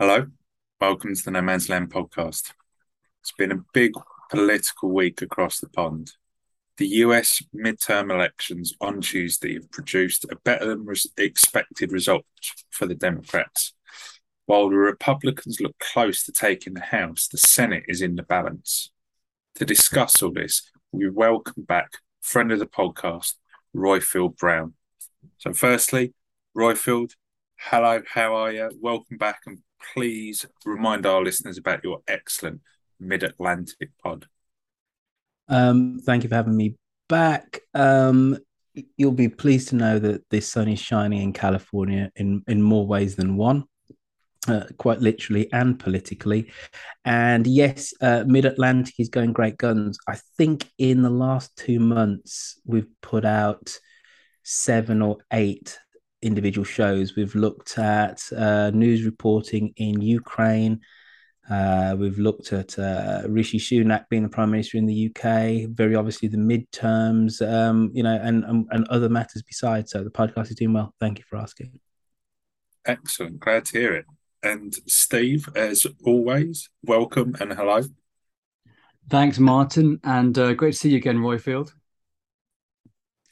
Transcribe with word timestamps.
Hello, 0.00 0.28
welcome 0.80 1.12
to 1.12 1.24
the 1.24 1.32
No 1.32 1.42
Man's 1.42 1.68
Land 1.68 1.90
podcast. 1.90 2.52
It's 3.20 3.32
been 3.36 3.50
a 3.50 3.64
big 3.72 3.94
political 4.30 4.90
week 4.90 5.22
across 5.22 5.58
the 5.58 5.68
pond. 5.68 6.12
The 6.76 6.86
US 7.02 7.42
midterm 7.52 8.14
elections 8.14 8.74
on 8.80 9.00
Tuesday 9.00 9.54
have 9.54 9.72
produced 9.72 10.24
a 10.30 10.36
better 10.44 10.66
than 10.66 10.86
expected 11.16 11.90
result 11.90 12.24
for 12.70 12.86
the 12.86 12.94
Democrats. 12.94 13.72
While 14.46 14.70
the 14.70 14.76
Republicans 14.76 15.60
look 15.60 15.76
close 15.80 16.22
to 16.26 16.32
taking 16.32 16.74
the 16.74 16.80
House, 16.80 17.26
the 17.26 17.36
Senate 17.36 17.82
is 17.88 18.00
in 18.00 18.14
the 18.14 18.22
balance. 18.22 18.92
To 19.56 19.64
discuss 19.64 20.22
all 20.22 20.30
this, 20.30 20.70
we 20.92 21.10
welcome 21.10 21.64
back 21.64 21.90
friend 22.20 22.52
of 22.52 22.60
the 22.60 22.66
podcast, 22.66 23.34
Roifield 23.74 24.36
Brown. 24.36 24.74
So, 25.38 25.52
firstly, 25.52 26.14
Roifield, 26.56 27.14
hello, 27.56 28.02
how 28.08 28.36
are 28.36 28.52
you? 28.52 28.70
Welcome 28.80 29.16
back 29.16 29.40
and 29.44 29.58
please 29.92 30.46
remind 30.64 31.06
our 31.06 31.22
listeners 31.22 31.58
about 31.58 31.84
your 31.84 32.00
excellent 32.08 32.60
Mid 33.00 33.22
Atlantic 33.22 33.90
pod? 34.02 34.26
Um, 35.48 36.00
thank 36.04 36.22
you 36.22 36.28
for 36.28 36.34
having 36.34 36.56
me 36.56 36.76
back. 37.08 37.60
Um, 37.74 38.38
you'll 38.96 39.12
be 39.12 39.28
pleased 39.28 39.68
to 39.68 39.76
know 39.76 39.98
that 39.98 40.22
this 40.30 40.50
sun 40.50 40.68
is 40.68 40.78
shining 40.78 41.22
in 41.22 41.32
California 41.32 42.10
in, 42.16 42.42
in 42.46 42.62
more 42.62 42.86
ways 42.86 43.16
than 43.16 43.36
one. 43.36 43.64
Uh, 44.46 44.64
quite 44.78 45.00
literally 45.00 45.52
and 45.52 45.78
politically. 45.78 46.50
And 47.04 47.46
yes, 47.46 47.92
uh, 48.00 48.24
Mid 48.26 48.46
Atlantic 48.46 48.94
is 48.98 49.10
going 49.10 49.34
great 49.34 49.58
guns. 49.58 49.98
I 50.08 50.16
think 50.38 50.70
in 50.78 51.02
the 51.02 51.10
last 51.10 51.54
two 51.56 51.78
months, 51.78 52.58
we've 52.64 52.88
put 53.02 53.26
out 53.26 53.76
seven 54.44 55.02
or 55.02 55.18
eight 55.34 55.78
individual 56.22 56.64
shows. 56.64 57.16
We've 57.16 57.34
looked 57.34 57.78
at 57.78 58.22
uh, 58.36 58.70
news 58.70 59.04
reporting 59.04 59.72
in 59.76 60.00
Ukraine. 60.00 60.80
Uh, 61.50 61.96
we've 61.98 62.18
looked 62.18 62.52
at 62.52 62.78
uh, 62.78 63.22
Rishi 63.26 63.58
Sunak 63.58 64.08
being 64.10 64.22
the 64.22 64.28
prime 64.28 64.50
minister 64.50 64.76
in 64.76 64.86
the 64.86 65.06
UK. 65.06 65.70
Very 65.70 65.94
obviously 65.94 66.28
the 66.28 66.36
midterms, 66.36 67.40
um, 67.46 67.90
you 67.94 68.02
know, 68.02 68.18
and, 68.22 68.44
and, 68.44 68.66
and 68.70 68.86
other 68.88 69.08
matters 69.08 69.42
besides. 69.42 69.92
So 69.92 70.04
the 70.04 70.10
podcast 70.10 70.50
is 70.50 70.56
doing 70.56 70.74
well. 70.74 70.94
Thank 71.00 71.18
you 71.18 71.24
for 71.28 71.36
asking. 71.36 71.80
Excellent, 72.84 73.40
glad 73.40 73.64
to 73.66 73.78
hear 73.78 73.94
it. 73.94 74.06
And 74.42 74.74
Steve, 74.86 75.48
as 75.56 75.86
always, 76.04 76.68
welcome 76.82 77.34
and 77.40 77.52
hello. 77.52 77.82
Thanks, 79.08 79.38
Martin, 79.38 80.00
and 80.04 80.38
uh, 80.38 80.52
great 80.52 80.72
to 80.72 80.78
see 80.78 80.90
you 80.90 80.98
again, 80.98 81.18
Roifield. 81.18 81.72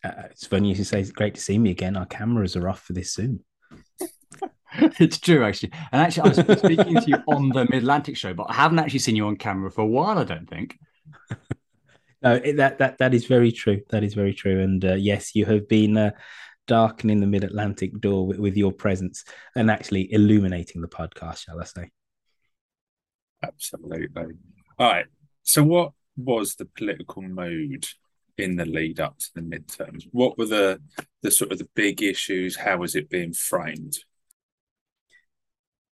Uh, 0.06 0.28
it's 0.30 0.46
funny 0.46 0.72
you 0.72 0.84
say 0.84 1.00
it's 1.00 1.10
great 1.10 1.34
to 1.34 1.40
see 1.40 1.58
me 1.58 1.70
again. 1.70 1.96
Our 1.96 2.06
cameras 2.06 2.56
are 2.56 2.68
off 2.68 2.82
for 2.82 2.92
this 2.92 3.14
Zoom. 3.14 3.40
it's 4.78 5.18
true, 5.18 5.44
actually. 5.44 5.72
And 5.92 6.02
actually, 6.02 6.30
I 6.30 6.42
was 6.42 6.58
speaking 6.58 6.94
to 6.94 7.04
you 7.06 7.16
on 7.28 7.48
the 7.48 7.64
Mid 7.64 7.82
Atlantic 7.82 8.16
show, 8.16 8.34
but 8.34 8.46
I 8.50 8.54
haven't 8.54 8.78
actually 8.78 9.00
seen 9.00 9.16
you 9.16 9.26
on 9.26 9.36
camera 9.36 9.70
for 9.70 9.82
a 9.82 9.86
while. 9.86 10.18
I 10.18 10.24
don't 10.24 10.48
think. 10.48 10.78
no, 12.22 12.34
it, 12.34 12.56
that 12.56 12.78
that 12.78 12.98
that 12.98 13.14
is 13.14 13.26
very 13.26 13.52
true. 13.52 13.80
That 13.90 14.04
is 14.04 14.14
very 14.14 14.34
true. 14.34 14.62
And 14.62 14.84
uh, 14.84 14.94
yes, 14.94 15.34
you 15.34 15.46
have 15.46 15.68
been 15.68 15.96
uh, 15.96 16.10
darkening 16.66 17.20
the 17.20 17.26
Mid 17.26 17.44
Atlantic 17.44 17.98
door 18.00 18.26
with, 18.26 18.38
with 18.38 18.56
your 18.56 18.72
presence 18.72 19.24
and 19.54 19.70
actually 19.70 20.12
illuminating 20.12 20.82
the 20.82 20.88
podcast, 20.88 21.44
shall 21.44 21.60
I 21.60 21.64
say? 21.64 21.90
Absolutely. 23.42 24.34
All 24.78 24.90
right. 24.90 25.06
So, 25.42 25.62
what 25.62 25.92
was 26.16 26.54
the 26.54 26.64
political 26.64 27.22
mood 27.22 27.86
in 28.38 28.56
the 28.56 28.66
lead 28.66 29.00
up 29.00 29.18
to 29.18 29.26
the 29.34 29.40
midterms? 29.40 30.06
What 30.12 30.38
were 30.38 30.46
the 30.46 30.80
the 31.22 31.30
sort 31.30 31.52
of 31.52 31.58
the 31.58 31.68
big 31.74 32.02
issues? 32.02 32.56
How 32.56 32.78
was 32.78 32.94
it 32.94 33.08
being 33.08 33.32
framed? 33.32 33.98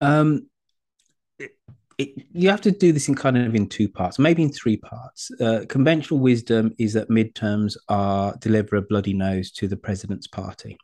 Um, 0.00 0.48
it, 1.39 1.53
it, 1.98 2.27
you 2.33 2.50
have 2.50 2.61
to 2.62 2.70
do 2.70 2.92
this 2.92 3.09
in 3.09 3.15
kind 3.15 3.39
of 3.39 3.55
in 3.55 3.69
two 3.69 3.89
parts, 3.89 4.19
maybe 4.19 4.42
in 4.42 4.53
three 4.53 4.77
parts. 4.77 5.31
Uh, 5.41 5.65
conventional 5.69 6.20
wisdom 6.20 6.75
is 6.78 6.92
that 6.95 7.09
midterms 7.09 7.77
are 7.89 8.37
deliver 8.41 8.77
a 8.77 8.83
bloody 8.83 9.15
nose 9.15 9.50
to 9.53 9.69
the 9.69 9.77
president's 9.77 10.27
party. 10.27 10.77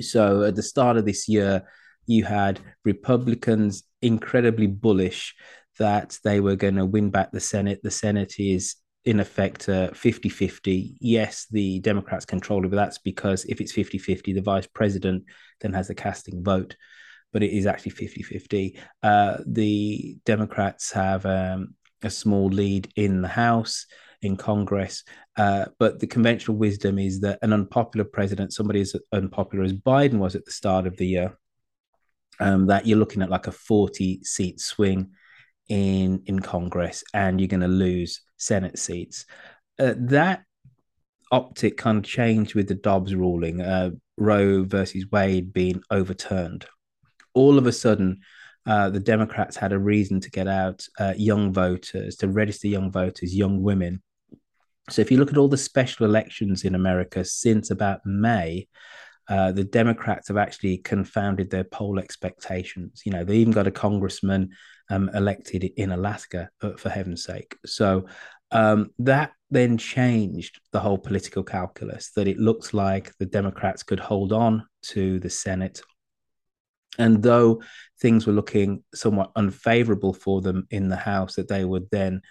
So 0.00 0.44
at 0.44 0.54
the 0.54 0.62
start 0.62 0.96
of 0.96 1.04
this 1.04 1.28
year, 1.28 1.66
you 2.06 2.24
had 2.24 2.60
Republicans 2.84 3.82
incredibly 4.00 4.66
bullish 4.66 5.34
that 5.78 6.18
they 6.24 6.40
were 6.40 6.56
going 6.56 6.76
to 6.76 6.86
win 6.86 7.10
back 7.10 7.30
the 7.30 7.40
Senate. 7.40 7.80
The 7.82 7.90
Senate 7.90 8.34
is 8.38 8.76
in 9.08 9.20
effect 9.20 9.70
uh, 9.70 9.90
50 9.92 10.28
50. 10.28 10.98
Yes, 11.00 11.46
the 11.50 11.80
Democrats 11.80 12.26
control 12.26 12.62
it, 12.64 12.68
but 12.68 12.76
that's 12.76 12.98
because 12.98 13.46
if 13.46 13.58
it's 13.58 13.72
50 13.72 13.96
50, 13.96 14.34
the 14.34 14.42
vice 14.42 14.66
president 14.66 15.24
then 15.62 15.72
has 15.72 15.88
the 15.88 15.94
casting 15.94 16.44
vote. 16.44 16.76
But 17.32 17.42
it 17.42 17.56
is 17.56 17.64
actually 17.64 17.92
50 17.92 18.22
50. 18.22 18.78
Uh, 19.02 19.38
the 19.46 20.18
Democrats 20.26 20.92
have 20.92 21.24
um, 21.24 21.74
a 22.02 22.10
small 22.10 22.48
lead 22.48 22.92
in 22.96 23.22
the 23.22 23.28
House, 23.28 23.86
in 24.20 24.36
Congress. 24.36 25.04
Uh, 25.38 25.66
but 25.78 26.00
the 26.00 26.06
conventional 26.06 26.58
wisdom 26.58 26.98
is 26.98 27.20
that 27.20 27.38
an 27.40 27.54
unpopular 27.54 28.04
president, 28.04 28.52
somebody 28.52 28.82
as 28.82 28.94
unpopular 29.12 29.64
as 29.64 29.72
Biden 29.72 30.18
was 30.18 30.34
at 30.34 30.44
the 30.44 30.50
start 30.50 30.86
of 30.86 30.98
the 30.98 31.06
year, 31.06 31.38
um, 32.40 32.66
that 32.66 32.86
you're 32.86 32.98
looking 32.98 33.22
at 33.22 33.30
like 33.30 33.46
a 33.46 33.52
40 33.52 34.22
seat 34.22 34.60
swing 34.60 35.12
in 35.68 36.22
in 36.26 36.40
Congress, 36.40 37.04
and 37.14 37.40
you're 37.40 37.48
going 37.48 37.60
to 37.60 37.68
lose 37.68 38.20
Senate 38.36 38.78
seats. 38.78 39.26
Uh, 39.78 39.94
that 39.96 40.42
optic 41.30 41.76
kind 41.76 41.98
of 41.98 42.04
changed 42.04 42.54
with 42.54 42.68
the 42.68 42.74
Dobbs 42.74 43.14
ruling, 43.14 43.60
uh, 43.60 43.90
Roe 44.16 44.64
versus 44.64 45.06
Wade 45.10 45.52
being 45.52 45.82
overturned. 45.90 46.66
All 47.34 47.58
of 47.58 47.66
a 47.66 47.72
sudden, 47.72 48.20
uh, 48.66 48.90
the 48.90 49.00
Democrats 49.00 49.56
had 49.56 49.72
a 49.72 49.78
reason 49.78 50.20
to 50.20 50.30
get 50.30 50.48
out 50.48 50.86
uh, 50.98 51.14
young 51.16 51.52
voters, 51.52 52.16
to 52.16 52.28
register 52.28 52.68
young 52.68 52.90
voters, 52.90 53.34
young 53.34 53.62
women. 53.62 54.02
So 54.90 55.02
if 55.02 55.10
you 55.10 55.18
look 55.18 55.30
at 55.30 55.36
all 55.36 55.48
the 55.48 55.56
special 55.56 56.06
elections 56.06 56.64
in 56.64 56.74
America 56.74 57.24
since 57.24 57.70
about 57.70 58.04
May, 58.06 58.68
uh, 59.28 59.52
the 59.52 59.64
Democrats 59.64 60.28
have 60.28 60.38
actually 60.38 60.78
confounded 60.78 61.50
their 61.50 61.64
poll 61.64 61.98
expectations. 61.98 63.02
You 63.04 63.12
know, 63.12 63.24
they 63.24 63.36
even 63.36 63.52
got 63.52 63.66
a 63.66 63.70
congressman 63.70 64.50
um, 64.90 65.10
elected 65.14 65.64
in 65.64 65.92
Alaska, 65.92 66.50
uh, 66.62 66.72
for 66.72 66.88
heaven's 66.88 67.24
sake. 67.24 67.56
So 67.66 68.06
um, 68.50 68.90
that 68.98 69.32
then 69.50 69.78
changed 69.78 70.60
the 70.72 70.80
whole 70.80 70.98
political 70.98 71.42
calculus 71.42 72.10
that 72.12 72.28
it 72.28 72.38
looks 72.38 72.74
like 72.74 73.16
the 73.18 73.26
Democrats 73.26 73.82
could 73.82 74.00
hold 74.00 74.32
on 74.32 74.66
to 74.82 75.18
the 75.20 75.30
Senate. 75.30 75.80
And 76.98 77.22
though 77.22 77.62
things 78.00 78.26
were 78.26 78.32
looking 78.32 78.82
somewhat 78.94 79.30
unfavorable 79.36 80.12
for 80.12 80.40
them 80.40 80.66
in 80.70 80.88
the 80.88 80.96
House, 80.96 81.36
that 81.36 81.48
they 81.48 81.64
would 81.64 81.88
then, 81.90 82.22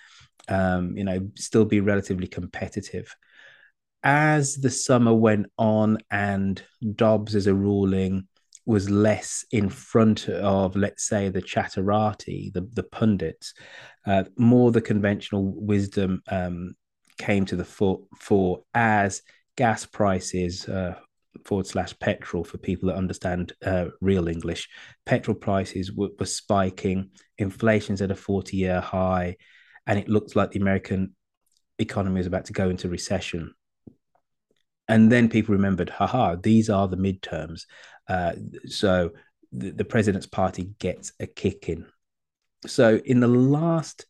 um, 0.50 0.98
you 0.98 1.04
know, 1.04 1.30
still 1.36 1.66
be 1.66 1.80
relatively 1.80 2.28
competitive 2.28 3.16
as 4.04 4.56
the 4.56 4.70
summer 4.70 5.14
went 5.14 5.48
on 5.58 5.98
and 6.10 6.62
Dobbs 6.96 7.36
as 7.36 7.48
a 7.48 7.54
ruling 7.54 8.28
was 8.68 8.90
less 8.90 9.46
in 9.52 9.70
front 9.70 10.28
of, 10.28 10.76
let's 10.76 11.08
say, 11.08 11.30
the 11.30 11.42
chatterati, 11.42 12.52
the, 12.52 12.68
the 12.74 12.84
pundits, 12.84 13.54
uh, 14.06 14.26
more 14.38 14.72
the 14.72 14.82
conventional 14.82 15.54
wisdom 15.56 16.22
um, 16.28 16.76
came 17.18 17.46
to 17.46 17.56
the 17.56 17.64
fore, 17.64 18.02
for 18.20 18.64
as 18.74 19.22
gas 19.56 19.86
prices 19.86 20.68
uh, 20.68 20.96
forward 21.46 21.66
slash 21.66 21.98
petrol 22.00 22.44
for 22.44 22.58
people 22.58 22.90
that 22.90 22.98
understand 22.98 23.54
uh, 23.66 23.86
real 24.02 24.28
English, 24.28 24.68
petrol 25.06 25.36
prices 25.36 25.94
were, 25.94 26.10
were 26.20 26.26
spiking, 26.26 27.10
inflation's 27.38 28.02
at 28.02 28.12
a 28.12 28.16
40 28.16 28.58
year 28.58 28.82
high, 28.82 29.38
and 29.86 29.98
it 29.98 30.10
looked 30.10 30.36
like 30.36 30.52
the 30.52 30.60
American 30.60 31.16
economy 31.80 32.20
is 32.20 32.28
about 32.28 32.44
to 32.46 32.54
go 32.54 32.70
into 32.70 32.90
recession 32.90 33.54
and 34.88 35.12
then 35.12 35.30
people 35.30 35.54
remembered, 35.54 35.90
haha, 35.90 36.36
these 36.42 36.70
are 36.70 36.88
the 36.88 36.98
midterms. 36.98 37.64
Uh, 38.08 38.34
so 38.66 39.12
the, 39.52 39.72
the, 39.72 39.86
president's 39.86 40.28
party 40.28 40.72
gets 40.80 41.12
a 41.20 41.28
kick 41.28 41.70
in. 41.70 41.86
So 42.66 43.02
in 43.04 43.20
the 43.20 43.28
last 43.28 44.06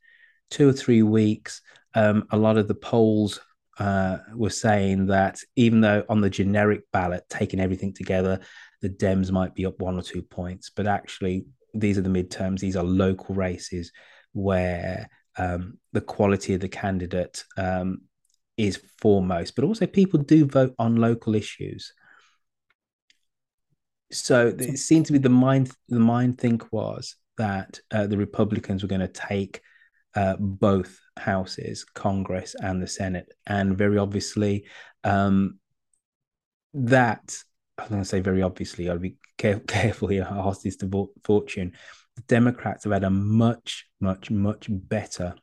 two 0.49 0.69
or 0.69 0.73
three 0.73 1.03
weeks, 1.03 1.61
um, 1.95 2.27
a 2.31 2.37
lot 2.37 2.57
of 2.57 2.67
the 2.67 2.75
polls 2.75 3.39
uh, 3.79 4.17
were 4.35 4.49
saying 4.49 5.07
that 5.07 5.39
even 5.55 5.81
though 5.81 6.03
on 6.09 6.21
the 6.21 6.29
generic 6.29 6.83
ballot, 6.91 7.23
taking 7.29 7.59
everything 7.59 7.93
together, 7.93 8.39
the 8.81 8.89
Dems 8.89 9.31
might 9.31 9.55
be 9.55 9.65
up 9.65 9.79
one 9.79 9.97
or 9.97 10.03
two 10.03 10.21
points, 10.21 10.69
but 10.69 10.87
actually 10.87 11.45
these 11.73 11.97
are 11.97 12.01
the 12.01 12.09
midterms. 12.09 12.59
These 12.59 12.75
are 12.75 12.83
local 12.83 13.35
races 13.35 13.91
where 14.33 15.09
um, 15.37 15.77
the 15.93 16.01
quality 16.01 16.53
of 16.53 16.61
the 16.61 16.69
candidate 16.69 17.43
um, 17.57 18.01
is 18.57 18.81
foremost, 18.99 19.55
but 19.55 19.63
also 19.63 19.85
people 19.85 20.19
do 20.19 20.45
vote 20.45 20.73
on 20.79 20.95
local 20.95 21.35
issues. 21.35 21.93
So 24.11 24.47
it 24.47 24.77
seemed 24.77 25.05
to 25.07 25.13
be 25.13 25.19
the 25.19 25.29
mind 25.29 25.71
the 25.89 25.99
mind 25.99 26.37
think 26.37 26.71
was 26.71 27.15
that 27.37 27.79
uh, 27.91 28.07
the 28.07 28.17
Republicans 28.17 28.81
were 28.81 28.89
going 28.89 29.01
to 29.01 29.07
take 29.07 29.61
uh, 30.15 30.35
both 30.39 30.99
houses, 31.17 31.83
Congress 31.83 32.55
and 32.61 32.81
the 32.81 32.87
Senate, 32.87 33.33
and 33.45 33.77
very 33.77 33.97
obviously 33.97 34.65
um, 35.03 35.59
that 36.73 37.37
I'm 37.77 37.89
going 37.89 38.01
to 38.01 38.07
say 38.07 38.19
very 38.19 38.41
obviously, 38.41 38.89
I'll 38.89 38.97
be 38.97 39.17
care- 39.37 39.59
careful 39.67 40.07
here. 40.07 40.27
I 40.29 40.37
ask 40.37 40.61
this 40.61 40.77
to 40.77 41.09
fortune. 41.23 41.73
The 42.15 42.21
Democrats 42.23 42.85
have 42.85 42.93
had 42.93 43.03
a 43.03 43.09
much, 43.09 43.87
much, 43.99 44.31
much 44.31 44.67
better 44.69 45.35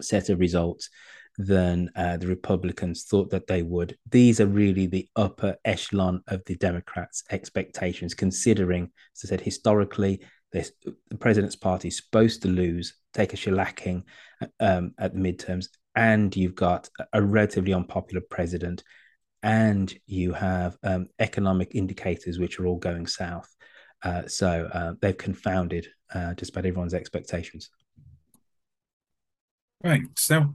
set 0.00 0.28
of 0.28 0.38
results 0.38 0.88
than 1.46 1.90
uh, 1.96 2.16
the 2.16 2.26
Republicans 2.26 3.04
thought 3.04 3.30
that 3.30 3.46
they 3.46 3.62
would. 3.62 3.96
These 4.10 4.40
are 4.40 4.46
really 4.46 4.86
the 4.86 5.08
upper 5.16 5.56
echelon 5.64 6.22
of 6.28 6.44
the 6.44 6.56
Democrats' 6.56 7.24
expectations, 7.30 8.14
considering, 8.14 8.90
as 9.14 9.24
I 9.24 9.28
said, 9.28 9.40
historically, 9.40 10.20
this, 10.52 10.72
the 10.84 11.16
president's 11.16 11.56
party 11.56 11.88
is 11.88 11.96
supposed 11.96 12.42
to 12.42 12.48
lose, 12.48 12.94
take 13.14 13.32
a 13.32 13.36
shellacking 13.36 14.04
um, 14.60 14.92
at 14.98 15.14
the 15.14 15.20
midterms, 15.20 15.66
and 15.94 16.34
you've 16.36 16.54
got 16.54 16.88
a 17.12 17.22
relatively 17.22 17.72
unpopular 17.72 18.22
president, 18.30 18.82
and 19.42 19.92
you 20.06 20.32
have 20.32 20.76
um, 20.82 21.08
economic 21.18 21.74
indicators 21.74 22.38
which 22.38 22.60
are 22.60 22.66
all 22.66 22.78
going 22.78 23.06
south. 23.06 23.54
Uh, 24.02 24.26
so 24.26 24.68
uh, 24.72 24.92
they've 25.00 25.16
confounded 25.16 25.86
uh, 26.14 26.34
just 26.34 26.50
about 26.50 26.66
everyone's 26.66 26.94
expectations. 26.94 27.70
Right. 29.82 30.02
So, 30.16 30.54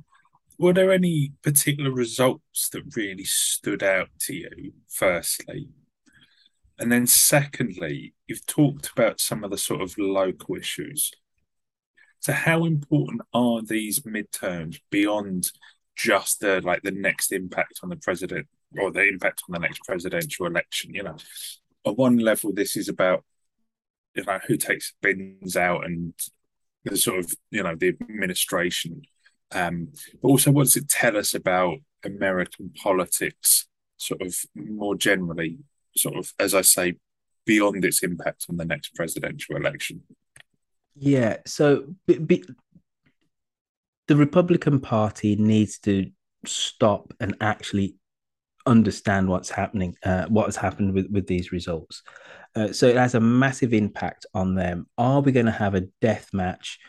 were 0.58 0.74
there 0.74 0.92
any 0.92 1.34
particular 1.44 1.92
results 1.92 2.70
that 2.70 2.96
really 2.96 3.24
stood 3.24 3.84
out 3.84 4.10
to 4.22 4.36
you, 4.36 4.74
firstly? 4.90 5.70
And 6.80 6.92
then, 6.92 7.08
secondly, 7.08 8.14
you've 8.28 8.46
talked 8.46 8.90
about 8.90 9.20
some 9.20 9.44
of 9.44 9.52
the 9.52 9.58
sort 9.58 9.82
of 9.82 9.98
local 9.98 10.56
issues. 10.56 11.12
So, 12.20 12.34
how 12.34 12.66
important 12.66 13.22
are 13.34 13.62
these 13.62 14.02
midterms 14.02 14.80
beyond 14.90 15.52
just 15.96 16.40
the 16.40 16.62
like 16.62 16.84
the 16.84 16.92
next 16.92 17.32
impact 17.32 17.80
on 17.82 17.90
the 17.90 17.96
president 17.96 18.48
or 18.80 18.92
the 18.92 19.08
impact 19.08 19.44
on 19.48 19.54
the 19.54 19.60
next 19.60 19.82
presidential 19.86 20.46
election? 20.46 20.94
You 20.94 21.04
know, 21.04 21.18
at 21.86 21.98
one 21.98 22.18
level, 22.18 22.54
this 22.54 22.76
is 22.76 22.90
about 22.90 23.24
you 24.16 24.24
know 24.24 24.40
who 24.48 24.58
takes 24.58 24.94
bins 25.02 25.56
out 25.56 25.86
and 25.86 26.14
the 26.84 26.98
sort 26.98 27.20
of 27.20 27.34
you 27.52 27.64
know 27.64 27.76
the 27.76 27.90
administration 27.90 29.02
um, 29.52 29.90
but 30.22 30.30
also, 30.30 30.52
what 30.52 30.64
does 30.66 30.76
it 30.76 30.90
tell 30.90 31.16
us 31.18 31.34
about 31.34 31.78
American 32.04 32.72
politics, 32.82 33.68
sort 33.98 34.22
of 34.22 34.36
more 34.56 34.96
generally, 34.96 35.58
sort 35.96 36.18
of, 36.18 36.34
as 36.40 36.54
I 36.54 36.62
say, 36.62 36.96
beyond 37.46 37.86
its 37.86 38.04
impact 38.04 38.46
on 38.50 38.58
the 38.58 38.66
next 38.66 38.94
presidential 38.94 39.56
election? 39.56 40.04
Yeah. 40.96 41.38
So 41.46 41.96
be, 42.06 42.18
be, 42.18 42.44
the 44.08 44.16
Republican 44.16 44.80
Party 44.80 45.36
needs 45.36 45.80
to 45.80 46.10
stop 46.46 47.14
and 47.20 47.36
actually 47.40 47.96
understand 48.66 49.30
what's 49.30 49.50
happening, 49.50 49.96
uh, 50.04 50.26
what 50.26 50.46
has 50.46 50.58
happened 50.58 50.94
with, 50.94 51.08
with 51.10 51.26
these 51.26 51.52
results. 51.52 52.04
Uh, 52.56 52.74
so 52.74 52.88
it 52.88 52.98
has 52.98 53.16
a 53.16 53.20
massive 53.20 53.74
impact 53.74 54.26
on 54.34 54.56
them. 54.56 54.88
Are 54.98 55.22
we 55.22 55.32
going 55.32 55.46
to 55.46 55.52
have 55.52 55.76
a 55.76 55.88
death 56.02 56.30
match 56.34 56.80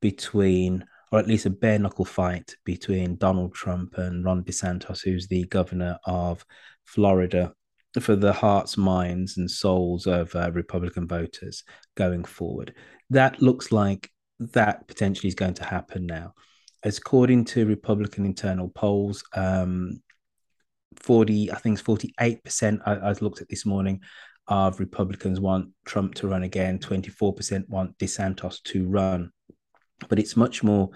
between 0.00 0.86
or 1.12 1.18
at 1.18 1.26
least 1.26 1.46
a 1.46 1.50
bare 1.50 1.78
knuckle 1.78 2.04
fight 2.04 2.54
between 2.64 3.16
Donald 3.16 3.54
Trump 3.54 3.98
and 3.98 4.24
Ron 4.24 4.42
DeSantis, 4.42 5.02
who's 5.02 5.28
the 5.28 5.44
governor 5.44 5.98
of 6.04 6.44
Florida, 6.84 7.52
for 8.00 8.16
the 8.16 8.32
hearts, 8.32 8.76
minds, 8.76 9.36
and 9.36 9.50
souls 9.50 10.06
of 10.06 10.34
uh, 10.34 10.50
Republican 10.52 11.06
voters 11.06 11.64
going 11.96 12.24
forward. 12.24 12.74
That 13.10 13.40
looks 13.40 13.72
like 13.72 14.10
that 14.38 14.86
potentially 14.88 15.28
is 15.28 15.34
going 15.34 15.54
to 15.54 15.64
happen 15.64 16.06
now. 16.06 16.34
As 16.82 16.98
according 16.98 17.46
to 17.46 17.66
Republican 17.66 18.26
internal 18.26 18.68
polls, 18.68 19.24
um, 19.34 20.02
40, 20.96 21.52
I 21.52 21.56
think 21.56 21.78
it's 21.78 21.86
48%, 21.86 22.80
I, 22.84 22.94
I 22.94 23.12
looked 23.20 23.40
at 23.40 23.48
this 23.48 23.64
morning, 23.64 24.02
of 24.48 24.78
Republicans 24.78 25.40
want 25.40 25.70
Trump 25.84 26.14
to 26.16 26.28
run 26.28 26.44
again, 26.44 26.78
24% 26.78 27.68
want 27.68 27.96
DeSantis 27.98 28.62
to 28.64 28.86
run 28.86 29.30
but 30.08 30.18
it's 30.18 30.36
much 30.36 30.62
more 30.62 30.90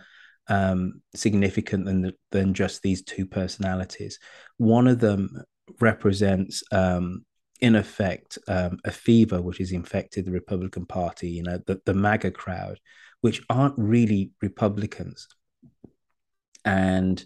um, 0.48 1.00
significant 1.14 1.84
than 1.84 2.12
than 2.30 2.54
just 2.54 2.82
these 2.82 3.02
two 3.02 3.26
personalities. 3.26 4.18
One 4.56 4.86
of 4.86 4.98
them 4.98 5.42
represents, 5.80 6.62
um, 6.72 7.24
in 7.60 7.76
effect, 7.76 8.38
um, 8.48 8.78
a 8.84 8.90
fever 8.90 9.40
which 9.40 9.58
has 9.58 9.72
infected 9.72 10.24
the 10.24 10.32
Republican 10.32 10.86
Party. 10.86 11.30
You 11.30 11.44
know, 11.44 11.58
the 11.66 11.80
the 11.86 11.94
MAGA 11.94 12.32
crowd, 12.32 12.78
which 13.20 13.42
aren't 13.48 13.78
really 13.78 14.32
Republicans, 14.42 15.28
and 16.64 17.24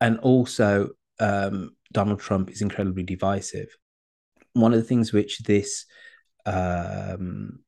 and 0.00 0.18
also 0.18 0.90
um, 1.20 1.76
Donald 1.92 2.20
Trump 2.20 2.50
is 2.50 2.62
incredibly 2.62 3.02
divisive. 3.02 3.68
One 4.54 4.72
of 4.72 4.80
the 4.80 4.86
things 4.86 5.12
which 5.12 5.40
this 5.40 5.84
um, 6.46 7.58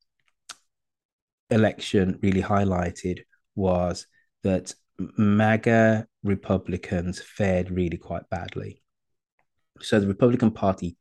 election 1.51 2.19
really 2.23 2.43
highlighted 2.43 3.21
was 3.59 4.07
that 4.45 4.75
MAGA 5.17 6.07
Republicans 6.23 7.21
fared 7.21 7.71
really 7.71 7.99
quite 7.99 8.29
badly. 8.31 8.83
So 9.81 10.01
the 10.01 10.07
Republican 10.07 10.51
Party 10.51 10.97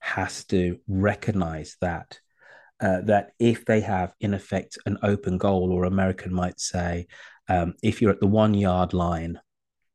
has 0.00 0.44
to 0.46 0.78
recognize 0.88 1.76
that. 1.80 2.18
Uh, 2.80 3.02
that 3.02 3.32
if 3.38 3.66
they 3.66 3.80
have, 3.82 4.14
in 4.20 4.32
effect, 4.32 4.78
an 4.86 4.96
open 5.02 5.36
goal, 5.36 5.70
or 5.70 5.84
American 5.84 6.32
might 6.32 6.58
say, 6.58 7.06
um, 7.48 7.74
if 7.82 8.00
you're 8.00 8.10
at 8.10 8.20
the 8.20 8.26
one 8.26 8.54
yard 8.54 8.94
line 8.94 9.38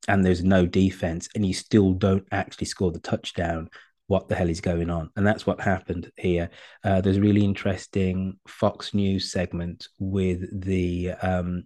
and 0.07 0.23
there's 0.23 0.43
no 0.43 0.67
defense 0.67 1.27
and 1.33 1.43
you 1.43 1.53
still 1.53 1.93
don't 1.93 2.27
actually 2.31 2.67
score 2.67 2.91
the 2.91 2.99
touchdown, 2.99 3.69
what 4.05 4.27
the 4.27 4.35
hell 4.35 4.49
is 4.49 4.61
going 4.61 4.91
on? 4.91 5.09
And 5.15 5.25
that's 5.25 5.47
what 5.47 5.59
happened 5.59 6.11
here. 6.15 6.51
Uh, 6.83 7.01
there's 7.01 7.17
a 7.17 7.21
really 7.21 7.43
interesting 7.43 8.37
Fox 8.47 8.93
News 8.93 9.31
segment 9.31 9.87
with 9.97 10.61
the 10.61 11.11
um, 11.23 11.63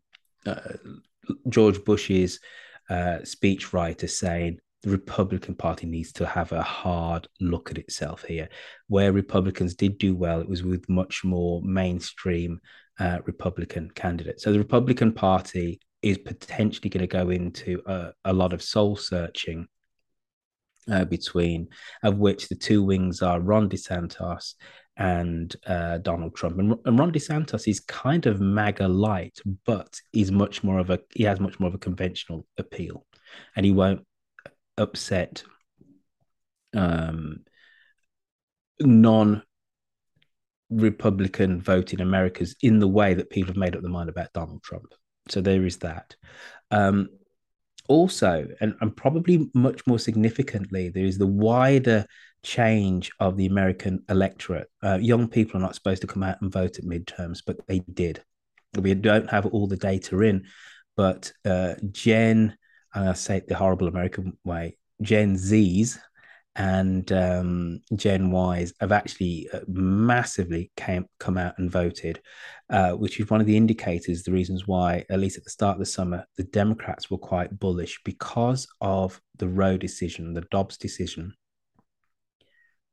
George 1.49 1.83
Bush's 1.83 2.39
uh, 2.89 3.19
speechwriter 3.23 4.09
saying 4.09 4.59
the 4.81 4.89
Republican 4.89 5.55
Party 5.55 5.85
needs 5.85 6.13
to 6.13 6.25
have 6.25 6.51
a 6.51 6.61
hard 6.61 7.27
look 7.41 7.69
at 7.69 7.77
itself 7.77 8.23
here. 8.23 8.49
Where 8.87 9.11
Republicans 9.11 9.75
did 9.75 9.97
do 9.97 10.15
well, 10.15 10.39
it 10.39 10.49
was 10.49 10.63
with 10.63 10.87
much 10.89 11.23
more 11.23 11.61
mainstream 11.61 12.61
uh, 12.99 13.19
Republican 13.25 13.91
candidates. 13.91 14.43
So 14.43 14.51
the 14.51 14.59
Republican 14.59 15.11
Party 15.11 15.81
is 16.01 16.17
potentially 16.17 16.89
going 16.89 17.07
to 17.07 17.07
go 17.07 17.29
into 17.29 17.81
a, 17.85 18.11
a 18.25 18.33
lot 18.33 18.53
of 18.53 18.61
soul 18.61 18.95
searching 18.95 19.67
uh, 20.89 21.05
between, 21.05 21.67
of 22.03 22.17
which 22.17 22.47
the 22.47 22.55
two 22.55 22.83
wings 22.83 23.21
are 23.21 23.39
Ron 23.39 23.69
DeSantis 23.69 24.55
and 24.99 25.55
uh, 25.65 25.97
Donald 25.99 26.35
Trump. 26.35 26.59
And, 26.59 26.75
and 26.85 26.99
Ron 26.99 27.11
DeSantis 27.11 27.67
is 27.67 27.79
kind 27.79 28.25
of 28.25 28.41
MAGA 28.41 28.87
light, 28.87 29.39
but 29.65 29.99
he's 30.11 30.31
much 30.31 30.61
more 30.63 30.77
of 30.77 30.89
a 30.89 30.99
he 31.15 31.23
has 31.23 31.39
much 31.39 31.59
more 31.59 31.69
of 31.69 31.73
a 31.73 31.79
conventional 31.79 32.45
appeal, 32.57 33.05
and 33.55 33.65
he 33.65 33.71
won't 33.71 34.05
upset 34.77 35.41
um, 36.75 37.39
non 38.81 39.41
Republican 40.69 41.61
voting 41.61 42.01
Americas 42.01 42.55
in 42.61 42.79
the 42.79 42.87
way 42.87 43.13
that 43.13 43.29
people 43.29 43.47
have 43.47 43.57
made 43.57 43.75
up 43.75 43.81
their 43.81 43.89
mind 43.89 44.09
about 44.09 44.33
Donald 44.33 44.61
Trump. 44.61 44.93
So 45.29 45.41
there 45.41 45.65
is 45.65 45.77
that. 45.77 46.15
Um, 46.71 47.09
also, 47.87 48.47
and, 48.61 48.75
and 48.81 48.95
probably 48.95 49.49
much 49.55 49.87
more 49.87 49.97
significantly, 49.97 50.89
there 50.89 51.05
is 51.05 51.17
the 51.17 51.25
wider 51.25 52.05
change 52.43 53.11
of 53.19 53.37
the 53.37 53.45
American 53.45 54.03
electorate. 54.09 54.67
Uh, 54.83 54.97
young 55.01 55.27
people 55.27 55.57
are 55.57 55.63
not 55.63 55.75
supposed 55.75 56.01
to 56.01 56.07
come 56.07 56.23
out 56.23 56.41
and 56.41 56.51
vote 56.51 56.77
at 56.77 56.85
midterms, 56.85 57.39
but 57.45 57.65
they 57.67 57.79
did. 57.79 58.23
We 58.77 58.93
don't 58.93 59.29
have 59.29 59.47
all 59.47 59.67
the 59.67 59.77
data 59.77 60.19
in, 60.21 60.45
but 60.95 61.31
uh, 61.45 61.75
Gen, 61.91 62.57
I 62.93 63.13
say 63.13 63.37
it 63.37 63.47
the 63.47 63.55
horrible 63.55 63.87
American 63.87 64.37
way, 64.43 64.77
Gen 65.01 65.35
Zs 65.35 65.97
and 66.55 67.09
um, 67.13 67.79
Gen 67.95 68.33
Ys 68.33 68.73
have 68.81 68.91
actually 68.91 69.47
uh, 69.53 69.61
massively 69.67 70.71
came 70.75 71.05
come 71.19 71.37
out 71.37 71.57
and 71.57 71.71
voted, 71.71 72.21
uh, 72.69 72.91
which 72.91 73.19
is 73.19 73.29
one 73.29 73.39
of 73.39 73.47
the 73.47 73.55
indicators, 73.55 74.23
the 74.23 74.31
reasons 74.31 74.67
why, 74.67 75.05
at 75.09 75.19
least 75.19 75.37
at 75.37 75.45
the 75.45 75.49
start 75.49 75.75
of 75.75 75.79
the 75.79 75.85
summer, 75.85 76.25
the 76.37 76.43
Democrats 76.43 77.09
were 77.09 77.17
quite 77.17 77.57
bullish 77.57 77.99
because 78.03 78.67
of 78.81 79.21
the 79.37 79.47
Roe 79.47 79.77
decision, 79.77 80.33
the 80.33 80.45
Dobbs 80.51 80.77
decision. 80.77 81.33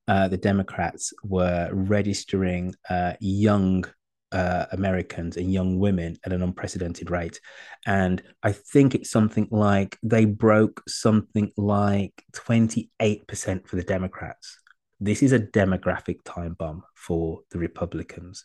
Uh, 0.08 0.28
the 0.28 0.36
Democrats 0.36 1.12
were 1.24 1.68
registering 1.72 2.74
uh, 2.88 3.14
young 3.20 3.84
uh, 4.32 4.66
Americans 4.72 5.36
and 5.36 5.52
young 5.52 5.78
women 5.78 6.16
at 6.24 6.32
an 6.32 6.42
unprecedented 6.42 7.10
rate. 7.10 7.40
And 7.86 8.22
I 8.42 8.52
think 8.52 8.94
it's 8.94 9.10
something 9.10 9.48
like 9.50 9.98
they 10.02 10.24
broke 10.24 10.82
something 10.88 11.52
like 11.56 12.12
28% 12.32 13.66
for 13.66 13.76
the 13.76 13.82
Democrats. 13.82 14.58
This 15.00 15.22
is 15.22 15.32
a 15.32 15.38
demographic 15.40 16.18
time 16.24 16.54
bomb 16.58 16.82
for 16.94 17.40
the 17.50 17.58
Republicans. 17.58 18.44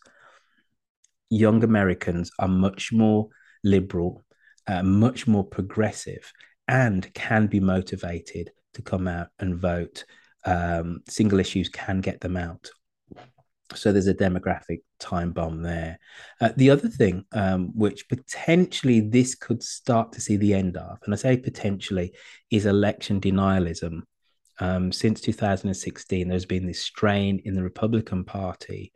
Young 1.29 1.63
Americans 1.63 2.31
are 2.39 2.47
much 2.47 2.91
more 2.91 3.29
liberal, 3.63 4.25
uh, 4.67 4.83
much 4.83 5.27
more 5.27 5.45
progressive, 5.45 6.31
and 6.67 7.13
can 7.13 7.47
be 7.47 7.59
motivated 7.59 8.51
to 8.73 8.81
come 8.81 9.07
out 9.07 9.27
and 9.39 9.55
vote 9.55 10.05
um, 10.45 11.01
single 11.07 11.39
issues 11.39 11.69
can 11.69 12.01
get 12.01 12.21
them 12.21 12.37
out. 12.37 12.69
So 13.75 13.91
there's 13.91 14.07
a 14.07 14.13
demographic 14.13 14.81
time 14.99 15.31
bomb 15.31 15.61
there. 15.61 15.97
Uh, 16.39 16.49
the 16.57 16.69
other 16.69 16.89
thing, 16.89 17.25
um, 17.31 17.71
which 17.73 18.09
potentially 18.09 18.99
this 18.99 19.35
could 19.35 19.63
start 19.63 20.11
to 20.13 20.21
see 20.21 20.35
the 20.35 20.53
end 20.53 20.77
of, 20.77 20.99
and 21.05 21.13
I 21.13 21.17
say 21.17 21.37
potentially, 21.37 22.13
is 22.49 22.65
election 22.65 23.21
denialism. 23.21 24.01
Um, 24.59 24.91
since 24.91 25.21
2016, 25.21 26.27
there's 26.27 26.45
been 26.45 26.67
this 26.67 26.81
strain 26.81 27.41
in 27.45 27.55
the 27.55 27.63
Republican 27.63 28.23
Party 28.23 28.91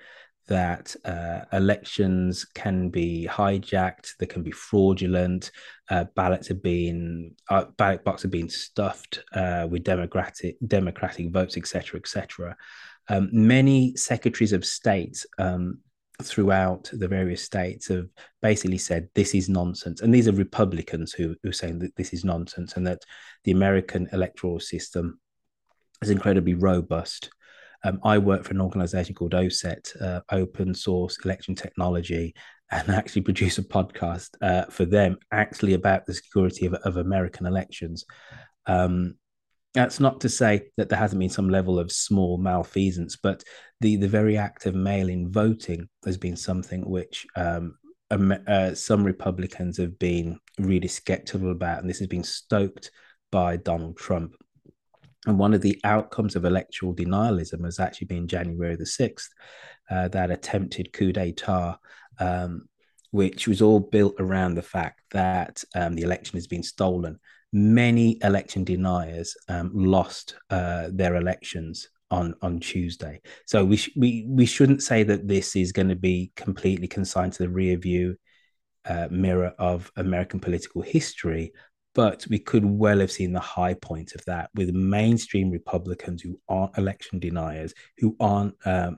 that 0.47 0.95
uh, 1.05 1.41
elections 1.53 2.45
can 2.45 2.89
be 2.89 3.27
hijacked, 3.29 4.15
they 4.19 4.25
can 4.25 4.43
be 4.43 4.51
fraudulent, 4.51 5.51
uh, 5.89 6.05
ballots 6.15 6.51
are 6.51 6.55
being 6.55 7.35
uh, 7.49 7.65
ballot 7.77 8.03
boxes 8.03 8.25
are 8.25 8.29
being 8.29 8.49
stuffed 8.49 9.23
uh, 9.33 9.67
with 9.69 9.83
democratic 9.83 10.57
democratic 10.67 11.31
votes, 11.31 11.57
etc., 11.57 11.99
etc. 11.99 12.55
Um, 13.09 13.29
many 13.31 13.95
secretaries 13.95 14.53
of 14.53 14.65
state 14.65 15.25
um, 15.37 15.79
throughout 16.21 16.89
the 16.93 17.07
various 17.07 17.43
states 17.43 17.87
have 17.89 18.07
basically 18.41 18.77
said 18.77 19.09
this 19.15 19.35
is 19.35 19.49
nonsense, 19.49 20.01
and 20.01 20.13
these 20.13 20.27
are 20.27 20.33
Republicans 20.33 21.13
who 21.13 21.35
who 21.41 21.49
are 21.49 21.53
saying 21.53 21.79
that 21.79 21.95
this 21.95 22.13
is 22.13 22.23
nonsense, 22.23 22.77
and 22.77 22.85
that 22.85 23.03
the 23.43 23.51
American 23.51 24.07
electoral 24.11 24.59
system 24.59 25.19
is 26.01 26.09
incredibly 26.09 26.53
robust 26.53 27.29
um, 27.85 27.99
I 28.03 28.17
work 28.17 28.43
for 28.43 28.53
an 28.53 28.61
organization 28.61 29.13
called 29.13 29.33
OSET, 29.33 30.01
uh, 30.01 30.21
Open 30.31 30.73
Source 30.73 31.17
Election 31.23 31.53
Technology, 31.53 32.33
and 32.71 32.89
actually 32.89 33.21
produce 33.29 33.59
a 33.59 33.63
podcast 33.63 34.29
uh, 34.41 34.65
for 34.65 34.85
them 34.85 35.17
actually 35.31 35.75
about 35.75 36.05
the 36.05 36.15
security 36.15 36.65
of, 36.65 36.73
of 36.73 36.97
American 36.97 37.45
elections. 37.45 38.05
Um, 38.65 39.15
that's 39.75 39.99
not 39.99 40.21
to 40.21 40.29
say 40.29 40.69
that 40.77 40.89
there 40.89 40.97
hasn't 40.97 41.19
been 41.19 41.29
some 41.29 41.49
level 41.49 41.77
of 41.77 41.91
small 41.91 42.37
malfeasance, 42.37 43.17
but 43.17 43.43
the, 43.81 43.97
the 43.97 44.07
very 44.07 44.37
act 44.37 44.65
of 44.65 44.73
mail 44.73 45.09
in 45.09 45.31
voting 45.31 45.87
has 46.05 46.17
been 46.17 46.37
something 46.37 46.89
which 46.89 47.27
um, 47.35 47.77
uh, 48.09 48.73
some 48.73 49.03
Republicans 49.03 49.77
have 49.77 49.99
been 49.99 50.39
really 50.57 50.87
skeptical 50.87 51.51
about, 51.51 51.79
and 51.79 51.89
this 51.89 51.99
has 51.99 52.07
been 52.07 52.23
stoked 52.23 52.89
by 53.31 53.57
Donald 53.57 53.97
Trump. 53.97 54.33
And 55.25 55.39
one 55.39 55.53
of 55.53 55.61
the 55.61 55.79
outcomes 55.83 56.35
of 56.35 56.45
electoral 56.45 56.95
denialism 56.95 57.63
has 57.65 57.79
actually 57.79 58.07
been 58.07 58.27
January 58.27 58.75
the 58.75 58.85
6th, 58.85 59.29
uh, 59.89 60.07
that 60.09 60.31
attempted 60.31 60.93
coup 60.93 61.11
d'etat, 61.11 61.77
um, 62.19 62.67
which 63.11 63.47
was 63.47 63.61
all 63.61 63.79
built 63.79 64.15
around 64.19 64.55
the 64.55 64.61
fact 64.61 65.01
that 65.11 65.63
um, 65.75 65.95
the 65.95 66.03
election 66.03 66.37
has 66.37 66.47
been 66.47 66.63
stolen. 66.63 67.19
Many 67.53 68.19
election 68.21 68.63
deniers 68.63 69.35
um, 69.47 69.71
lost 69.73 70.35
uh, 70.49 70.89
their 70.91 71.15
elections 71.15 71.87
on 72.11 72.35
on 72.41 72.59
Tuesday. 72.59 73.21
So 73.45 73.63
we 73.65 73.77
sh- 73.77 73.95
we 73.95 74.25
we 74.27 74.45
shouldn't 74.45 74.83
say 74.83 75.03
that 75.03 75.27
this 75.27 75.55
is 75.55 75.71
going 75.71 75.89
to 75.89 75.95
be 75.95 76.31
completely 76.35 76.87
consigned 76.87 77.33
to 77.33 77.43
the 77.43 77.49
rear 77.49 77.77
view 77.77 78.17
uh, 78.85 79.07
mirror 79.09 79.53
of 79.57 79.91
American 79.95 80.39
political 80.39 80.81
history, 80.81 81.53
but 81.95 82.27
we 82.29 82.37
could 82.37 82.65
well 82.65 82.99
have 82.99 83.11
seen 83.11 83.31
the 83.31 83.39
high 83.39 83.73
point 83.73 84.13
of 84.13 84.23
that 84.25 84.49
with 84.53 84.69
mainstream 84.71 85.49
Republicans 85.49 86.21
who 86.21 86.39
aren't 86.47 86.77
election 86.77 87.19
deniers, 87.19 87.73
who 87.97 88.15
aren't 88.19 88.53
um, 88.65 88.97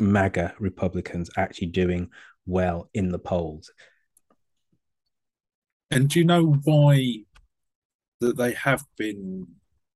MAGA 0.00 0.54
Republicans 0.58 1.30
actually 1.36 1.68
doing 1.68 2.10
well 2.44 2.90
in 2.92 3.10
the 3.10 3.18
polls. 3.18 3.70
And 5.92 6.08
do 6.08 6.18
you 6.18 6.24
know 6.24 6.58
why 6.64 7.24
that 8.20 8.36
they 8.36 8.52
have 8.54 8.84
been 8.98 9.46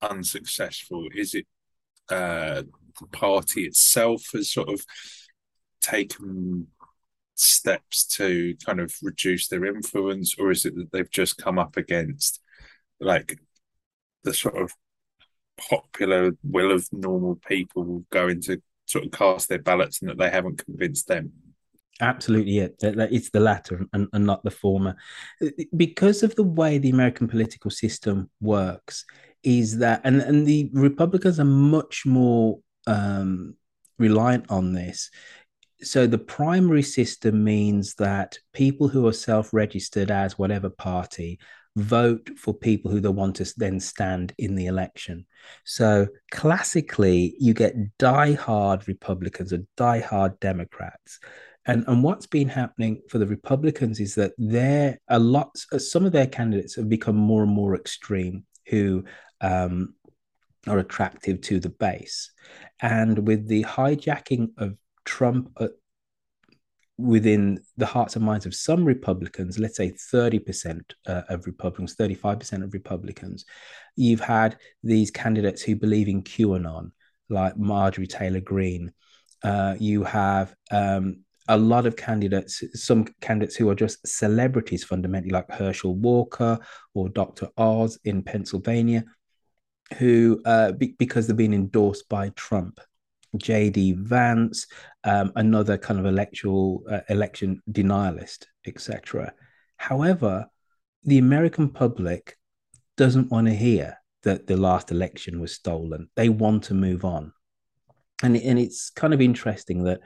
unsuccessful? 0.00 1.08
Is 1.14 1.34
it 1.34 1.46
uh, 2.08 2.62
the 3.00 3.06
party 3.10 3.64
itself 3.64 4.22
has 4.32 4.52
sort 4.52 4.68
of 4.68 4.84
taken 5.80 6.68
steps 7.36 8.04
to 8.06 8.56
kind 8.64 8.80
of 8.80 8.94
reduce 9.02 9.48
their 9.48 9.64
influence, 9.64 10.34
or 10.38 10.50
is 10.50 10.64
it 10.64 10.74
that 10.74 10.90
they've 10.92 11.10
just 11.10 11.38
come 11.38 11.58
up 11.58 11.76
against 11.76 12.40
like 13.00 13.38
the 14.24 14.34
sort 14.34 14.56
of 14.56 14.72
popular 15.70 16.32
will 16.42 16.72
of 16.72 16.86
normal 16.92 17.36
people 17.46 18.04
going 18.10 18.40
to 18.42 18.60
sort 18.86 19.04
of 19.04 19.10
cast 19.10 19.48
their 19.48 19.58
ballots 19.58 20.00
and 20.00 20.10
that 20.10 20.18
they 20.18 20.30
haven't 20.30 20.64
convinced 20.64 21.08
them? 21.08 21.32
Absolutely, 22.00 22.58
it. 22.58 22.76
It's 22.82 23.30
the 23.30 23.40
latter 23.40 23.86
and, 23.92 24.08
and 24.12 24.26
not 24.26 24.42
the 24.44 24.50
former. 24.50 24.96
Because 25.74 26.22
of 26.22 26.34
the 26.34 26.42
way 26.42 26.76
the 26.76 26.90
American 26.90 27.26
political 27.26 27.70
system 27.70 28.28
works, 28.40 29.04
is 29.42 29.78
that, 29.78 30.00
and, 30.04 30.20
and 30.20 30.46
the 30.46 30.70
Republicans 30.72 31.38
are 31.38 31.44
much 31.44 32.04
more 32.04 32.58
um, 32.86 33.54
reliant 33.98 34.44
on 34.50 34.72
this, 34.72 35.10
so 35.82 36.06
the 36.06 36.18
primary 36.18 36.82
system 36.82 37.44
means 37.44 37.94
that 37.94 38.38
people 38.52 38.88
who 38.88 39.06
are 39.06 39.12
self-registered 39.12 40.10
as 40.10 40.38
whatever 40.38 40.70
party 40.70 41.38
vote 41.76 42.30
for 42.38 42.54
people 42.54 42.90
who 42.90 43.00
they 43.00 43.10
want 43.10 43.36
to 43.36 43.52
then 43.58 43.78
stand 43.78 44.32
in 44.38 44.54
the 44.54 44.66
election. 44.66 45.26
So 45.64 46.08
classically, 46.30 47.36
you 47.38 47.52
get 47.52 47.98
die-hard 47.98 48.88
Republicans 48.88 49.52
or 49.52 49.58
die-hard 49.76 50.40
Democrats. 50.40 51.20
And, 51.66 51.84
and 51.86 52.02
what's 52.02 52.26
been 52.26 52.48
happening 52.48 53.02
for 53.10 53.18
the 53.18 53.26
Republicans 53.26 54.00
is 54.00 54.14
that 54.14 54.32
there 54.38 54.98
are 55.10 55.18
lots, 55.18 55.66
some 55.78 56.06
of 56.06 56.12
their 56.12 56.26
candidates 56.26 56.76
have 56.76 56.88
become 56.88 57.16
more 57.16 57.42
and 57.42 57.52
more 57.52 57.74
extreme 57.74 58.44
who 58.68 59.04
um, 59.42 59.94
are 60.66 60.78
attractive 60.78 61.40
to 61.42 61.60
the 61.60 61.68
base. 61.68 62.30
And 62.80 63.26
with 63.26 63.48
the 63.48 63.64
hijacking 63.64 64.52
of 64.56 64.76
Trump 65.06 65.50
uh, 65.58 65.68
within 66.98 67.60
the 67.76 67.86
hearts 67.86 68.16
and 68.16 68.24
minds 68.24 68.46
of 68.46 68.54
some 68.54 68.84
Republicans, 68.84 69.58
let's 69.58 69.76
say 69.76 69.90
30% 69.90 70.80
uh, 71.06 71.22
of 71.28 71.46
Republicans, 71.46 71.94
35% 71.96 72.64
of 72.64 72.72
Republicans, 72.72 73.44
you've 73.96 74.20
had 74.20 74.56
these 74.82 75.10
candidates 75.10 75.62
who 75.62 75.76
believe 75.76 76.08
in 76.08 76.22
QAnon, 76.22 76.90
like 77.28 77.56
Marjorie 77.56 78.06
Taylor 78.06 78.40
Greene. 78.40 78.92
Uh, 79.42 79.76
you 79.78 80.04
have 80.04 80.54
um, 80.70 81.18
a 81.48 81.56
lot 81.56 81.86
of 81.86 81.96
candidates, 81.96 82.62
some 82.74 83.04
candidates 83.20 83.56
who 83.56 83.68
are 83.68 83.74
just 83.74 84.06
celebrities 84.06 84.84
fundamentally, 84.84 85.32
like 85.32 85.50
Herschel 85.50 85.94
Walker 85.94 86.58
or 86.94 87.08
Dr. 87.10 87.48
Oz 87.58 87.98
in 88.04 88.22
Pennsylvania, 88.22 89.04
who, 89.98 90.40
uh, 90.44 90.72
be- 90.72 90.96
because 90.98 91.26
they've 91.26 91.36
been 91.36 91.54
endorsed 91.54 92.08
by 92.08 92.30
Trump. 92.30 92.80
JD 93.38 93.96
Vance, 93.98 94.66
um, 95.04 95.32
another 95.36 95.78
kind 95.78 96.00
of 96.00 96.06
electoral 96.06 96.82
uh, 96.90 97.00
election 97.08 97.62
denialist, 97.70 98.46
etc. 98.66 99.32
However, 99.76 100.46
the 101.04 101.18
American 101.18 101.68
public 101.68 102.36
doesn't 102.96 103.30
want 103.30 103.46
to 103.46 103.54
hear 103.54 103.98
that 104.22 104.46
the 104.46 104.56
last 104.56 104.90
election 104.90 105.40
was 105.40 105.52
stolen. 105.52 106.08
They 106.16 106.28
want 106.28 106.64
to 106.64 106.74
move 106.74 107.04
on, 107.04 107.32
and 108.22 108.36
and 108.36 108.58
it's 108.58 108.90
kind 108.90 109.14
of 109.14 109.20
interesting 109.20 109.84
that 109.84 110.00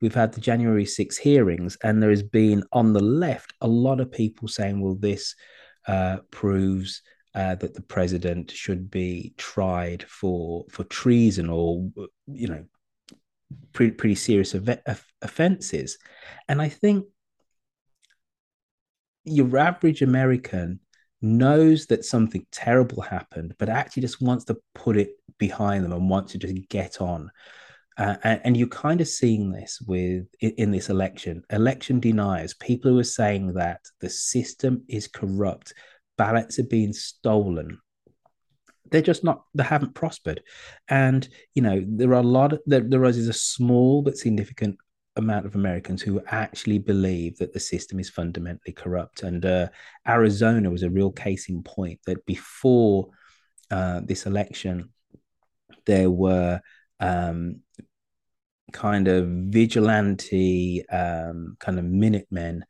we've 0.00 0.14
had 0.14 0.32
the 0.32 0.40
January 0.40 0.84
6 0.84 1.16
hearings, 1.16 1.76
and 1.82 2.02
there 2.02 2.10
has 2.10 2.22
been 2.22 2.62
on 2.72 2.92
the 2.92 3.02
left 3.02 3.52
a 3.60 3.68
lot 3.68 4.00
of 4.00 4.12
people 4.12 4.48
saying, 4.48 4.80
"Well, 4.80 4.94
this 4.94 5.34
uh, 5.86 6.18
proves." 6.30 7.02
Uh, 7.36 7.56
that 7.56 7.74
the 7.74 7.82
president 7.82 8.48
should 8.52 8.88
be 8.88 9.34
tried 9.36 10.04
for 10.04 10.64
for 10.70 10.84
treason 10.84 11.50
or 11.50 11.90
you 12.28 12.46
know 12.46 12.64
pretty, 13.72 13.92
pretty 13.92 14.14
serious 14.14 14.54
offenses. 15.22 15.98
And 16.48 16.60
I 16.60 16.68
think 16.68 17.06
your 19.24 19.56
average 19.56 20.02
American 20.02 20.80
knows 21.22 21.86
that 21.86 22.04
something 22.04 22.46
terrible 22.52 23.02
happened, 23.02 23.54
but 23.58 23.68
actually 23.68 24.02
just 24.02 24.20
wants 24.20 24.44
to 24.44 24.56
put 24.74 24.96
it 24.96 25.10
behind 25.38 25.84
them 25.84 25.92
and 25.92 26.08
wants 26.08 26.32
to 26.32 26.38
just 26.38 26.54
get 26.68 27.00
on. 27.00 27.30
Uh, 27.96 28.16
and, 28.24 28.40
and, 28.44 28.56
you're 28.56 28.66
kind 28.66 29.00
of 29.00 29.06
seeing 29.06 29.52
this 29.52 29.80
with 29.86 30.26
in, 30.40 30.50
in, 30.58 30.70
this 30.72 30.90
election 30.90 31.44
election 31.50 32.00
deniers 32.00 32.52
people 32.54 32.90
who 32.90 32.98
are 32.98 33.04
saying 33.04 33.52
that 33.52 33.80
the 34.00 34.10
system 34.10 34.82
is 34.88 35.06
corrupt 35.06 35.72
ballots 36.18 36.58
are 36.58 36.64
being 36.64 36.92
stolen 36.92 37.78
they're 38.90 39.02
just 39.02 39.24
not 39.24 39.44
they 39.54 39.64
haven't 39.64 39.94
prospered. 39.94 40.42
And 40.88 41.28
you 41.54 41.62
know 41.62 41.82
there 41.86 42.10
are 42.10 42.20
a 42.20 42.22
lot 42.22 42.52
of 42.52 42.60
there, 42.66 42.80
there 42.80 43.04
is 43.04 43.28
a 43.28 43.32
small 43.32 44.02
but 44.02 44.16
significant 44.16 44.78
amount 45.16 45.46
of 45.46 45.54
americans 45.54 46.02
who 46.02 46.20
actually 46.26 46.78
believe 46.78 47.38
that 47.38 47.52
the 47.52 47.60
system 47.60 48.00
is 48.00 48.10
fundamentally 48.10 48.72
corrupt. 48.72 49.22
And 49.22 49.44
uh, 49.44 49.68
arizona 50.06 50.70
was 50.70 50.82
a 50.82 50.90
real 50.90 51.12
case 51.12 51.48
in 51.48 51.62
point 51.62 52.00
that 52.06 52.26
before 52.26 53.10
uh, 53.70 54.00
this 54.04 54.26
election 54.26 54.90
there 55.86 56.10
were 56.10 56.60
um, 57.00 57.60
kind 58.72 59.06
of 59.06 59.28
vigilante 59.28 60.84
um, 60.88 61.56
kind 61.60 61.78
of 61.78 61.84
minutemen 61.84 62.64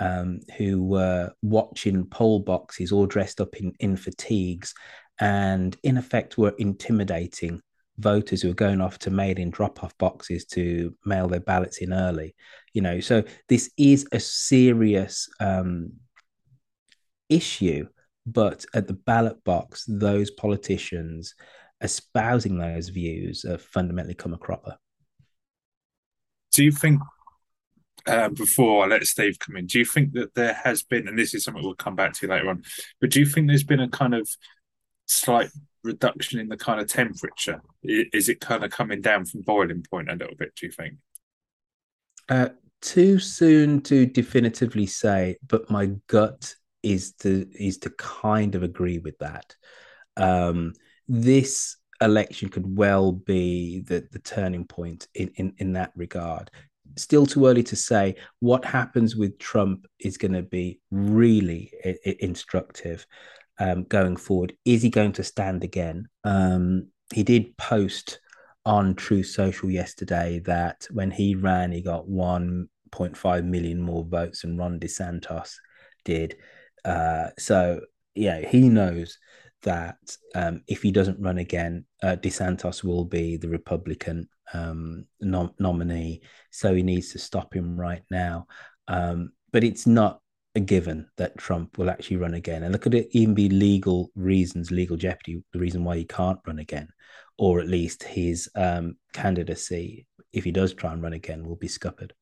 um, 0.00 0.40
who 0.58 0.82
were 0.82 1.30
watching 1.42 2.06
poll 2.06 2.40
boxes 2.40 2.90
all 2.90 3.06
dressed 3.06 3.40
up 3.40 3.54
in, 3.56 3.72
in 3.78 3.96
fatigues 3.96 4.74
and 5.20 5.76
in 5.82 5.96
effect 5.96 6.38
were 6.38 6.54
intimidating 6.58 7.60
voters 7.98 8.42
who 8.42 8.50
are 8.50 8.54
going 8.54 8.80
off 8.80 8.98
to 8.98 9.10
mail 9.10 9.38
in 9.38 9.50
drop 9.50 9.84
off 9.84 9.96
boxes 9.98 10.44
to 10.44 10.94
mail 11.04 11.28
their 11.28 11.40
ballots 11.40 11.78
in 11.78 11.92
early. 11.92 12.34
You 12.72 12.82
know, 12.82 13.00
so 13.00 13.22
this 13.48 13.70
is 13.76 14.06
a 14.12 14.18
serious 14.18 15.28
um, 15.40 15.92
issue. 17.28 17.86
But 18.26 18.64
at 18.74 18.86
the 18.86 18.94
ballot 18.94 19.44
box, 19.44 19.84
those 19.86 20.30
politicians 20.30 21.34
espousing 21.80 22.58
those 22.58 22.88
views 22.88 23.44
have 23.46 23.60
fundamentally 23.60 24.14
come 24.14 24.32
a 24.32 24.38
cropper. 24.38 24.76
Do 26.52 26.64
you 26.64 26.72
think, 26.72 27.00
uh, 28.06 28.30
before 28.30 28.84
I 28.84 28.88
let 28.88 29.06
Steve 29.06 29.38
come 29.38 29.56
in, 29.56 29.66
do 29.66 29.78
you 29.78 29.84
think 29.84 30.14
that 30.14 30.34
there 30.34 30.54
has 30.54 30.82
been, 30.82 31.06
and 31.06 31.18
this 31.18 31.34
is 31.34 31.44
something 31.44 31.62
we'll 31.62 31.74
come 31.74 31.96
back 31.96 32.14
to 32.14 32.28
later 32.28 32.48
on, 32.48 32.62
but 33.00 33.10
do 33.10 33.20
you 33.20 33.26
think 33.26 33.46
there's 33.46 33.64
been 33.64 33.80
a 33.80 33.88
kind 33.88 34.14
of 34.14 34.28
slight 35.06 35.50
reduction 35.82 36.40
in 36.40 36.48
the 36.48 36.56
kind 36.56 36.80
of 36.80 36.88
temperature? 36.88 37.60
Is 37.82 38.28
it 38.28 38.40
kind 38.40 38.64
of 38.64 38.70
coming 38.70 39.00
down 39.00 39.24
from 39.26 39.42
boiling 39.42 39.84
point 39.88 40.10
a 40.10 40.16
little 40.16 40.36
bit, 40.36 40.54
do 40.56 40.66
you 40.66 40.72
think? 40.72 40.94
Uh, 42.28 42.48
too 42.80 43.18
soon 43.18 43.80
to 43.82 44.06
definitively 44.06 44.86
say, 44.86 45.36
but 45.46 45.70
my 45.70 45.90
gut 46.06 46.54
is 46.82 47.12
to 47.12 47.46
is 47.58 47.78
to 47.78 47.90
kind 47.90 48.54
of 48.54 48.62
agree 48.62 48.98
with 48.98 49.18
that. 49.18 49.56
Um, 50.16 50.74
this 51.08 51.76
election 52.00 52.48
could 52.48 52.76
well 52.76 53.12
be 53.12 53.80
the, 53.80 54.06
the 54.12 54.18
turning 54.18 54.66
point 54.66 55.08
in, 55.14 55.30
in, 55.36 55.54
in 55.58 55.72
that 55.74 55.92
regard. 55.96 56.50
Still 56.96 57.26
too 57.26 57.46
early 57.46 57.62
to 57.64 57.76
say. 57.76 58.16
What 58.40 58.64
happens 58.64 59.16
with 59.16 59.38
Trump 59.38 59.86
is 59.98 60.16
going 60.16 60.32
to 60.32 60.42
be 60.42 60.80
really 60.90 61.72
I- 61.84 62.16
instructive 62.20 63.06
um, 63.58 63.84
going 63.84 64.16
forward. 64.16 64.54
Is 64.64 64.82
he 64.82 64.90
going 64.90 65.12
to 65.12 65.24
stand 65.24 65.64
again? 65.64 66.08
Um, 66.24 66.88
he 67.12 67.22
did 67.22 67.56
post 67.56 68.20
on 68.64 68.94
Truth 68.94 69.26
Social 69.26 69.70
yesterday 69.70 70.40
that 70.46 70.86
when 70.90 71.10
he 71.10 71.34
ran, 71.34 71.72
he 71.72 71.82
got 71.82 72.08
1.5 72.08 73.44
million 73.44 73.80
more 73.80 74.04
votes 74.04 74.42
than 74.42 74.56
Ron 74.56 74.80
DeSantis 74.80 75.54
did. 76.04 76.36
Uh, 76.84 77.28
so, 77.38 77.80
yeah, 78.14 78.46
he 78.48 78.68
knows 78.68 79.18
that 79.62 79.96
um, 80.34 80.62
if 80.66 80.82
he 80.82 80.92
doesn't 80.92 81.20
run 81.20 81.38
again, 81.38 81.84
uh, 82.02 82.16
DeSantis 82.16 82.84
will 82.84 83.04
be 83.04 83.36
the 83.36 83.48
Republican 83.48 84.28
um, 84.52 85.06
nom- 85.20 85.54
nominee. 85.58 86.22
So 86.50 86.74
he 86.74 86.82
needs 86.82 87.12
to 87.12 87.18
stop 87.18 87.54
him 87.54 87.78
right 87.78 88.02
now. 88.10 88.46
Um, 88.88 89.32
but 89.52 89.64
it's 89.64 89.86
not 89.86 90.20
a 90.54 90.60
given 90.60 91.08
that 91.16 91.36
Trump 91.36 91.78
will 91.78 91.90
actually 91.90 92.16
run 92.16 92.34
again. 92.34 92.62
And 92.62 92.72
there 92.72 92.78
could 92.78 92.94
it 92.94 93.08
even 93.10 93.34
be 93.34 93.48
legal 93.48 94.10
reasons, 94.14 94.70
legal 94.70 94.96
jeopardy, 94.96 95.42
the 95.52 95.58
reason 95.58 95.84
why 95.84 95.96
he 95.96 96.04
can't 96.04 96.38
run 96.46 96.58
again, 96.58 96.88
or 97.38 97.60
at 97.60 97.68
least 97.68 98.04
his 98.04 98.48
um, 98.54 98.96
candidacy, 99.12 100.06
if 100.32 100.44
he 100.44 100.52
does 100.52 100.72
try 100.72 100.92
and 100.92 101.02
run 101.02 101.12
again, 101.12 101.44
will 101.44 101.56
be 101.56 101.68
scuppered. 101.68 102.12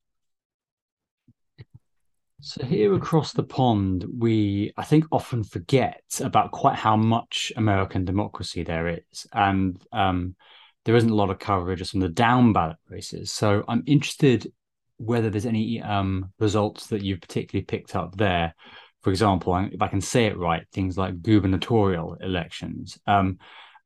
So 2.45 2.65
here 2.65 2.93
across 2.93 3.31
the 3.31 3.43
pond, 3.43 4.05
we 4.17 4.73
I 4.75 4.83
think 4.83 5.05
often 5.13 5.45
forget 5.45 6.03
about 6.19 6.51
quite 6.51 6.75
how 6.75 6.97
much 6.97 7.53
American 7.55 8.03
democracy 8.03 8.63
there 8.63 8.89
is, 8.89 9.25
and 9.31 9.81
um, 9.93 10.35
there 10.83 10.95
isn't 10.97 11.09
a 11.09 11.15
lot 11.15 11.29
of 11.29 11.39
coverage 11.39 11.79
of 11.79 11.89
the 12.01 12.09
down 12.09 12.51
ballot 12.51 12.75
races. 12.89 13.31
So 13.31 13.63
I'm 13.69 13.83
interested 13.85 14.51
whether 14.97 15.29
there's 15.29 15.45
any 15.45 15.81
um, 15.81 16.31
results 16.39 16.87
that 16.87 17.03
you've 17.03 17.21
particularly 17.21 17.65
picked 17.65 17.95
up 17.95 18.15
there. 18.17 18.53
For 19.01 19.09
example, 19.09 19.55
if 19.71 19.81
I 19.81 19.87
can 19.87 20.01
say 20.01 20.25
it 20.25 20.37
right, 20.37 20.65
things 20.71 20.97
like 20.97 21.21
gubernatorial 21.21 22.15
elections. 22.21 22.97
Um, 23.05 23.39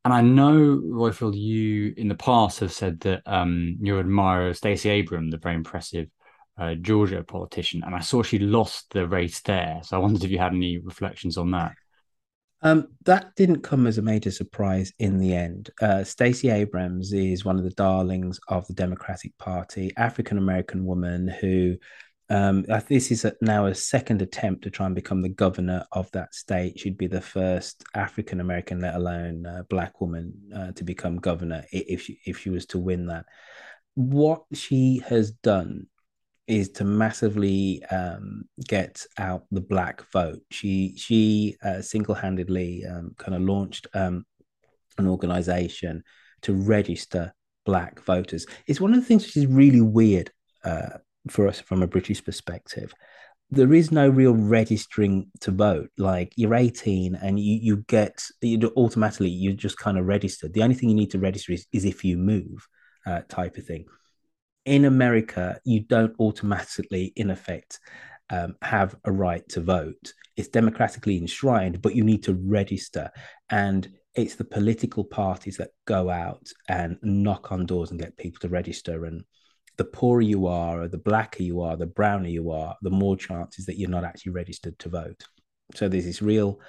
and 0.05 0.13
I 0.13 0.21
know, 0.21 0.81
Roifield, 0.85 1.37
you 1.37 1.93
in 1.97 2.07
the 2.07 2.15
past 2.15 2.59
have 2.59 2.71
said 2.71 2.99
that 3.01 3.23
um, 3.25 3.77
you 3.81 3.99
admire 3.99 4.53
Stacey 4.53 4.89
Abrams, 4.89 5.31
the 5.31 5.37
very 5.37 5.55
impressive 5.55 6.07
uh, 6.57 6.75
Georgia 6.75 7.23
politician, 7.23 7.83
and 7.85 7.93
I 7.93 7.99
saw 7.99 8.23
she 8.23 8.39
lost 8.39 8.91
the 8.91 9.07
race 9.07 9.41
there. 9.41 9.81
So 9.83 9.97
I 9.97 9.99
wondered 9.99 10.23
if 10.23 10.31
you 10.31 10.39
had 10.39 10.53
any 10.53 10.77
reflections 10.77 11.37
on 11.37 11.51
that. 11.51 11.73
Um, 12.61 12.87
that 13.05 13.35
didn't 13.35 13.61
come 13.61 13.85
as 13.85 13.97
a 13.97 14.01
major 14.01 14.31
surprise 14.31 14.91
in 14.97 15.19
the 15.19 15.33
end. 15.35 15.69
Uh, 15.81 16.03
Stacey 16.03 16.49
Abrams 16.49 17.13
is 17.13 17.45
one 17.45 17.57
of 17.57 17.63
the 17.63 17.71
darlings 17.71 18.39
of 18.47 18.65
the 18.67 18.73
Democratic 18.73 19.37
Party, 19.37 19.91
African 19.97 20.37
American 20.37 20.85
woman 20.85 21.27
who. 21.27 21.77
Um, 22.29 22.65
this 22.89 23.09
is 23.09 23.23
a, 23.23 23.33
now 23.39 23.67
a 23.67 23.73
second 23.73 24.21
attempt 24.21 24.63
to 24.63 24.69
try 24.69 24.85
and 24.85 24.93
become 24.93 25.21
the 25.21 25.29
governor 25.29 25.85
of 25.93 26.11
that 26.11 26.35
state. 26.35 26.77
She'd 26.77 26.97
be 26.97 27.07
the 27.07 27.21
first 27.21 27.85
African 27.93 28.41
American, 28.41 28.81
let 28.81 28.95
alone 28.95 29.45
uh, 29.45 29.63
black 29.69 30.01
woman, 30.01 30.33
uh, 30.53 30.71
to 30.73 30.83
become 30.83 31.19
governor 31.19 31.63
if 31.71 32.01
she 32.01 32.19
if 32.25 32.39
she 32.39 32.49
was 32.49 32.65
to 32.65 32.79
win 32.79 33.05
that. 33.05 33.23
What 33.95 34.43
she 34.51 35.01
has 35.07 35.31
done 35.31 35.87
is 36.47 36.69
to 36.69 36.85
massively 36.85 37.83
um, 37.91 38.45
get 38.67 39.05
out 39.17 39.43
the 39.51 39.61
black 39.61 40.01
vote. 40.11 40.41
She 40.49 40.95
she 40.97 41.57
uh, 41.63 41.81
single 41.81 42.15
handedly 42.15 42.85
um, 42.85 43.13
kind 43.17 43.35
of 43.35 43.41
launched 43.41 43.87
um, 43.93 44.25
an 44.97 45.07
organization 45.07 46.03
to 46.43 46.53
register 46.53 47.33
black 47.65 48.01
voters. 48.01 48.45
It's 48.65 48.79
one 48.79 48.93
of 48.93 48.99
the 48.99 49.05
things 49.05 49.25
which 49.25 49.37
is 49.37 49.45
really 49.45 49.81
weird 49.81 50.31
uh, 50.63 50.99
for 51.29 51.47
us 51.47 51.59
from 51.59 51.83
a 51.83 51.87
British 51.87 52.23
perspective. 52.23 52.93
There 53.49 53.73
is 53.73 53.91
no 53.91 54.09
real 54.09 54.33
registering 54.33 55.31
to 55.41 55.51
vote. 55.51 55.89
Like 55.97 56.33
you're 56.37 56.55
18 56.55 57.15
and 57.15 57.39
you 57.39 57.59
you 57.61 57.77
get 57.87 58.23
you 58.41 58.71
automatically 58.77 59.29
you're 59.29 59.53
just 59.53 59.77
kind 59.77 59.97
of 59.97 60.05
registered. 60.05 60.53
The 60.53 60.63
only 60.63 60.75
thing 60.75 60.89
you 60.89 60.95
need 60.95 61.11
to 61.11 61.19
register 61.19 61.51
is, 61.51 61.65
is 61.73 61.83
if 61.83 62.05
you 62.05 62.17
move, 62.17 62.67
uh, 63.05 63.21
type 63.29 63.57
of 63.57 63.65
thing 63.65 63.85
in 64.67 64.85
America, 64.85 65.59
you 65.63 65.79
don't 65.79 66.13
automatically, 66.19 67.13
in 67.15 67.31
effect, 67.31 67.79
um, 68.29 68.55
have 68.61 68.95
a 69.05 69.11
right 69.11 69.47
to 69.49 69.61
vote. 69.61 70.13
It's 70.35 70.49
democratically 70.49 71.17
enshrined, 71.17 71.81
but 71.81 71.95
you 71.95 72.03
need 72.03 72.23
to 72.23 72.35
register. 72.35 73.09
And 73.49 73.89
it's 74.13 74.35
the 74.35 74.43
political 74.43 75.05
parties 75.05 75.57
that 75.57 75.69
go 75.85 76.09
out 76.09 76.47
and 76.67 76.97
knock 77.01 77.51
on 77.51 77.65
doors 77.65 77.91
and 77.91 77.99
get 77.99 78.17
people 78.17 78.39
to 78.41 78.49
register. 78.49 79.05
And 79.05 79.23
the 79.77 79.85
poorer 79.85 80.21
you 80.21 80.47
are, 80.47 80.81
or 80.81 80.87
the 80.89 80.97
blacker 80.97 81.43
you 81.43 81.61
are, 81.61 81.77
the 81.77 81.85
browner 81.85 82.27
you 82.27 82.51
are, 82.51 82.75
the 82.81 82.89
more 82.89 83.15
chances 83.15 83.65
that 83.67 83.79
you're 83.79 83.89
not 83.89 84.03
actually 84.03 84.33
registered 84.33 84.77
to 84.79 84.89
vote. 84.89 85.23
So 85.75 85.87
there's 85.87 86.05
this 86.05 86.21
real 86.21 86.59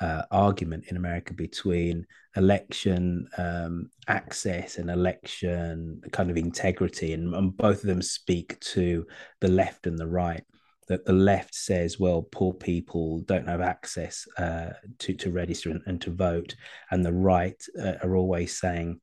uh, 0.00 0.22
argument 0.30 0.84
in 0.88 0.96
America 0.96 1.34
between 1.34 2.06
election 2.36 3.28
um, 3.38 3.90
access 4.08 4.78
and 4.78 4.90
election 4.90 6.00
kind 6.12 6.30
of 6.30 6.36
integrity, 6.36 7.12
and, 7.12 7.34
and 7.34 7.56
both 7.56 7.80
of 7.80 7.86
them 7.86 8.02
speak 8.02 8.58
to 8.60 9.06
the 9.40 9.48
left 9.48 9.86
and 9.86 9.98
the 9.98 10.06
right. 10.06 10.44
That 10.88 11.06
the 11.06 11.14
left 11.14 11.54
says, 11.54 11.98
well, 11.98 12.28
poor 12.30 12.52
people 12.52 13.20
don't 13.20 13.48
have 13.48 13.62
access 13.62 14.26
uh, 14.36 14.70
to 14.98 15.14
to 15.14 15.30
register 15.30 15.70
and, 15.70 15.80
and, 15.86 16.00
to 16.02 16.10
vote, 16.10 16.54
and 16.90 17.04
the 17.04 17.12
right 17.12 17.60
uh, 17.80 17.94
are 18.02 18.16
always 18.16 18.58
saying, 18.58 19.00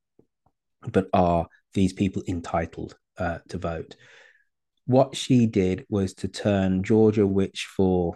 but 0.91 1.07
are 1.13 1.47
these 1.73 1.93
people 1.93 2.21
entitled 2.27 2.95
uh, 3.17 3.39
to 3.49 3.57
vote? 3.57 3.95
What 4.85 5.15
she 5.15 5.47
did 5.47 5.85
was 5.89 6.13
to 6.15 6.27
turn 6.27 6.83
Georgia, 6.83 7.25
which 7.25 7.67
for 7.75 8.15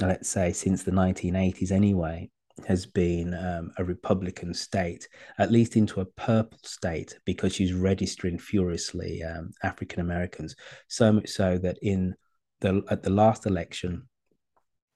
let's 0.00 0.28
say 0.28 0.52
since 0.52 0.82
the 0.82 0.92
1980s 0.92 1.72
anyway, 1.72 2.30
has 2.66 2.86
been 2.86 3.34
um, 3.34 3.70
a 3.78 3.84
Republican 3.84 4.52
state, 4.54 5.08
at 5.38 5.52
least 5.52 5.76
into 5.76 6.00
a 6.00 6.04
purple 6.04 6.58
state, 6.62 7.18
because 7.24 7.54
she's 7.54 7.72
registering 7.72 8.38
furiously 8.38 9.22
um, 9.22 9.50
African 9.62 10.00
Americans. 10.00 10.56
So 10.88 11.12
much 11.12 11.28
so 11.28 11.58
that 11.58 11.78
in 11.82 12.14
the 12.60 12.82
at 12.90 13.02
the 13.02 13.10
last 13.10 13.46
election, 13.46 14.08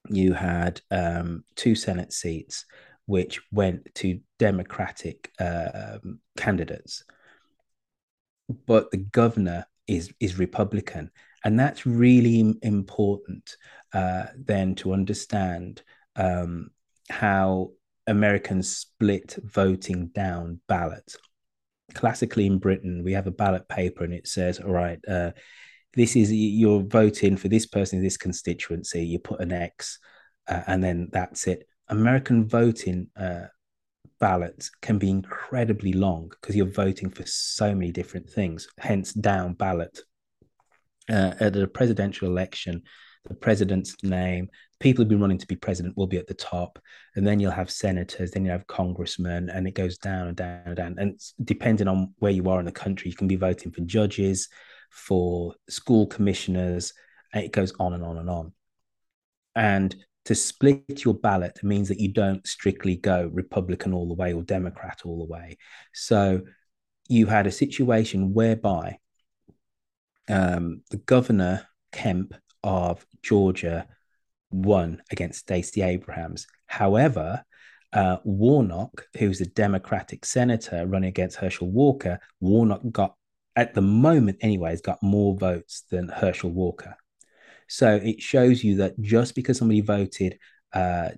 you 0.08 0.32
had 0.32 0.80
um, 0.90 1.44
two 1.54 1.74
Senate 1.74 2.12
seats 2.12 2.64
which 3.06 3.40
went 3.50 3.92
to 3.96 4.20
Democratic 4.38 5.30
uh, 5.38 5.98
candidates, 6.36 7.04
but 8.66 8.90
the 8.90 8.98
governor 8.98 9.66
is 9.86 10.12
is 10.20 10.38
Republican, 10.38 11.10
and 11.44 11.59
that's 11.59 11.87
really 11.87 12.55
important 12.62 13.57
uh, 13.92 14.24
then 14.37 14.74
to 14.76 14.92
understand 14.92 15.83
um, 16.16 16.70
how 17.11 17.70
Americans 18.07 18.76
split 18.76 19.37
voting 19.44 20.09
down 20.09 20.61
ballots. 20.68 21.16
Classically 21.94 22.46
in 22.46 22.59
Britain, 22.59 23.02
we 23.05 23.12
have 23.12 23.26
a 23.26 23.33
ballot 23.33 23.68
paper 23.68 24.05
and 24.05 24.14
it 24.14 24.26
says, 24.26 24.61
all 24.61 24.72
right, 24.72 24.98
uh, 25.09 25.33
this 25.94 26.16
is 26.16 26.33
you're 26.33 26.83
voting 26.83 27.37
for 27.37 27.48
this 27.48 27.66
person 27.66 27.98
in 27.98 28.05
this 28.05 28.16
constituency, 28.16 29.05
you 29.05 29.18
put 29.18 29.40
an 29.40 29.52
X, 29.52 29.98
uh, 30.48 30.62
and 30.66 30.83
then 30.83 31.09
that's 31.12 31.46
it. 31.46 31.68
American 31.88 32.48
voting 32.48 33.09
uh, 33.16 33.46
ballots 34.18 34.70
can 34.81 34.98
be 34.98 35.11
incredibly 35.11 35.92
long 35.92 36.28
because 36.31 36.57
you're 36.57 36.66
voting 36.66 37.11
for 37.11 37.26
so 37.26 37.74
many 37.74 37.92
different 37.92 38.31
things, 38.31 38.68
hence 38.78 39.12
down 39.12 39.52
ballot. 39.52 40.00
Uh, 41.10 41.34
at 41.40 41.52
the 41.52 41.66
presidential 41.66 42.28
election, 42.28 42.82
the 43.24 43.34
president's 43.34 43.96
name. 44.02 44.48
People 44.80 45.02
who've 45.02 45.08
been 45.08 45.20
running 45.20 45.38
to 45.38 45.46
be 45.46 45.56
president 45.56 45.96
will 45.96 46.06
be 46.06 46.16
at 46.16 46.26
the 46.26 46.34
top, 46.34 46.78
and 47.14 47.26
then 47.26 47.38
you'll 47.38 47.52
have 47.52 47.70
senators, 47.70 48.32
then 48.32 48.44
you 48.44 48.50
have 48.50 48.66
congressmen, 48.66 49.48
and 49.50 49.66
it 49.66 49.74
goes 49.74 49.98
down 49.98 50.28
and 50.28 50.36
down 50.36 50.62
and 50.66 50.76
down. 50.76 50.96
And 50.98 51.20
depending 51.44 51.88
on 51.88 52.14
where 52.18 52.32
you 52.32 52.48
are 52.50 52.58
in 52.58 52.66
the 52.66 52.72
country, 52.72 53.10
you 53.10 53.16
can 53.16 53.28
be 53.28 53.36
voting 53.36 53.72
for 53.72 53.80
judges, 53.82 54.48
for 54.90 55.54
school 55.68 56.06
commissioners, 56.06 56.92
and 57.32 57.44
it 57.44 57.52
goes 57.52 57.72
on 57.78 57.92
and 57.94 58.04
on 58.04 58.18
and 58.18 58.28
on. 58.28 58.52
And 59.54 59.94
to 60.24 60.34
split 60.34 61.04
your 61.04 61.14
ballot 61.14 61.62
means 61.62 61.88
that 61.88 62.00
you 62.00 62.12
don't 62.12 62.46
strictly 62.46 62.96
go 62.96 63.30
Republican 63.32 63.92
all 63.92 64.08
the 64.08 64.14
way 64.14 64.32
or 64.32 64.42
Democrat 64.42 65.02
all 65.04 65.18
the 65.18 65.32
way. 65.32 65.58
So 65.92 66.42
you 67.08 67.26
had 67.26 67.46
a 67.46 67.52
situation 67.52 68.32
whereby 68.34 68.98
um, 70.28 70.82
the 70.90 70.98
governor 70.98 71.66
Kemp 71.92 72.35
of 72.62 73.04
Georgia 73.22 73.87
won 74.50 75.02
against 75.11 75.40
Stacey 75.40 75.82
Abrams. 75.82 76.46
However, 76.66 77.42
uh, 77.92 78.18
Warnock, 78.24 79.06
who's 79.18 79.40
a 79.40 79.46
Democratic 79.46 80.24
senator 80.24 80.87
running 80.87 81.08
against 81.08 81.37
Herschel 81.37 81.70
Walker, 81.70 82.18
Warnock 82.40 82.82
got, 82.90 83.14
at 83.56 83.74
the 83.74 83.82
moment, 83.82 84.38
anyways, 84.40 84.80
got 84.80 85.02
more 85.02 85.37
votes 85.37 85.85
than 85.90 86.08
Herschel 86.08 86.50
Walker. 86.50 86.96
So 87.68 87.96
it 87.96 88.20
shows 88.20 88.64
you 88.64 88.76
that 88.76 89.00
just 89.00 89.35
because 89.35 89.58
somebody 89.58 89.80
voted 89.80 90.38
uh, 90.72 91.11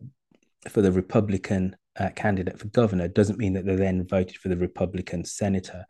for 0.68 0.82
the 0.82 0.92
Republican 0.92 1.76
uh, 1.96 2.10
candidate 2.10 2.58
for 2.58 2.68
governor 2.68 3.08
doesn't 3.08 3.38
mean 3.38 3.52
that 3.52 3.66
they 3.66 3.76
then 3.76 4.06
voted 4.06 4.36
for 4.36 4.48
the 4.48 4.56
Republican 4.56 5.24
senator. 5.24 5.84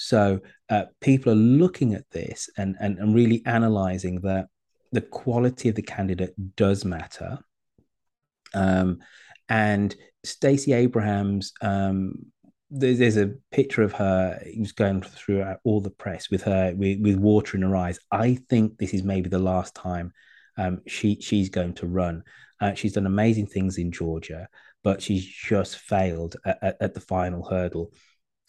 So 0.00 0.38
uh, 0.70 0.84
people 1.00 1.32
are 1.32 1.36
looking 1.36 1.94
at 1.94 2.08
this 2.10 2.48
and, 2.56 2.76
and, 2.80 2.98
and 2.98 3.16
really 3.16 3.42
analyzing 3.46 4.20
that 4.20 4.46
the 4.92 5.00
quality 5.00 5.68
of 5.68 5.74
the 5.74 5.82
candidate 5.82 6.34
does 6.54 6.84
matter. 6.84 7.38
Um, 8.54 9.00
and 9.48 9.94
Stacey 10.24 10.72
Abrams, 10.72 11.52
um, 11.62 12.14
there's, 12.70 12.98
there's, 12.98 13.16
a 13.16 13.34
picture 13.50 13.82
of 13.82 13.92
her 13.94 14.40
who's 14.54 14.70
going 14.70 15.02
through 15.02 15.44
all 15.64 15.80
the 15.80 15.90
press 15.90 16.30
with 16.30 16.42
her 16.42 16.72
with, 16.76 17.00
with 17.00 17.16
water 17.16 17.56
in 17.56 17.64
her 17.64 17.74
eyes. 17.74 17.98
I 18.12 18.38
think 18.48 18.78
this 18.78 18.94
is 18.94 19.02
maybe 19.02 19.28
the 19.28 19.38
last 19.40 19.74
time 19.74 20.12
um, 20.56 20.80
she 20.86 21.20
she's 21.20 21.48
going 21.48 21.74
to 21.74 21.86
run. 21.86 22.22
Uh, 22.60 22.74
she's 22.74 22.92
done 22.92 23.06
amazing 23.06 23.46
things 23.46 23.78
in 23.78 23.90
Georgia, 23.90 24.48
but 24.84 25.02
she's 25.02 25.24
just 25.26 25.78
failed 25.78 26.36
at, 26.44 26.58
at, 26.62 26.76
at 26.80 26.94
the 26.94 27.00
final 27.00 27.48
hurdle. 27.48 27.92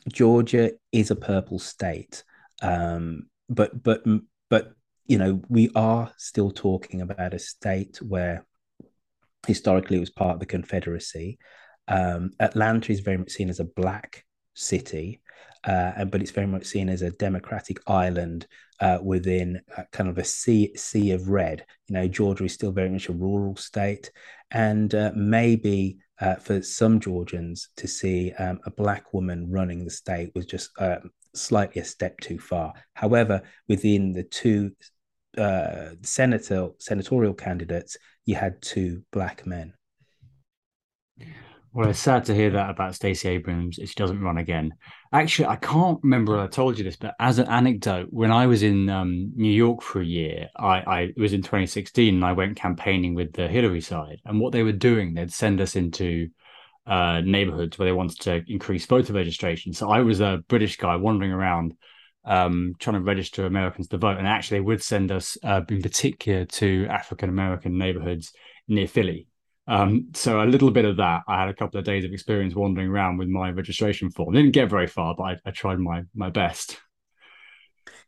Georgia 0.08 0.72
is 0.92 1.12
a 1.12 1.16
purple 1.16 1.60
state, 1.60 2.24
um, 2.62 3.28
but 3.50 3.82
but 3.84 4.04
but 4.50 4.74
you 5.06 5.18
know 5.18 5.42
we 5.50 5.70
are 5.76 6.12
still 6.18 6.52
talking 6.52 7.02
about 7.02 7.34
a 7.34 7.40
state 7.40 7.98
where 8.02 8.46
historically 9.48 9.98
it 9.98 10.02
was 10.02 10.10
part 10.10 10.36
of 10.36 10.40
the 10.40 10.46
Confederacy. 10.46 11.38
Um, 11.88 12.32
Atlanta 12.40 12.92
is 12.92 13.00
very 13.00 13.18
much 13.18 13.32
seen 13.32 13.50
as 13.50 13.60
a 13.60 13.66
black 13.66 14.26
city, 14.54 15.22
uh, 15.64 16.06
but 16.06 16.22
it's 16.22 16.32
very 16.32 16.48
much 16.48 16.66
seen 16.66 16.90
as 16.90 17.02
a 17.02 17.12
democratic 17.12 17.80
island 17.88 18.48
uh, 18.80 19.00
within 19.02 19.62
kind 19.92 20.10
of 20.10 20.18
a 20.18 20.24
sea 20.24 20.72
sea 20.76 21.12
of 21.12 21.30
red. 21.30 21.66
You 21.88 21.96
know, 21.96 22.08
Georgia 22.08 22.46
is 22.46 22.54
still 22.54 22.72
very 22.72 22.90
much 22.90 23.10
a 23.10 23.14
rural 23.14 23.56
state, 23.56 24.12
and 24.52 24.94
uh, 24.94 25.12
maybe 25.16 25.98
uh, 26.22 26.36
for 26.36 26.62
some 26.62 27.00
Georgians 27.00 27.70
to 27.78 27.88
see 27.88 28.34
um, 28.34 28.60
a 28.66 28.72
black 28.72 29.14
woman 29.14 29.50
running 29.50 29.86
the 29.86 29.92
state 29.92 30.32
was 30.36 30.46
just 30.46 30.70
uh, 30.80 30.98
slightly 31.34 31.82
a 31.82 31.86
step 31.86 32.20
too 32.20 32.40
far. 32.40 32.74
However, 32.94 33.42
within 33.68 34.12
the 34.12 34.24
two 34.24 34.72
uh, 35.38 35.92
senator 36.02 36.70
senatorial 36.80 37.34
candidates, 37.34 37.98
you 38.26 38.36
had 38.36 38.62
two 38.62 39.04
black 39.12 39.46
men. 39.46 39.74
Well, 41.72 41.90
it's 41.90 42.00
sad 42.00 42.26
to 42.26 42.34
hear 42.34 42.50
that 42.52 42.72
about 42.72 42.96
Stacey 42.96 43.30
Abrams 43.30 43.78
if 43.78 43.90
she 43.90 43.96
doesn't 43.96 44.22
run 44.22 44.40
again. 44.40 44.74
Actually, 45.14 45.50
I 45.50 45.56
can't 45.56 46.00
remember 46.02 46.40
I 46.40 46.48
told 46.48 46.80
you 46.80 46.84
this, 46.84 46.96
but 46.96 47.14
as 47.20 47.38
an 47.38 47.48
anecdote, 47.48 48.08
when 48.10 48.32
I 48.32 48.48
was 48.48 48.64
in 48.64 48.90
um, 48.90 49.32
New 49.36 49.52
York 49.52 49.84
for 49.84 50.02
a 50.02 50.06
year, 50.06 50.50
I, 50.56 50.80
I 50.82 51.00
it 51.02 51.18
was 51.18 51.34
in 51.34 51.44
2016, 51.44 52.16
and 52.16 52.26
I 52.26 52.34
went 52.34 52.58
campaigning 52.58 53.14
with 53.14 53.34
the 53.34 53.48
Hillary 53.48 53.82
side. 53.82 54.20
And 54.26 54.40
what 54.40 54.52
they 54.52 54.64
were 54.64 54.72
doing, 54.72 55.14
they'd 55.14 55.32
send 55.32 55.62
us 55.62 55.76
into 55.76 56.30
uh, 56.88 57.22
neighborhoods 57.22 57.78
where 57.78 57.86
they 57.86 57.92
wanted 57.92 58.20
to 58.22 58.44
increase 58.48 58.88
voter 58.88 59.14
registration. 59.14 59.72
So 59.72 59.92
I 59.92 60.00
was 60.00 60.22
a 60.22 60.44
British 60.48 60.78
guy 60.78 60.96
wandering 60.96 61.32
around 61.32 61.76
um, 62.26 62.74
trying 62.80 62.96
to 62.96 63.02
register 63.02 63.46
Americans 63.46 63.90
to 63.90 63.98
vote. 64.00 64.18
And 64.18 64.28
actually, 64.28 64.58
they 64.58 64.66
would 64.66 64.82
send 64.82 65.12
us, 65.12 65.38
uh, 65.44 65.62
in 65.70 65.84
particular, 65.84 66.46
to 66.46 66.88
African 66.90 67.30
American 67.30 67.78
neighborhoods 67.78 68.34
near 68.68 68.88
Philly. 68.88 69.28
Um, 69.70 70.08
so 70.16 70.42
a 70.42 70.46
little 70.46 70.72
bit 70.72 70.86
of 70.86 70.98
that. 70.98 71.22
I 71.28 71.40
had 71.40 71.50
a 71.50 71.54
couple 71.54 71.80
of 71.80 71.86
days 71.86 72.04
of 72.04 72.12
experience 72.12 72.56
wandering 72.56 72.90
around 72.90 73.18
with 73.18 73.28
my 73.28 73.52
registration 73.52 74.10
form. 74.10 74.34
Didn't 74.34 74.52
get 74.52 74.68
very 74.68 74.88
far, 74.88 75.14
but 75.16 75.24
I, 75.24 75.38
I 75.46 75.52
tried 75.52 75.80
my 75.80 76.04
my 76.16 76.32
best. 76.32 76.80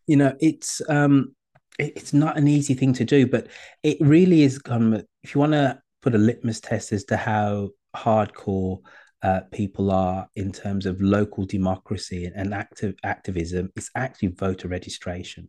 You 0.07 0.17
know, 0.17 0.35
it's 0.39 0.81
um, 0.89 1.35
it, 1.77 1.93
it's 1.95 2.13
not 2.13 2.35
an 2.35 2.47
easy 2.47 2.73
thing 2.73 2.93
to 2.93 3.05
do, 3.05 3.27
but 3.27 3.47
it 3.83 3.97
really 3.99 4.41
is. 4.41 4.59
Um, 4.65 5.03
if 5.23 5.35
you 5.35 5.39
want 5.39 5.53
to 5.53 5.79
put 6.01 6.15
a 6.15 6.17
litmus 6.17 6.59
test 6.59 6.91
as 6.93 7.03
to 7.05 7.15
how 7.15 7.69
hardcore 7.95 8.79
uh, 9.21 9.41
people 9.51 9.91
are 9.91 10.27
in 10.35 10.51
terms 10.51 10.87
of 10.87 10.99
local 10.99 11.45
democracy 11.45 12.31
and 12.35 12.55
active 12.55 12.95
activism, 13.03 13.69
it's 13.75 13.91
actually 13.95 14.29
voter 14.29 14.67
registration, 14.67 15.47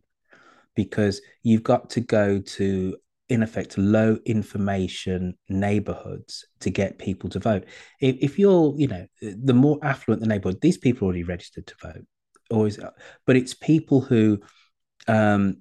because 0.75 1.21
you've 1.41 1.63
got 1.63 1.89
to 1.89 2.01
go 2.01 2.39
to 2.39 2.95
in 3.29 3.41
effect 3.41 3.77
low 3.77 4.17
information 4.25 5.35
neighborhoods 5.49 6.45
to 6.59 6.69
get 6.69 6.99
people 6.99 7.29
to 7.29 7.39
vote. 7.39 7.65
If, 7.99 8.17
if 8.19 8.39
you're 8.39 8.75
you 8.77 8.87
know 8.87 9.07
the 9.21 9.53
more 9.53 9.79
affluent 9.81 10.21
the 10.21 10.27
neighborhood 10.27 10.61
these 10.61 10.77
people 10.77 11.05
are 11.05 11.09
already 11.09 11.23
registered 11.23 11.67
to 11.67 11.75
vote 11.81 12.05
always 12.51 12.79
but 13.25 13.35
it's 13.35 13.53
people 13.53 14.01
who 14.01 14.39
um 15.07 15.57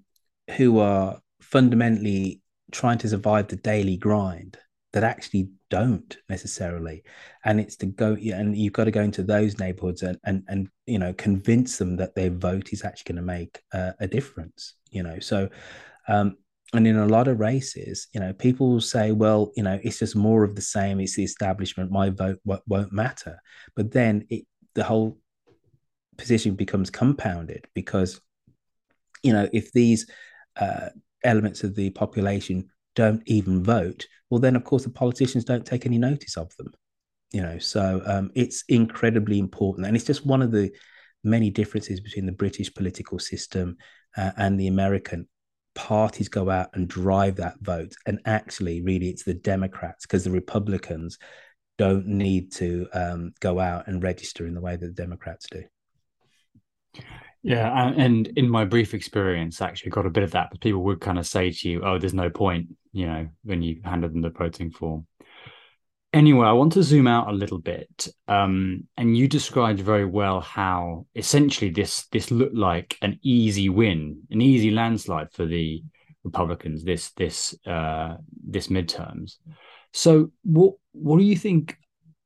who 0.56 0.78
are 0.78 1.20
fundamentally 1.40 2.42
trying 2.72 2.98
to 2.98 3.08
survive 3.08 3.48
the 3.48 3.56
daily 3.56 3.96
grind 3.96 4.58
that 4.92 5.04
actually 5.04 5.48
don't 5.70 6.18
necessarily. 6.28 7.02
And 7.44 7.58
it's 7.58 7.76
to 7.76 7.86
go 7.86 8.14
and 8.14 8.56
you've 8.56 8.74
got 8.74 8.84
to 8.84 8.90
go 8.90 9.00
into 9.00 9.22
those 9.22 9.58
neighborhoods 9.58 10.02
and 10.02 10.18
and, 10.24 10.42
and 10.48 10.68
you 10.86 10.98
know 10.98 11.14
convince 11.14 11.78
them 11.78 11.96
that 11.96 12.14
their 12.14 12.30
vote 12.30 12.72
is 12.72 12.84
actually 12.84 13.14
going 13.14 13.26
to 13.26 13.32
make 13.32 13.62
uh, 13.72 13.92
a 14.00 14.06
difference 14.06 14.74
you 14.92 15.02
know? 15.02 15.18
So 15.18 15.48
um, 16.06 16.36
and 16.72 16.86
in 16.86 16.96
a 16.96 17.06
lot 17.06 17.28
of 17.28 17.38
races, 17.38 18.08
you 18.12 18.20
know, 18.20 18.32
people 18.32 18.70
will 18.70 18.80
say, 18.80 19.12
well, 19.12 19.52
you 19.56 19.62
know, 19.62 19.78
it's 19.82 19.98
just 19.98 20.16
more 20.16 20.42
of 20.42 20.54
the 20.54 20.62
same. 20.62 21.00
It's 21.00 21.16
the 21.16 21.24
establishment. 21.24 21.90
My 21.90 22.08
vote 22.08 22.40
won't 22.44 22.92
matter. 22.92 23.38
But 23.76 23.92
then 23.92 24.26
it, 24.30 24.46
the 24.74 24.84
whole 24.84 25.18
position 26.16 26.54
becomes 26.54 26.88
compounded 26.88 27.66
because, 27.74 28.20
you 29.22 29.32
know, 29.34 29.48
if 29.52 29.70
these 29.72 30.10
uh, 30.56 30.88
elements 31.24 31.62
of 31.62 31.74
the 31.74 31.90
population 31.90 32.70
don't 32.94 33.22
even 33.26 33.62
vote, 33.62 34.06
well, 34.30 34.40
then 34.40 34.56
of 34.56 34.64
course 34.64 34.84
the 34.84 34.90
politicians 34.90 35.44
don't 35.44 35.66
take 35.66 35.84
any 35.84 35.98
notice 35.98 36.38
of 36.38 36.56
them. 36.56 36.72
You 37.32 37.42
know, 37.42 37.58
so 37.58 38.02
um, 38.06 38.30
it's 38.34 38.64
incredibly 38.68 39.38
important, 39.38 39.86
and 39.86 39.96
it's 39.96 40.04
just 40.04 40.26
one 40.26 40.42
of 40.42 40.52
the 40.52 40.70
many 41.24 41.48
differences 41.48 42.00
between 42.00 42.26
the 42.26 42.32
British 42.32 42.72
political 42.74 43.18
system 43.18 43.76
uh, 44.18 44.32
and 44.36 44.60
the 44.60 44.66
American 44.66 45.26
parties 45.74 46.28
go 46.28 46.50
out 46.50 46.70
and 46.74 46.88
drive 46.88 47.36
that 47.36 47.56
vote. 47.60 47.94
And 48.06 48.20
actually, 48.24 48.82
really, 48.82 49.08
it's 49.08 49.24
the 49.24 49.34
Democrats 49.34 50.06
because 50.06 50.24
the 50.24 50.30
Republicans 50.30 51.18
don't 51.78 52.06
need 52.06 52.52
to 52.52 52.86
um, 52.92 53.32
go 53.40 53.58
out 53.58 53.86
and 53.86 54.02
register 54.02 54.46
in 54.46 54.54
the 54.54 54.60
way 54.60 54.76
that 54.76 54.86
the 54.86 55.02
Democrats 55.02 55.46
do. 55.50 55.62
Yeah, 57.42 57.92
and 57.96 58.28
in 58.28 58.48
my 58.48 58.64
brief 58.64 58.94
experience, 58.94 59.60
actually 59.60 59.90
got 59.90 60.06
a 60.06 60.10
bit 60.10 60.22
of 60.22 60.30
that. 60.32 60.48
But 60.50 60.60
people 60.60 60.84
would 60.84 61.00
kind 61.00 61.18
of 61.18 61.26
say 61.26 61.50
to 61.50 61.68
you, 61.68 61.82
"Oh, 61.82 61.98
there's 61.98 62.14
no 62.14 62.30
point," 62.30 62.68
you 62.92 63.06
know, 63.06 63.28
when 63.42 63.62
you 63.62 63.80
handed 63.84 64.12
them 64.12 64.22
the 64.22 64.30
voting 64.30 64.70
form. 64.70 65.06
Anyway, 66.12 66.46
I 66.46 66.52
want 66.52 66.74
to 66.74 66.82
zoom 66.82 67.06
out 67.06 67.28
a 67.28 67.32
little 67.32 67.58
bit, 67.58 68.08
um, 68.28 68.86
and 68.98 69.16
you 69.16 69.26
described 69.26 69.80
very 69.80 70.04
well 70.04 70.42
how 70.42 71.06
essentially 71.14 71.70
this 71.70 72.06
this 72.08 72.30
looked 72.30 72.54
like 72.54 72.98
an 73.00 73.18
easy 73.22 73.70
win, 73.70 74.20
an 74.30 74.42
easy 74.42 74.70
landslide 74.70 75.32
for 75.32 75.46
the 75.46 75.82
Republicans 76.22 76.84
this 76.84 77.12
this 77.12 77.54
uh, 77.66 78.16
this 78.46 78.68
midterms. 78.68 79.36
So, 79.92 80.30
what 80.44 80.74
what 80.92 81.18
do 81.18 81.24
you 81.24 81.36
think 81.36 81.76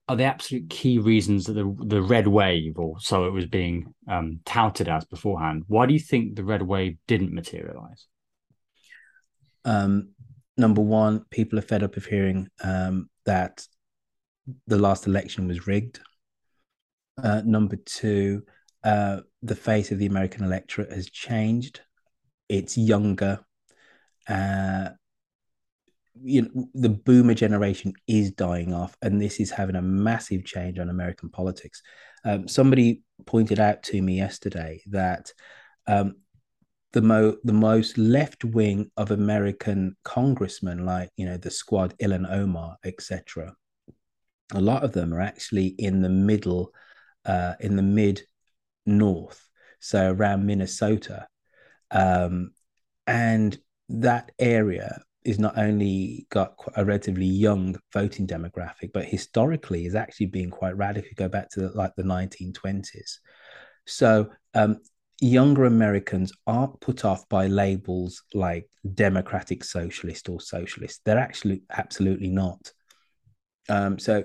are 0.08 0.16
the 0.16 0.24
absolute 0.24 0.68
key 0.68 0.98
reasons 0.98 1.44
that 1.44 1.54
the 1.54 1.76
the 1.78 2.02
red 2.02 2.26
wave, 2.26 2.78
or 2.78 2.98
so 3.00 3.26
it 3.26 3.32
was 3.32 3.46
being 3.46 3.94
um, 4.08 4.40
touted 4.44 4.88
as 4.88 5.04
beforehand, 5.04 5.62
why 5.68 5.86
do 5.86 5.94
you 5.94 6.00
think 6.00 6.34
the 6.34 6.44
red 6.44 6.62
wave 6.62 6.96
didn't 7.06 7.32
materialize? 7.32 8.06
Um, 9.64 10.10
number 10.56 10.80
one, 10.80 11.24
people 11.30 11.58
are 11.58 11.62
fed 11.62 11.82
up 11.82 11.96
of 11.96 12.06
hearing 12.06 12.48
um, 12.62 13.10
that 13.24 13.66
the 14.66 14.78
last 14.78 15.06
election 15.06 15.48
was 15.48 15.66
rigged. 15.66 16.00
Uh, 17.22 17.42
number 17.44 17.76
two, 17.76 18.42
uh, 18.84 19.20
the 19.42 19.56
face 19.56 19.90
of 19.90 19.98
the 19.98 20.06
American 20.06 20.44
electorate 20.44 20.92
has 20.92 21.10
changed. 21.10 21.80
It's 22.48 22.76
younger. 22.76 23.40
Uh, 24.28 24.90
you 26.22 26.42
know 26.42 26.68
the 26.74 26.88
boomer 26.88 27.34
generation 27.34 27.92
is 28.06 28.30
dying 28.32 28.72
off 28.72 28.96
and 29.02 29.20
this 29.20 29.38
is 29.40 29.50
having 29.50 29.76
a 29.76 29.82
massive 29.82 30.44
change 30.44 30.78
on 30.78 30.88
american 30.88 31.28
politics 31.28 31.82
um, 32.24 32.48
somebody 32.48 33.02
pointed 33.26 33.60
out 33.60 33.82
to 33.82 34.00
me 34.00 34.16
yesterday 34.16 34.80
that 34.86 35.32
um, 35.86 36.16
the 36.92 37.02
mo 37.02 37.36
the 37.44 37.52
most 37.52 37.98
left 37.98 38.44
wing 38.44 38.90
of 38.96 39.10
american 39.10 39.96
congressmen 40.04 40.86
like 40.86 41.10
you 41.16 41.26
know 41.26 41.36
the 41.36 41.50
squad 41.50 41.94
ilhan 41.98 42.30
omar 42.30 42.76
etc 42.84 43.54
a 44.54 44.60
lot 44.60 44.84
of 44.84 44.92
them 44.92 45.12
are 45.12 45.20
actually 45.20 45.66
in 45.66 46.02
the 46.02 46.08
middle 46.08 46.72
uh, 47.24 47.54
in 47.60 47.76
the 47.76 47.82
mid 47.82 48.22
north 48.84 49.48
so 49.80 50.12
around 50.12 50.46
minnesota 50.46 51.26
um, 51.90 52.52
and 53.06 53.58
that 53.88 54.32
area 54.38 55.00
is 55.26 55.38
not 55.40 55.58
only 55.58 56.26
got 56.30 56.54
a 56.76 56.84
relatively 56.84 57.26
young 57.26 57.76
voting 57.92 58.26
demographic, 58.26 58.92
but 58.94 59.04
historically 59.04 59.84
is 59.84 59.96
actually 59.96 60.26
being 60.26 60.50
quite 60.50 60.76
radical. 60.76 61.10
Go 61.16 61.28
back 61.28 61.50
to 61.50 61.60
the, 61.60 61.68
like 61.70 61.94
the 61.96 62.04
1920s. 62.04 63.18
So 63.86 64.30
um, 64.54 64.78
younger 65.20 65.64
Americans 65.64 66.32
aren't 66.46 66.80
put 66.80 67.04
off 67.04 67.28
by 67.28 67.48
labels 67.48 68.22
like 68.34 68.68
democratic 68.94 69.64
socialist 69.64 70.28
or 70.28 70.40
socialist. 70.40 71.00
They're 71.04 71.18
actually 71.18 71.62
absolutely 71.70 72.28
not. 72.28 72.70
Um, 73.68 73.98
so 73.98 74.24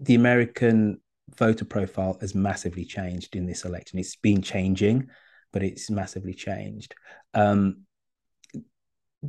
the 0.00 0.14
American 0.14 1.00
voter 1.36 1.64
profile 1.64 2.16
has 2.20 2.34
massively 2.34 2.84
changed 2.84 3.36
in 3.36 3.46
this 3.46 3.64
election. 3.64 3.98
It's 3.98 4.16
been 4.16 4.42
changing, 4.42 5.08
but 5.52 5.62
it's 5.62 5.90
massively 5.90 6.34
changed. 6.34 6.94
Um, 7.34 7.82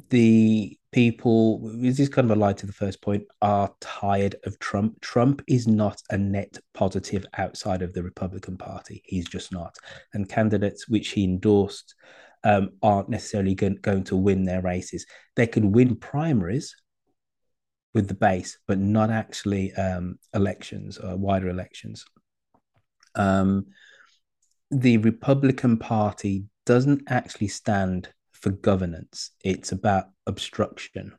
the 0.09 0.77
people, 0.93 1.59
this 1.75 1.99
is 1.99 2.07
kind 2.09 2.29
of 2.29 2.37
a 2.37 2.39
lie 2.39 2.53
to 2.53 2.65
the 2.65 2.71
first 2.73 3.01
point, 3.01 3.25
are 3.41 3.73
tired 3.81 4.35
of 4.45 4.57
Trump. 4.59 5.01
Trump 5.01 5.41
is 5.47 5.67
not 5.67 6.01
a 6.09 6.17
net 6.17 6.57
positive 6.73 7.25
outside 7.37 7.81
of 7.81 7.93
the 7.93 8.03
Republican 8.03 8.57
Party. 8.57 9.01
He's 9.05 9.27
just 9.27 9.51
not. 9.51 9.75
And 10.13 10.29
candidates 10.29 10.87
which 10.87 11.09
he 11.09 11.25
endorsed 11.25 11.95
um, 12.43 12.69
aren't 12.81 13.09
necessarily 13.09 13.53
going, 13.53 13.79
going 13.81 14.05
to 14.05 14.15
win 14.15 14.45
their 14.45 14.61
races. 14.61 15.05
They 15.35 15.47
could 15.47 15.65
win 15.65 15.97
primaries 15.97 16.75
with 17.93 18.07
the 18.07 18.13
base, 18.13 18.57
but 18.67 18.79
not 18.79 19.09
actually 19.09 19.73
um, 19.73 20.17
elections 20.33 20.97
or 20.97 21.17
wider 21.17 21.49
elections. 21.49 22.05
Um, 23.15 23.67
the 24.69 24.97
Republican 24.97 25.77
Party 25.77 26.45
doesn't 26.65 27.03
actually 27.07 27.49
stand 27.49 28.09
for 28.31 28.51
governance, 28.51 29.31
it's 29.43 29.71
about 29.71 30.05
obstruction. 30.25 31.13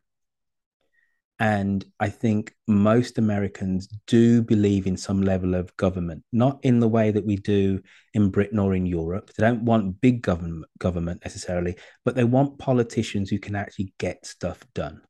And 1.38 1.85
I 1.98 2.08
think 2.08 2.54
most 2.68 3.18
Americans 3.18 3.88
do 4.06 4.42
believe 4.42 4.87
in 4.87 4.96
some 4.96 5.22
level 5.22 5.56
of 5.56 5.76
government, 5.76 6.22
not 6.32 6.61
in 6.62 6.78
the 6.78 6.88
way 6.88 7.11
that 7.11 7.26
we 7.26 7.37
do 7.37 7.82
in 8.14 8.30
Britain 8.30 8.61
or 8.61 8.74
in 8.74 8.87
Europe. 8.87 9.32
They 9.32 9.44
don't 9.44 9.64
want 9.64 10.00
big 10.00 10.22
government 10.22 10.66
government 10.78 11.22
necessarily, 11.24 11.76
but 12.04 12.14
they 12.14 12.24
want 12.24 12.58
politicians 12.58 13.28
who 13.28 13.40
can 13.40 13.56
actually 13.56 13.92
get 13.98 14.24
stuff 14.24 14.64
done. 14.72 15.00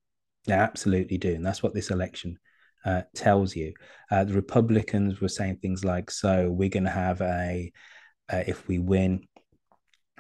They 0.46 0.54
absolutely 0.54 1.18
do, 1.18 1.34
and 1.34 1.46
that's 1.46 1.62
what 1.62 1.74
this 1.74 1.90
election 1.90 2.38
uh, 2.84 3.02
tells 3.14 3.54
you. 3.54 3.72
Uh, 4.10 4.24
the 4.24 4.34
Republicans 4.34 5.20
were 5.20 5.28
saying 5.28 5.58
things 5.58 5.84
like, 5.84 6.10
"So 6.10 6.50
we're 6.50 6.68
going 6.68 6.84
to 6.84 6.90
have 6.90 7.20
a, 7.20 7.72
uh, 8.32 8.42
if 8.46 8.66
we 8.66 8.78
win, 8.78 9.26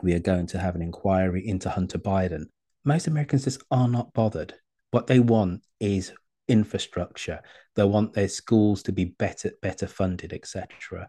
we 0.02 0.14
are 0.14 0.20
going 0.20 0.46
to 0.48 0.58
have 0.58 0.74
an 0.74 0.82
inquiry 0.82 1.46
into 1.46 1.70
Hunter 1.70 1.98
Biden. 1.98 2.44
Most 2.84 3.06
Americans 3.06 3.44
just 3.44 3.62
are 3.70 3.88
not 3.88 4.12
bothered. 4.12 4.54
What 4.90 5.06
they 5.06 5.20
want 5.20 5.62
is 5.80 6.12
infrastructure. 6.48 7.40
They 7.76 7.84
want 7.84 8.12
their 8.12 8.28
schools 8.28 8.82
to 8.84 8.92
be 8.92 9.06
better, 9.06 9.52
better 9.62 9.86
funded, 9.86 10.32
etc. 10.32 11.08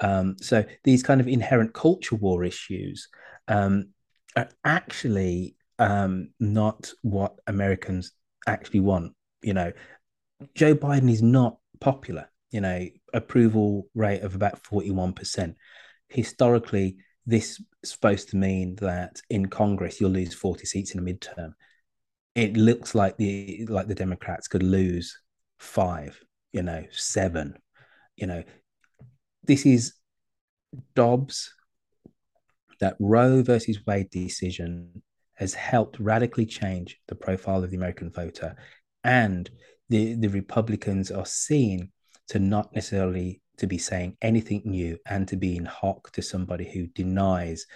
Um, 0.00 0.36
so 0.40 0.64
these 0.84 1.02
kind 1.02 1.20
of 1.20 1.28
inherent 1.28 1.74
culture 1.74 2.16
war 2.16 2.44
issues 2.44 3.08
um, 3.48 3.88
are 4.36 4.48
actually 4.64 5.56
um, 5.78 6.30
not 6.38 6.92
what 7.02 7.34
Americans 7.46 8.12
actually 8.48 8.80
want. 8.80 9.14
You 9.42 9.54
know, 9.54 9.72
Joe 10.54 10.74
Biden 10.74 11.10
is 11.10 11.22
not 11.22 11.58
popular. 11.80 12.28
You 12.50 12.60
know, 12.62 12.86
approval 13.12 13.88
rate 13.94 14.22
of 14.22 14.34
about 14.34 14.58
forty-one 14.64 15.12
percent. 15.12 15.56
Historically, 16.08 16.96
this 17.28 17.60
is 17.60 17.66
supposed 17.84 18.30
to 18.30 18.36
mean 18.36 18.76
that 18.76 19.20
in 19.28 19.46
Congress 19.46 20.00
you'll 20.00 20.10
lose 20.10 20.32
40 20.32 20.64
seats 20.64 20.94
in 20.94 20.98
a 20.98 21.02
midterm. 21.02 21.52
It 22.34 22.56
looks 22.56 22.94
like 22.94 23.18
the 23.18 23.66
like 23.68 23.86
the 23.86 23.94
Democrats 23.94 24.48
could 24.48 24.62
lose 24.62 25.18
five, 25.58 26.18
you 26.52 26.62
know, 26.62 26.84
seven. 26.90 27.58
You 28.16 28.28
know, 28.28 28.44
this 29.44 29.66
is 29.66 29.92
Dobbs. 30.94 31.52
That 32.80 32.96
Roe 33.00 33.42
versus 33.42 33.84
Wade 33.84 34.08
decision 34.08 35.02
has 35.38 35.54
helped 35.54 36.00
radically 36.00 36.44
change 36.44 37.00
the 37.06 37.14
profile 37.14 37.62
of 37.62 37.70
the 37.70 37.76
American 37.76 38.10
voter, 38.10 38.56
and 39.04 39.48
the 39.88 40.14
the 40.14 40.28
Republicans 40.28 41.10
are 41.10 41.26
seen 41.26 41.90
to 42.28 42.38
not 42.38 42.74
necessarily 42.74 43.40
to 43.56 43.66
be 43.66 43.78
saying 43.78 44.16
anything 44.22 44.62
new 44.64 44.98
and 45.06 45.28
to 45.28 45.36
be 45.36 45.56
in 45.56 45.64
hock 45.64 46.10
to 46.12 46.22
somebody 46.22 46.70
who 46.70 46.86
denies 46.88 47.66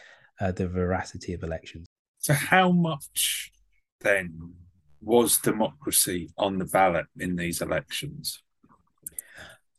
uh, 0.40 0.52
the 0.52 0.68
veracity 0.68 1.34
of 1.34 1.42
elections. 1.42 1.86
So, 2.18 2.34
how 2.34 2.70
much 2.70 3.52
then 4.00 4.54
was 5.00 5.38
democracy 5.38 6.30
on 6.38 6.58
the 6.58 6.64
ballot 6.64 7.06
in 7.18 7.36
these 7.36 7.60
elections? 7.60 8.42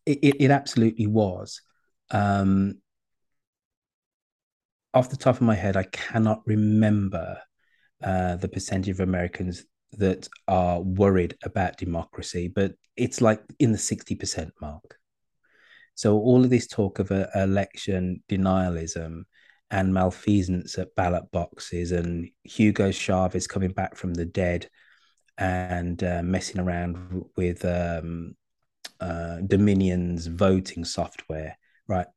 It, 0.06 0.20
it, 0.22 0.36
it 0.46 0.52
absolutely 0.52 1.08
was. 1.08 1.62
Um, 2.12 2.80
off 4.94 5.10
the 5.10 5.18
top 5.18 5.36
of 5.36 5.42
my 5.42 5.56
head, 5.56 5.78
I 5.78 5.84
cannot 5.84 6.42
remember 6.46 7.40
uh, 8.04 8.36
the 8.36 8.48
percentage 8.48 8.90
of 8.90 9.00
Americans 9.00 9.66
that 9.94 10.28
are 10.48 10.82
worried 10.82 11.38
about 11.44 11.78
democracy, 11.78 12.48
but 12.48 12.74
it's 12.96 13.22
like 13.22 13.42
in 13.60 13.72
the 13.72 13.78
60% 13.78 14.52
mark. 14.62 14.98
So 15.96 16.18
all 16.18 16.44
of 16.44 16.50
this 16.50 16.68
talk 16.68 17.00
of 17.00 17.12
a, 17.12 17.30
election 17.36 18.24
denialism 18.28 19.24
and 19.70 19.94
malfeasance 19.94 20.78
at 20.78 20.96
ballot 20.96 21.32
boxes 21.32 21.92
and 21.92 22.30
Hugo 22.44 22.92
Chavez 22.92 23.48
coming 23.48 23.72
back 23.72 23.96
from 23.96 24.14
the 24.14 24.26
dead 24.26 24.70
and 25.38 26.04
uh, 26.04 26.22
messing 26.24 26.60
around 26.60 27.26
with 27.36 27.64
um, 27.66 28.36
uh, 29.00 29.38
Dominion's 29.46 30.28
voting 30.28 30.86
software, 30.86 31.58
right? 31.88 32.08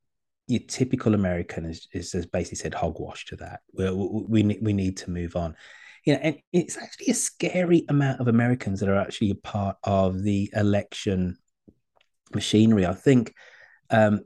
Your 0.49 0.61
typical 0.61 1.15
American 1.15 1.65
is, 1.65 1.89
is, 1.93 2.13
has 2.13 2.27
basically 2.27 2.57
said 2.57 2.75
hogwash 2.75 3.27
to 3.27 3.37
that. 3.37 3.61
We, 3.73 3.91
we, 3.91 4.59
we 4.61 4.73
need 4.73 4.97
to 4.99 5.11
move 5.11 5.37
on. 5.37 5.57
You 6.05 6.15
know, 6.15 6.21
and 6.23 6.37
it's 6.53 6.77
actually 6.77 7.09
a 7.09 7.15
scary 7.15 7.85
amount 7.89 8.21
of 8.21 8.29
Americans 8.29 8.81
that 8.81 8.89
are 8.89 9.01
actually 9.01 9.31
a 9.31 9.37
part 9.37 9.77
of 9.83 10.23
the 10.23 10.51
election 10.55 11.37
machinery. 12.33 12.87
I 12.87 12.95
think 12.95 13.35
um, 13.91 14.21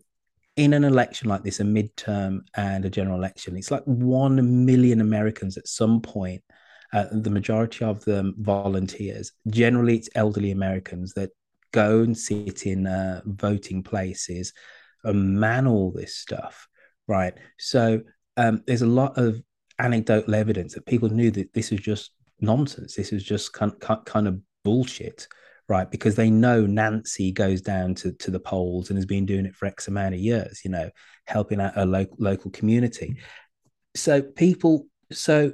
in 0.56 0.74
an 0.74 0.84
election 0.84 1.28
like 1.28 1.42
this, 1.42 1.60
a 1.60 1.64
midterm 1.64 2.40
and 2.54 2.84
a 2.84 2.90
general 2.90 3.16
election, 3.16 3.56
it's 3.56 3.70
like 3.70 3.84
1 3.84 4.66
million 4.66 5.00
Americans 5.00 5.56
at 5.56 5.66
some 5.66 6.02
point, 6.02 6.42
uh, 6.92 7.06
the 7.12 7.30
majority 7.30 7.84
of 7.84 8.04
them 8.04 8.34
volunteers. 8.38 9.32
Generally, 9.48 9.96
it's 9.96 10.10
elderly 10.14 10.50
Americans 10.50 11.14
that 11.14 11.30
go 11.72 12.00
and 12.00 12.18
sit 12.18 12.66
in 12.66 12.86
uh, 12.86 13.22
voting 13.24 13.82
places 13.82 14.52
and 15.04 15.38
man 15.38 15.66
all 15.66 15.90
this 15.90 16.16
stuff, 16.16 16.68
right? 17.06 17.34
So 17.58 18.02
um, 18.36 18.62
there's 18.66 18.82
a 18.82 18.86
lot 18.86 19.18
of 19.18 19.42
anecdotal 19.78 20.34
evidence 20.34 20.74
that 20.74 20.86
people 20.86 21.08
knew 21.08 21.30
that 21.30 21.52
this 21.52 21.70
was 21.70 21.80
just 21.80 22.12
nonsense. 22.40 22.94
This 22.94 23.12
was 23.12 23.24
just 23.24 23.52
kind, 23.52 23.72
kind 24.04 24.28
of 24.28 24.40
bullshit 24.64 25.26
right? 25.70 25.88
Because 25.88 26.16
they 26.16 26.30
know 26.30 26.66
Nancy 26.66 27.30
goes 27.30 27.62
down 27.62 27.94
to, 27.94 28.10
to 28.14 28.32
the 28.32 28.40
polls 28.40 28.90
and 28.90 28.98
has 28.98 29.06
been 29.06 29.24
doing 29.24 29.46
it 29.46 29.54
for 29.54 29.66
X 29.66 29.86
amount 29.86 30.14
of 30.14 30.20
years, 30.20 30.62
you 30.64 30.70
know, 30.70 30.90
helping 31.26 31.60
out 31.60 31.74
a 31.76 31.86
local 31.86 32.16
local 32.18 32.50
community. 32.50 33.16
So 33.94 34.20
people, 34.20 34.88
so, 35.12 35.52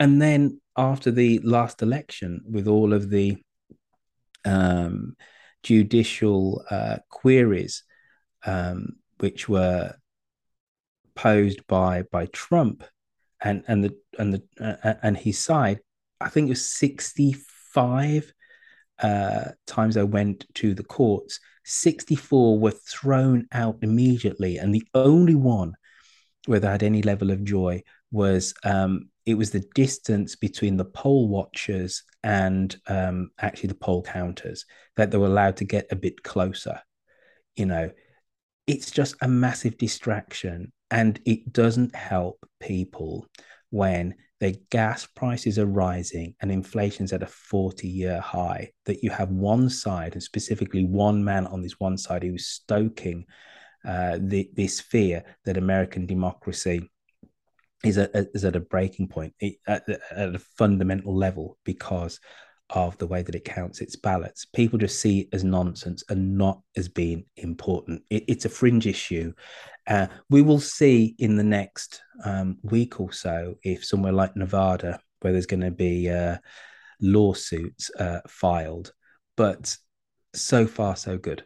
and 0.00 0.20
then 0.20 0.60
after 0.76 1.12
the 1.12 1.38
last 1.44 1.80
election, 1.80 2.40
with 2.44 2.66
all 2.66 2.92
of 2.92 3.08
the 3.08 3.36
um, 4.44 5.14
judicial 5.62 6.64
uh, 6.68 6.96
queries, 7.08 7.84
um, 8.44 8.96
which 9.18 9.48
were 9.48 9.94
posed 11.14 11.66
by 11.66 12.02
by 12.10 12.26
Trump 12.26 12.84
and 13.42 13.64
and 13.68 13.84
the 13.84 13.96
and 14.18 14.34
the 14.34 14.42
uh, 14.60 14.94
and 15.02 15.16
his 15.16 15.38
side, 15.38 15.80
I 16.20 16.28
think 16.28 16.46
it 16.46 16.50
was 16.50 16.68
sixty 16.68 17.36
five 17.72 18.32
uh, 19.00 19.50
times 19.66 19.96
I 19.96 20.02
went 20.02 20.46
to 20.54 20.74
the 20.74 20.82
courts, 20.82 21.38
64 21.64 22.58
were 22.58 22.72
thrown 22.72 23.46
out 23.52 23.78
immediately. 23.82 24.56
And 24.56 24.74
the 24.74 24.86
only 24.94 25.34
one 25.34 25.74
where 26.46 26.60
they 26.60 26.68
had 26.68 26.82
any 26.82 27.02
level 27.02 27.30
of 27.30 27.44
joy 27.44 27.82
was 28.10 28.54
um, 28.64 29.10
it 29.26 29.34
was 29.34 29.50
the 29.50 29.64
distance 29.74 30.34
between 30.34 30.76
the 30.76 30.84
poll 30.84 31.28
watchers 31.28 32.02
and 32.24 32.74
um, 32.86 33.30
actually 33.38 33.68
the 33.68 33.74
poll 33.74 34.02
counters 34.02 34.64
that 34.96 35.10
they 35.10 35.18
were 35.18 35.26
allowed 35.26 35.58
to 35.58 35.64
get 35.64 35.86
a 35.90 35.96
bit 35.96 36.22
closer. 36.22 36.80
You 37.54 37.66
know, 37.66 37.90
it's 38.68 38.90
just 38.90 39.16
a 39.22 39.28
massive 39.28 39.78
distraction 39.78 40.70
and 40.90 41.18
it 41.24 41.52
doesn't 41.52 41.94
help 41.94 42.38
people 42.60 43.26
when 43.70 44.14
their 44.40 44.52
gas 44.70 45.06
prices 45.06 45.58
are 45.58 45.66
rising 45.66 46.34
and 46.40 46.52
inflation's 46.52 47.12
at 47.12 47.22
a 47.22 47.26
40 47.26 47.88
year 47.88 48.20
high 48.20 48.70
that 48.84 49.02
you 49.02 49.10
have 49.10 49.30
one 49.30 49.68
side 49.68 50.12
and 50.12 50.22
specifically 50.22 50.84
one 50.84 51.24
man 51.24 51.46
on 51.46 51.62
this 51.62 51.80
one 51.80 51.96
side 51.98 52.22
who's 52.22 52.46
stoking 52.46 53.24
uh, 53.86 54.18
the, 54.20 54.50
this 54.54 54.80
fear 54.80 55.24
that 55.44 55.56
american 55.56 56.06
democracy 56.06 56.88
is 57.84 57.96
at, 57.96 58.10
is 58.14 58.44
at 58.44 58.56
a 58.56 58.60
breaking 58.60 59.08
point 59.08 59.32
at, 59.66 59.88
at 59.88 60.34
a 60.34 60.38
fundamental 60.56 61.16
level 61.16 61.58
because 61.64 62.20
of 62.70 62.96
the 62.98 63.06
way 63.06 63.22
that 63.22 63.34
it 63.34 63.44
counts 63.44 63.80
its 63.80 63.96
ballots. 63.96 64.44
People 64.44 64.78
just 64.78 65.00
see 65.00 65.20
it 65.20 65.28
as 65.32 65.44
nonsense 65.44 66.04
and 66.08 66.36
not 66.36 66.60
as 66.76 66.88
being 66.88 67.24
important. 67.36 68.02
It, 68.10 68.24
it's 68.28 68.44
a 68.44 68.50
fringe 68.50 68.86
issue. 68.86 69.32
Uh, 69.86 70.06
we 70.28 70.42
will 70.42 70.60
see 70.60 71.14
in 71.18 71.36
the 71.36 71.44
next 71.44 72.02
um, 72.24 72.58
week 72.62 73.00
or 73.00 73.12
so 73.12 73.54
if 73.62 73.84
somewhere 73.84 74.12
like 74.12 74.36
Nevada, 74.36 75.00
where 75.20 75.32
there's 75.32 75.46
going 75.46 75.62
to 75.62 75.70
be 75.70 76.10
uh, 76.10 76.36
lawsuits 77.00 77.90
uh, 77.98 78.20
filed, 78.28 78.92
but 79.36 79.76
so 80.34 80.66
far 80.66 80.94
so 80.94 81.16
good. 81.16 81.44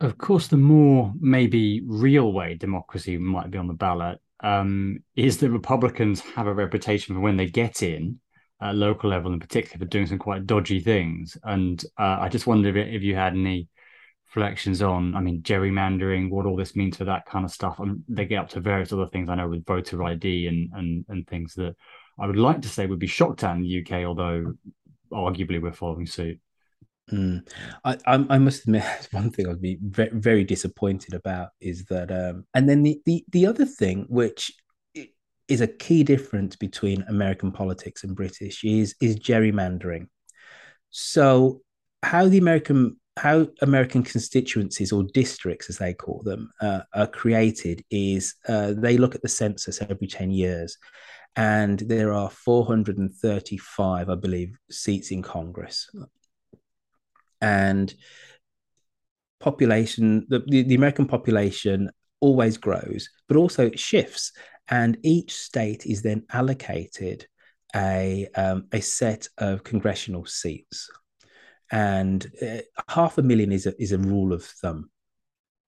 Of 0.00 0.16
course, 0.16 0.46
the 0.46 0.56
more 0.56 1.12
maybe 1.20 1.82
real 1.86 2.32
way 2.32 2.54
democracy 2.54 3.18
might 3.18 3.50
be 3.50 3.58
on 3.58 3.66
the 3.66 3.74
ballot 3.74 4.18
um, 4.42 5.00
is 5.14 5.38
that 5.38 5.50
Republicans 5.50 6.20
have 6.20 6.46
a 6.46 6.54
reputation 6.54 7.14
for 7.14 7.20
when 7.20 7.36
they 7.36 7.46
get 7.46 7.82
in 7.82 8.18
at 8.62 8.74
local 8.74 9.10
level 9.10 9.32
in 9.32 9.40
particular 9.40 9.78
for 9.78 9.88
doing 9.88 10.06
some 10.06 10.18
quite 10.18 10.46
dodgy 10.46 10.80
things. 10.80 11.36
And 11.44 11.82
uh, 11.98 12.18
I 12.20 12.28
just 12.28 12.46
wondered 12.46 12.76
if, 12.76 12.88
if 12.88 13.02
you 13.02 13.14
had 13.14 13.32
any 13.32 13.68
reflections 14.34 14.82
on, 14.82 15.14
I 15.14 15.20
mean, 15.20 15.42
gerrymandering, 15.42 16.30
what 16.30 16.46
all 16.46 16.56
this 16.56 16.76
means 16.76 16.96
for 16.96 17.04
that 17.04 17.26
kind 17.26 17.44
of 17.44 17.50
stuff. 17.50 17.80
And 17.80 18.02
they 18.08 18.26
get 18.26 18.38
up 18.38 18.48
to 18.50 18.60
various 18.60 18.92
other 18.92 19.06
things 19.06 19.28
I 19.28 19.34
know 19.34 19.48
with 19.48 19.64
voter 19.64 20.02
ID 20.02 20.46
and 20.46 20.70
and 20.74 21.04
and 21.08 21.26
things 21.26 21.54
that 21.54 21.74
I 22.18 22.26
would 22.26 22.36
like 22.36 22.62
to 22.62 22.68
say 22.68 22.86
would 22.86 22.98
be 22.98 23.06
shocked 23.06 23.44
at 23.44 23.56
in 23.56 23.62
the 23.62 23.80
UK, 23.80 24.04
although 24.04 24.54
arguably 25.12 25.60
we're 25.60 25.72
following 25.72 26.06
suit. 26.06 26.38
Mm. 27.10 27.48
I, 27.84 27.96
I, 28.06 28.26
I 28.30 28.38
must 28.38 28.64
admit 28.64 28.84
one 29.10 29.30
thing 29.30 29.48
I'd 29.48 29.60
be 29.60 29.78
very, 29.82 30.10
very 30.12 30.44
disappointed 30.44 31.14
about 31.14 31.48
is 31.60 31.84
that 31.86 32.10
um 32.10 32.46
and 32.54 32.68
then 32.68 32.82
the, 32.82 33.00
the 33.04 33.24
the 33.32 33.46
other 33.46 33.64
thing 33.64 34.06
which 34.08 34.52
is 35.50 35.60
a 35.60 35.66
key 35.66 36.04
difference 36.04 36.56
between 36.56 37.02
American 37.08 37.50
politics 37.52 38.04
and 38.04 38.16
British 38.16 38.64
is 38.64 38.94
is 39.00 39.16
gerrymandering. 39.16 40.06
So 40.90 41.62
how 42.02 42.28
the 42.28 42.38
American 42.38 42.96
how 43.16 43.48
American 43.60 44.02
constituencies 44.02 44.92
or 44.92 45.02
districts, 45.02 45.68
as 45.68 45.78
they 45.78 45.92
call 45.92 46.22
them, 46.22 46.50
uh, 46.60 46.82
are 46.94 47.06
created 47.06 47.84
is 47.90 48.34
uh, 48.48 48.72
they 48.76 48.96
look 48.96 49.14
at 49.14 49.22
the 49.22 49.28
census 49.28 49.82
every 49.82 50.06
ten 50.06 50.30
years, 50.30 50.78
and 51.36 51.80
there 51.80 52.12
are 52.12 52.30
435, 52.30 54.08
I 54.08 54.14
believe, 54.14 54.56
seats 54.70 55.10
in 55.10 55.22
Congress, 55.22 55.90
and 57.40 57.92
population 59.40 60.26
the, 60.28 60.40
the, 60.46 60.62
the 60.62 60.74
American 60.74 61.06
population 61.06 61.90
always 62.20 62.56
grows, 62.56 63.08
but 63.28 63.36
also 63.36 63.66
it 63.66 63.78
shifts. 63.78 64.32
And 64.70 64.98
each 65.02 65.34
state 65.34 65.84
is 65.84 66.02
then 66.02 66.24
allocated 66.32 67.26
a, 67.74 68.28
um, 68.36 68.66
a 68.72 68.80
set 68.80 69.28
of 69.38 69.64
congressional 69.64 70.26
seats. 70.26 70.88
And 71.72 72.26
uh, 72.42 72.62
half 72.88 73.18
a 73.18 73.22
million 73.22 73.52
is 73.52 73.66
a, 73.66 73.80
is 73.80 73.92
a 73.92 73.98
rule 73.98 74.32
of 74.32 74.44
thumb. 74.44 74.90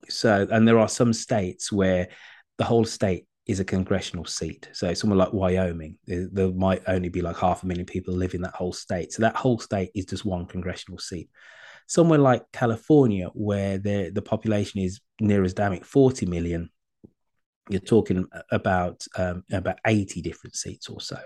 So, 0.09 0.47
and 0.51 0.67
there 0.67 0.79
are 0.79 0.89
some 0.89 1.13
states 1.13 1.71
where 1.71 2.09
the 2.59 2.65
whole 2.65 2.85
state 2.85 3.27
is 3.47 3.61
a 3.61 3.65
congressional 3.65 4.25
seat. 4.25 4.69
So, 4.73 4.95
somewhere 4.95 5.19
like 5.19 5.33
Wyoming, 5.33 5.99
there, 6.07 6.29
there 6.33 6.53
might 6.53 6.83
only 6.89 7.09
be 7.09 7.23
like 7.23 7.37
half 7.37 7.63
a 7.63 7.67
million 7.67 7.87
people 7.87 8.15
live 8.15 8.35
in 8.35 8.43
that 8.43 8.55
whole 8.55 8.73
state. 8.73 9.13
So, 9.13 9.23
that 9.23 9.37
whole 9.37 9.61
state 9.61 9.91
is 9.95 10.07
just 10.07 10.25
one 10.25 10.47
congressional 10.47 10.99
seat 10.99 11.29
somewhere 11.87 12.19
like 12.19 12.45
California, 12.53 13.29
where 13.35 13.79
the 13.79 14.11
the 14.11 14.23
population 14.23 14.81
is 14.81 15.01
near 15.21 15.45
as 15.45 15.55
damn 15.55 15.73
it 15.75 15.85
40 15.85 16.27
million, 16.27 16.71
you're 17.69 17.81
talking 17.81 18.27
about 18.51 19.05
um, 19.17 19.45
about 19.53 19.79
80 19.87 20.21
different 20.23 20.57
seats 20.57 20.89
or 20.89 21.01
so. 21.01 21.19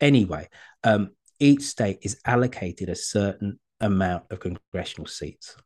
Anyway, 0.00 0.48
um, 0.82 1.10
each 1.38 1.62
state 1.62 1.98
is 2.02 2.20
allocated 2.24 2.88
a 2.88 2.96
certain 2.96 3.58
amount 3.80 4.24
of 4.30 4.40
congressional 4.40 5.06
seats. 5.06 5.56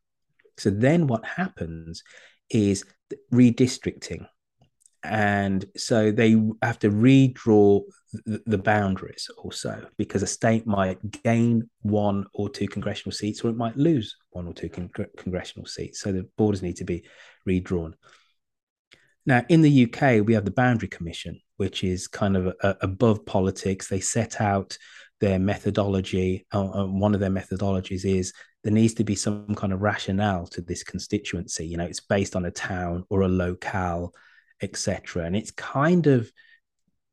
So 0.58 0.70
then 0.70 1.06
what 1.06 1.24
happens 1.24 2.02
is 2.50 2.84
redistricting. 3.32 4.26
And 5.04 5.64
so 5.76 6.10
they 6.10 6.36
have 6.62 6.78
to 6.80 6.90
redraw 6.90 7.82
the, 8.24 8.58
boundaries 8.58 9.30
also 9.38 9.86
because 9.96 10.22
a 10.22 10.26
state 10.26 10.66
might 10.66 10.98
gain 11.22 11.68
one 11.82 12.26
or 12.34 12.48
two 12.48 12.66
congressional 12.66 13.12
seats 13.12 13.44
or 13.44 13.50
it 13.50 13.56
might 13.56 13.76
lose 13.76 14.16
one 14.30 14.48
or 14.48 14.54
two 14.54 14.68
con- 14.68 14.90
congressional 15.16 15.66
seats. 15.66 16.00
So 16.00 16.10
the 16.10 16.28
borders 16.36 16.62
need 16.62 16.76
to 16.76 16.84
be 16.84 17.04
redrawn. 17.46 17.94
Now, 19.28 19.44
in 19.50 19.60
the 19.60 19.84
UK, 19.84 20.26
we 20.26 20.32
have 20.32 20.46
the 20.46 20.50
Boundary 20.50 20.88
Commission, 20.88 21.38
which 21.58 21.84
is 21.84 22.08
kind 22.08 22.34
of 22.34 22.46
a, 22.62 22.76
above 22.80 23.26
politics. 23.26 23.86
They 23.86 24.00
set 24.00 24.40
out 24.40 24.78
their 25.20 25.38
methodology. 25.38 26.46
Uh, 26.50 26.70
uh, 26.70 26.86
one 26.86 27.12
of 27.12 27.20
their 27.20 27.28
methodologies 27.28 28.06
is 28.06 28.32
there 28.64 28.72
needs 28.72 28.94
to 28.94 29.04
be 29.04 29.14
some 29.14 29.54
kind 29.54 29.74
of 29.74 29.82
rationale 29.82 30.46
to 30.46 30.62
this 30.62 30.82
constituency. 30.82 31.66
You 31.66 31.76
know, 31.76 31.84
it's 31.84 32.00
based 32.00 32.36
on 32.36 32.46
a 32.46 32.50
town 32.50 33.04
or 33.10 33.20
a 33.20 33.28
locale, 33.28 34.14
etc. 34.62 35.26
And 35.26 35.36
it's 35.36 35.50
kind 35.50 36.06
of 36.06 36.32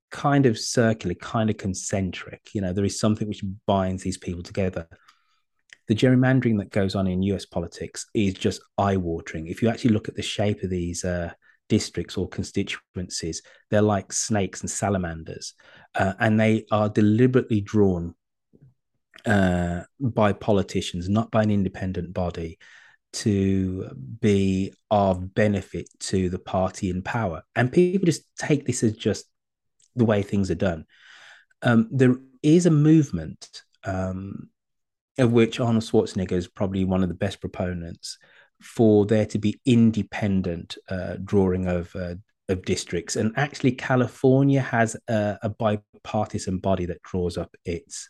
kind 0.09 0.45
of 0.45 0.57
circular, 0.57 1.15
kind 1.15 1.49
of 1.49 1.57
concentric. 1.57 2.51
You 2.53 2.61
know, 2.61 2.71
there 2.71 2.85
is 2.85 2.97
something 2.97 3.27
which 3.27 3.43
binds 3.67 4.03
these 4.03 4.17
people 4.17 4.41
together. 4.41 4.87
The 5.89 5.95
gerrymandering 5.95 6.59
that 6.59 6.71
goes 6.71 6.95
on 6.95 7.07
in 7.07 7.23
US 7.23 7.45
politics 7.45 8.05
is 8.13 8.35
just 8.35 8.61
eye 8.77 8.95
watering. 8.95 9.47
If 9.47 9.61
you 9.61 9.67
actually 9.67 9.91
look 9.91 10.07
at 10.07 10.15
the 10.15 10.21
shape 10.21 10.63
of 10.63 10.69
these 10.69 11.03
uh, 11.03 11.33
districts 11.69 12.17
or 12.17 12.27
constituencies. 12.27 13.41
They're 13.69 13.81
like 13.81 14.13
snakes 14.13 14.61
and 14.61 14.69
salamanders, 14.69 15.53
uh, 15.95 16.13
and 16.19 16.39
they 16.39 16.65
are 16.71 16.89
deliberately 16.89 17.61
drawn 17.61 18.15
uh, 19.25 19.83
by 19.99 20.33
politicians, 20.33 21.09
not 21.09 21.31
by 21.31 21.43
an 21.43 21.51
independent 21.51 22.13
body, 22.13 22.59
to 23.13 23.89
be 24.19 24.73
of 24.91 25.33
benefit 25.33 25.89
to 25.99 26.29
the 26.29 26.39
party 26.39 26.89
in 26.89 27.01
power. 27.01 27.43
And 27.55 27.71
people 27.71 28.05
just 28.05 28.23
take 28.37 28.65
this 28.65 28.83
as 28.83 28.93
just 28.93 29.25
the 29.95 30.05
way 30.05 30.21
things 30.21 30.51
are 30.51 30.55
done. 30.55 30.85
Um, 31.61 31.87
there 31.91 32.15
is 32.43 32.65
a 32.65 32.71
movement 32.71 33.63
um, 33.85 34.49
of 35.17 35.31
which 35.31 35.59
Arnold 35.59 35.83
Schwarzenegger 35.83 36.33
is 36.33 36.47
probably 36.47 36.83
one 36.83 37.03
of 37.03 37.09
the 37.09 37.15
best 37.15 37.39
proponents 37.39 38.17
for 38.65 39.05
there 39.05 39.25
to 39.27 39.37
be 39.37 39.59
independent 39.65 40.77
uh, 40.89 41.15
drawing 41.23 41.67
of 41.67 41.95
uh, 41.95 42.15
of 42.49 42.65
districts. 42.65 43.15
And 43.15 43.31
actually, 43.37 43.71
California 43.71 44.61
has 44.61 44.95
a, 45.07 45.37
a, 45.41 45.49
bipartisan 45.49 46.59
body 46.59 46.85
that 46.85 47.01
draws 47.01 47.37
up 47.37 47.55
its 47.65 48.09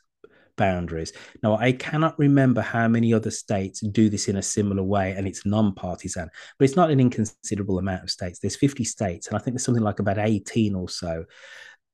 boundaries. 0.57 1.13
Now, 1.41 1.57
I 1.57 1.71
cannot 1.71 2.19
remember 2.19 2.61
how 2.61 2.87
many 2.87 3.13
other 3.13 3.31
states 3.31 3.79
do 3.79 4.09
this 4.09 4.27
in 4.27 4.35
a 4.35 4.41
similar 4.41 4.83
way, 4.83 5.11
and 5.11 5.27
it's 5.27 5.45
non-partisan, 5.45 6.29
but 6.57 6.65
it's 6.65 6.75
not 6.75 6.91
an 6.91 6.99
inconsiderable 6.99 7.79
amount 7.79 8.03
of 8.03 8.09
states. 8.09 8.39
There's 8.39 8.57
50 8.57 8.83
states, 8.83 9.27
and 9.27 9.35
I 9.35 9.39
think 9.39 9.55
there's 9.55 9.63
something 9.63 9.83
like 9.83 9.99
about 9.99 10.17
18 10.17 10.75
or 10.75 10.89
so 10.89 11.25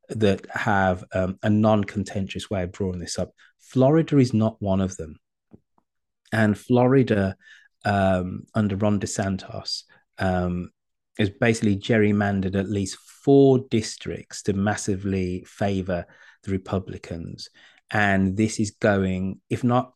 that 0.10 0.45
have 0.52 1.04
um, 1.13 1.38
a 1.43 1.50
non-contentious 1.50 2.50
way 2.50 2.63
of 2.63 2.71
drawing 2.71 3.00
this 3.00 3.19
up. 3.19 3.32
Florida 3.60 4.17
is 4.17 4.34
not 4.34 4.62
one 4.62 4.82
of 4.82 4.97
them. 4.97 5.19
And 6.34 6.58
Florida 6.58 7.36
um, 7.86 8.44
under 8.54 8.76
Ron 8.76 9.00
DeSantis 9.00 9.84
um, 10.17 10.72
is 11.18 11.30
basically 11.30 11.78
gerrymandered 11.78 12.56
at 12.56 12.70
least 12.70 12.97
four 13.24 13.60
districts 13.70 14.41
to 14.43 14.53
massively 14.53 15.43
favor 15.47 16.06
the 16.43 16.51
Republicans. 16.51 17.49
And 17.91 18.38
this 18.38 18.60
is 18.60 18.72
going, 18.72 19.41
if 19.49 19.64
not, 19.64 19.93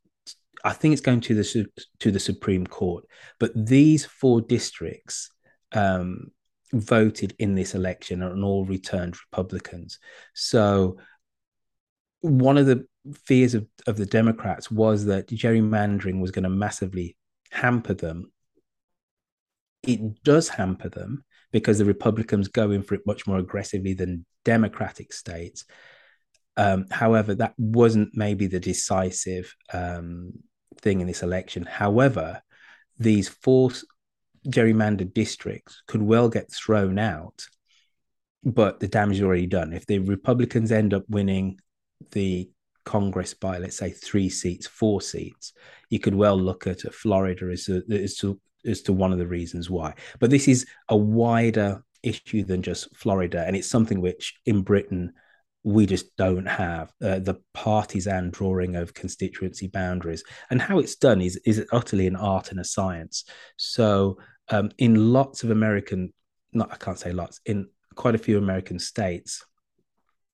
I 0.64 0.74
think 0.74 0.94
it's 0.94 1.02
going 1.02 1.22
to 1.22 1.36
the 1.36 1.68
to 2.00 2.12
the 2.12 2.20
Supreme 2.20 2.66
Court. 2.66 3.06
But 3.40 3.52
these 3.56 4.06
four 4.06 4.42
districts 4.42 5.32
um, 5.72 6.32
voted 6.74 7.36
in 7.40 7.56
this 7.56 7.76
election 7.76 8.24
and 8.24 8.44
all 8.44 8.66
returned 8.66 9.16
Republicans. 9.32 10.00
So 10.34 10.98
one 12.22 12.58
of 12.58 12.66
the 12.66 12.88
fears 13.14 13.54
of, 13.54 13.68
of 13.86 13.98
the 13.98 14.06
Democrats 14.06 14.72
was 14.72 15.06
that 15.06 15.28
gerrymandering 15.28 16.20
was 16.20 16.32
going 16.32 16.44
to 16.44 16.50
massively 16.50 17.16
hamper 17.56 17.94
them. 17.94 18.32
It 19.84 20.24
does 20.24 20.50
hamper 20.50 20.90
them 20.90 21.24
because 21.52 21.78
the 21.78 21.86
Republicans 21.86 22.48
go 22.48 22.72
in 22.72 22.84
for 22.84 22.96
it 22.96 23.06
much 23.06 23.28
more 23.28 23.38
aggressively 23.38 23.94
than 23.94 24.26
Democratic 24.44 25.14
states. 25.14 25.66
Um, 26.58 26.86
however, 26.92 27.36
that 27.36 27.54
wasn't 27.58 28.10
maybe 28.14 28.48
the 28.48 28.60
decisive 28.60 29.56
um, 29.74 30.34
thing 30.82 31.02
in 31.02 31.08
this 31.08 31.24
election. 31.24 31.64
However, 31.64 32.42
these 32.98 33.30
four 33.30 33.72
gerrymandered 34.48 35.14
districts 35.14 35.82
could 35.88 36.02
well 36.02 36.30
get 36.30 36.52
thrown 36.52 36.98
out, 36.98 37.46
but 38.44 38.80
the 38.80 38.88
damage 38.88 39.18
is 39.18 39.24
already 39.24 39.48
done. 39.48 39.74
If 39.74 39.86
the 39.86 40.00
Republicans 40.00 40.72
end 40.72 40.94
up 40.94 41.04
winning 41.10 41.60
the 42.12 42.50
Congress 42.86 43.34
by, 43.34 43.58
let's 43.58 43.78
say, 43.78 43.90
three 43.90 44.30
seats, 44.30 44.68
four 44.68 45.02
seats, 45.02 45.54
you 45.90 46.00
could 46.00 46.16
well 46.16 46.40
look 46.40 46.68
at 46.68 46.82
Florida 46.94 47.50
as, 47.52 47.68
a, 47.70 47.82
as 47.92 48.16
to 48.18 48.40
as 48.66 48.82
to 48.82 48.94
one 48.94 49.14
of 49.14 49.20
the 49.20 49.28
reasons 49.28 49.70
why. 49.70 49.94
But 50.20 50.32
this 50.32 50.48
is 50.48 50.66
a 50.90 50.98
wider 50.98 51.84
issue 52.02 52.44
than 52.44 52.62
just 52.62 52.96
Florida, 52.96 53.44
and 53.46 53.56
it's 53.56 53.70
something 53.70 54.02
which 54.02 54.36
in 54.46 54.62
Britain 54.62 55.14
we 55.64 55.88
just 55.88 56.16
don't 56.16 56.46
have 56.46 56.94
uh, 57.04 57.18
the 57.18 57.42
partisan 57.56 58.30
drawing 58.30 58.76
of 58.76 58.94
constituency 58.94 59.68
boundaries. 59.68 60.24
And 60.52 60.62
how 60.62 60.78
it's 60.80 60.96
done 60.96 61.22
is 61.22 61.38
is 61.46 61.66
utterly 61.72 62.08
an 62.08 62.16
art 62.16 62.52
and 62.52 62.60
a 62.60 62.64
science. 62.64 63.26
So 63.58 64.18
um, 64.50 64.70
in 64.78 65.12
lots 65.12 65.44
of 65.44 65.50
American, 65.50 66.14
not 66.54 66.72
I 66.72 66.78
can't 66.78 67.00
say 67.00 67.12
lots, 67.12 67.42
in 67.46 67.68
quite 67.96 68.16
a 68.16 68.20
few 68.20 68.38
American 68.38 68.78
states, 68.78 69.44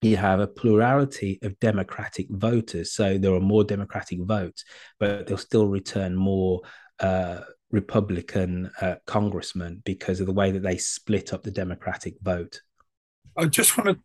you 0.01 0.17
have 0.17 0.39
a 0.39 0.47
plurality 0.47 1.39
of 1.43 1.59
democratic 1.59 2.27
voters. 2.29 2.91
So 2.91 3.17
there 3.17 3.33
are 3.33 3.39
more 3.39 3.63
democratic 3.63 4.19
votes, 4.21 4.65
but 4.99 5.27
they'll 5.27 5.37
still 5.37 5.67
return 5.67 6.15
more 6.15 6.61
uh, 6.99 7.41
Republican 7.71 8.71
uh, 8.81 8.95
congressmen 9.05 9.81
because 9.85 10.19
of 10.19 10.25
the 10.25 10.33
way 10.33 10.51
that 10.51 10.63
they 10.63 10.77
split 10.77 11.33
up 11.33 11.43
the 11.43 11.51
Democratic 11.51 12.15
vote. 12.21 12.61
I 13.37 13.45
just 13.45 13.77
want 13.77 13.97
to 13.97 13.99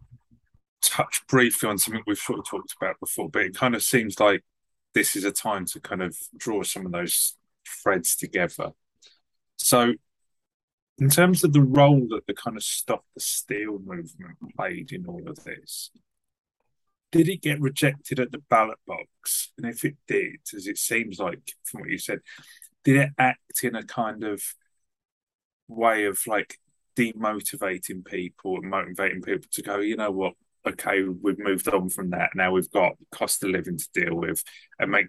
touch 0.88 1.26
briefly 1.26 1.68
on 1.68 1.78
something 1.78 2.02
we've 2.06 2.18
sort 2.18 2.38
of 2.38 2.46
talked 2.46 2.74
about 2.80 3.00
before, 3.00 3.28
but 3.28 3.42
it 3.42 3.56
kind 3.56 3.74
of 3.74 3.82
seems 3.82 4.20
like 4.20 4.44
this 4.94 5.16
is 5.16 5.24
a 5.24 5.32
time 5.32 5.66
to 5.66 5.80
kind 5.80 6.02
of 6.02 6.16
draw 6.36 6.62
some 6.62 6.86
of 6.86 6.92
those 6.92 7.36
threads 7.82 8.16
together. 8.16 8.70
So, 9.56 9.94
in 10.98 11.10
terms 11.10 11.44
of 11.44 11.52
the 11.52 11.60
role 11.60 12.06
that 12.10 12.26
the 12.26 12.34
kind 12.34 12.56
of 12.56 12.62
stop 12.62 13.04
the 13.14 13.20
steal 13.20 13.78
movement 13.84 14.36
played 14.56 14.92
in 14.92 15.06
all 15.06 15.28
of 15.28 15.44
this, 15.44 15.90
did 17.12 17.28
it 17.28 17.42
get 17.42 17.60
rejected 17.60 18.18
at 18.18 18.32
the 18.32 18.42
ballot 18.50 18.78
box? 18.86 19.52
And 19.56 19.66
if 19.66 19.84
it 19.84 19.96
did, 20.08 20.36
as 20.54 20.66
it 20.66 20.78
seems 20.78 21.18
like 21.18 21.52
from 21.64 21.82
what 21.82 21.90
you 21.90 21.98
said, 21.98 22.20
did 22.84 22.96
it 22.96 23.10
act 23.18 23.62
in 23.62 23.74
a 23.74 23.82
kind 23.82 24.24
of 24.24 24.42
way 25.68 26.04
of 26.04 26.18
like 26.26 26.58
demotivating 26.96 28.04
people 28.04 28.56
and 28.56 28.70
motivating 28.70 29.22
people 29.22 29.48
to 29.52 29.62
go, 29.62 29.78
you 29.78 29.96
know 29.96 30.10
what, 30.10 30.32
okay, 30.66 31.02
we've 31.02 31.38
moved 31.38 31.68
on 31.68 31.88
from 31.88 32.10
that. 32.10 32.30
Now 32.34 32.52
we've 32.52 32.70
got 32.70 32.94
cost 33.12 33.44
of 33.44 33.50
living 33.50 33.78
to 33.78 33.88
deal 33.92 34.14
with 34.14 34.42
and 34.78 34.90
make 34.90 35.06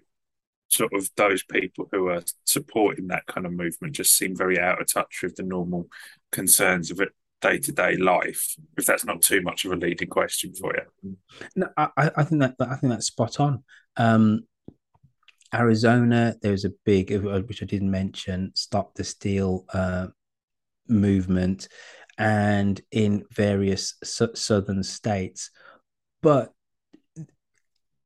sort 0.68 0.92
of 0.92 1.08
those 1.16 1.42
people 1.42 1.88
who 1.92 2.08
are 2.08 2.22
supporting 2.44 3.08
that 3.08 3.26
kind 3.26 3.46
of 3.46 3.52
movement 3.52 3.94
just 3.94 4.16
seem 4.16 4.36
very 4.36 4.58
out 4.58 4.80
of 4.80 4.92
touch 4.92 5.20
with 5.22 5.36
the 5.36 5.42
normal 5.42 5.88
concerns 6.30 6.90
of 6.90 7.00
it 7.00 7.10
day 7.40 7.58
to 7.58 7.72
day 7.72 7.96
life. 7.96 8.56
If 8.76 8.84
that's 8.86 9.04
not 9.04 9.22
too 9.22 9.40
much 9.42 9.64
of 9.64 9.72
a 9.72 9.76
leading 9.76 10.08
question 10.08 10.54
for 10.54 10.74
you. 10.74 11.16
No, 11.56 11.68
I, 11.76 12.10
I 12.16 12.24
think 12.24 12.40
that 12.40 12.54
I 12.60 12.76
think 12.76 12.92
that's 12.92 13.06
spot 13.06 13.40
on. 13.40 13.64
Um, 13.96 14.44
Arizona, 15.54 16.34
there's 16.42 16.66
a 16.66 16.72
big, 16.84 17.12
uh, 17.12 17.40
which 17.40 17.62
I 17.62 17.66
didn't 17.66 17.90
mention, 17.90 18.52
stop 18.54 18.94
the 18.94 19.04
steal 19.04 19.64
uh, 19.72 20.08
movement, 20.88 21.68
and 22.18 22.80
in 22.90 23.24
various 23.32 23.94
su- 24.04 24.34
southern 24.34 24.82
states. 24.82 25.50
But 26.20 26.52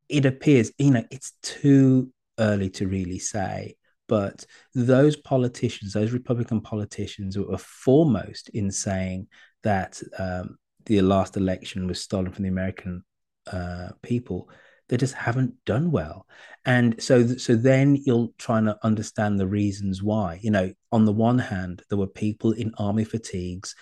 it 0.09 0.27
appears, 0.27 0.71
you 0.79 0.91
know, 0.91 1.05
it's 1.11 1.33
too 1.43 2.13
early 2.39 2.71
to 2.71 2.87
really 2.87 3.19
say, 3.19 3.77
but 4.09 4.45
those 4.75 5.17
politicians, 5.17 5.93
those 5.93 6.13
Republican 6.13 6.61
politicians, 6.61 7.39
were 7.39 7.57
foremost 7.57 8.51
in 8.51 8.71
saying 8.71 9.29
that 9.63 10.03
um, 10.19 10.59
the 10.85 11.01
last 11.01 11.37
election 11.37 11.87
was 11.87 12.01
stolen 12.01 12.33
from 12.33 12.43
the 12.43 12.51
American 12.51 13.05
uh, 13.51 13.89
people. 14.03 14.51
They 14.89 14.97
just 14.99 15.15
haven't 15.15 15.55
done 15.65 15.91
well, 15.91 16.27
and 16.67 17.03
so 17.03 17.27
so 17.27 17.55
then 17.55 17.97
you'll 17.97 18.35
try 18.37 18.61
to 18.61 18.77
understand 18.83 19.39
the 19.41 19.47
reasons 19.47 20.03
why. 20.03 20.41
You 20.43 20.51
know, 20.51 20.73
on 20.91 21.07
the 21.07 21.13
one 21.13 21.39
hand, 21.39 21.83
there 21.89 21.97
were 21.97 22.07
people 22.07 22.53
in 22.53 22.75
army 22.77 23.05
fatigues, 23.05 23.75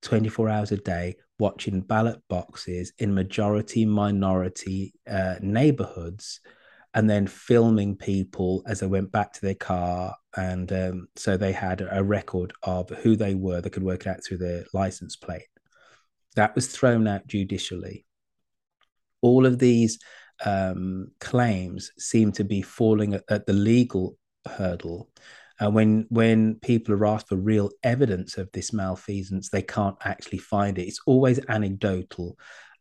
twenty 0.00 0.30
four 0.30 0.48
hours 0.48 0.72
a 0.72 0.78
day, 0.78 1.16
watching 1.38 1.82
ballot 1.82 2.22
boxes 2.30 2.92
in 2.98 3.12
majority 3.12 3.84
minority 3.84 4.94
uh, 5.06 5.34
neighborhoods 5.42 6.40
and 6.94 7.10
then 7.10 7.26
filming 7.26 7.96
people 7.96 8.62
as 8.66 8.80
they 8.80 8.86
went 8.86 9.10
back 9.10 9.32
to 9.32 9.40
their 9.40 9.54
car. 9.54 10.14
And 10.36 10.72
um, 10.72 11.08
so 11.16 11.36
they 11.36 11.52
had 11.52 11.86
a 11.90 12.02
record 12.02 12.52
of 12.62 12.88
who 12.88 13.16
they 13.16 13.34
were. 13.34 13.60
They 13.60 13.70
could 13.70 13.82
work 13.82 14.06
it 14.06 14.08
out 14.08 14.24
through 14.24 14.38
their 14.38 14.64
license 14.72 15.16
plate. 15.16 15.48
That 16.36 16.54
was 16.54 16.68
thrown 16.68 17.08
out 17.08 17.26
judicially. 17.26 18.06
All 19.22 19.44
of 19.44 19.58
these 19.58 19.98
um, 20.44 21.08
claims 21.20 21.90
seem 21.98 22.30
to 22.32 22.44
be 22.44 22.62
falling 22.62 23.14
at, 23.14 23.24
at 23.28 23.46
the 23.46 23.52
legal 23.52 24.16
hurdle. 24.46 25.10
And 25.58 25.68
uh, 25.68 25.70
when 25.70 26.06
when 26.10 26.56
people 26.56 26.94
are 26.94 27.06
asked 27.06 27.28
for 27.28 27.36
real 27.36 27.70
evidence 27.84 28.38
of 28.38 28.50
this 28.52 28.72
malfeasance, 28.72 29.50
they 29.50 29.62
can't 29.62 29.96
actually 30.04 30.38
find 30.38 30.78
it. 30.78 30.88
It's 30.88 31.00
always 31.06 31.38
anecdotal. 31.48 32.36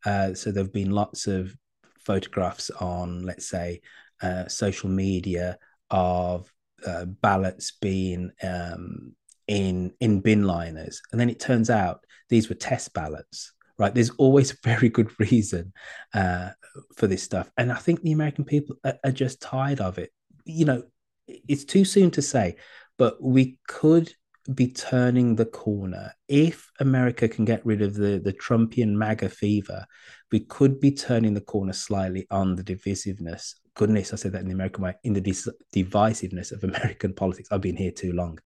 Uh, 0.05 0.34
so 0.34 0.51
there 0.51 0.64
have 0.64 0.74
been 0.74 0.89
lots 0.89 1.28
of 1.28 1.55
photographs 1.99 2.70
on, 2.72 3.24
let's 3.24 3.47
say, 3.47 3.82
uh, 4.24 4.48
social 4.48 4.90
media 4.90 5.58
of 5.92 6.52
uh, 6.86 7.06
ballots 7.06 7.74
being 7.82 8.32
um, 8.42 9.14
in 9.48 9.94
in 10.00 10.22
bin 10.22 10.44
liners, 10.44 11.02
and 11.12 11.20
then 11.20 11.30
it 11.30 11.40
turns 11.40 11.70
out 11.70 12.06
these 12.30 12.50
were 12.50 12.56
test 12.56 12.94
ballots. 12.94 13.54
Right? 13.78 13.94
There's 13.94 14.12
always 14.12 14.52
a 14.52 14.58
very 14.64 14.90
good 14.90 15.12
reason 15.20 15.74
uh, 16.14 16.52
for 16.96 17.08
this 17.08 17.24
stuff, 17.24 17.52
and 17.58 17.72
I 17.72 17.78
think 17.78 18.02
the 18.02 18.14
American 18.14 18.46
people 18.46 18.78
are, 18.84 18.98
are 19.04 19.12
just 19.12 19.42
tired 19.42 19.82
of 19.82 19.98
it. 19.98 20.12
You 20.46 20.66
know, 20.66 20.84
it's 21.28 21.66
too 21.66 21.86
soon 21.86 22.12
to 22.12 22.22
say, 22.22 22.56
but 22.98 23.22
we 23.22 23.58
could 23.68 24.14
be 24.54 24.68
turning 24.68 25.36
the 25.36 25.46
corner 25.46 26.14
if 26.28 26.70
America 26.80 27.30
can 27.30 27.46
get 27.46 27.66
rid 27.66 27.82
of 27.82 27.94
the 27.94 28.20
the 28.24 28.34
Trumpian 28.34 28.94
MAGA 28.94 29.30
fever. 29.30 29.86
We 30.34 30.42
could 30.42 30.82
be 30.82 30.92
turning 30.92 31.34
the 31.34 31.42
corner 31.42 31.72
slightly 31.72 32.28
on 32.30 32.56
the 32.56 32.64
divisiveness 32.64 33.54
goodness, 33.76 34.14
I 34.14 34.18
said 34.18 34.34
that 34.34 34.42
in 34.42 34.48
the 34.48 34.54
American 34.54 34.84
way, 34.84 34.94
in 35.04 35.14
the 35.14 35.22
divisiveness 35.22 36.52
of 36.52 36.64
American 36.64 37.14
politics. 37.14 37.50
I've 37.52 37.62
been 37.62 37.78
here 37.78 37.92
too 37.92 38.14
long. 38.14 38.40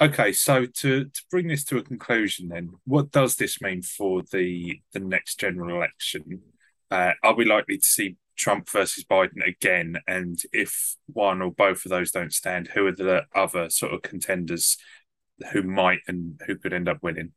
Okay, 0.00 0.32
so 0.32 0.66
to, 0.66 1.04
to 1.04 1.22
bring 1.30 1.46
this 1.46 1.64
to 1.66 1.78
a 1.78 1.82
conclusion, 1.82 2.48
then, 2.48 2.70
what 2.84 3.12
does 3.12 3.36
this 3.36 3.60
mean 3.60 3.82
for 3.82 4.22
the 4.32 4.80
the 4.92 4.98
next 4.98 5.38
general 5.38 5.76
election? 5.76 6.40
Uh, 6.90 7.12
are 7.22 7.34
we 7.34 7.44
likely 7.44 7.76
to 7.76 7.86
see 7.86 8.16
Trump 8.36 8.68
versus 8.68 9.04
Biden 9.04 9.46
again? 9.46 9.98
And 10.08 10.40
if 10.52 10.96
one 11.06 11.42
or 11.42 11.52
both 11.52 11.84
of 11.84 11.90
those 11.90 12.10
don't 12.10 12.32
stand, 12.32 12.68
who 12.68 12.86
are 12.86 12.92
the 12.92 13.22
other 13.34 13.70
sort 13.70 13.94
of 13.94 14.02
contenders 14.02 14.76
who 15.52 15.62
might 15.62 16.00
and 16.08 16.40
who 16.46 16.56
could 16.56 16.72
end 16.72 16.88
up 16.88 16.98
winning? 17.00 17.32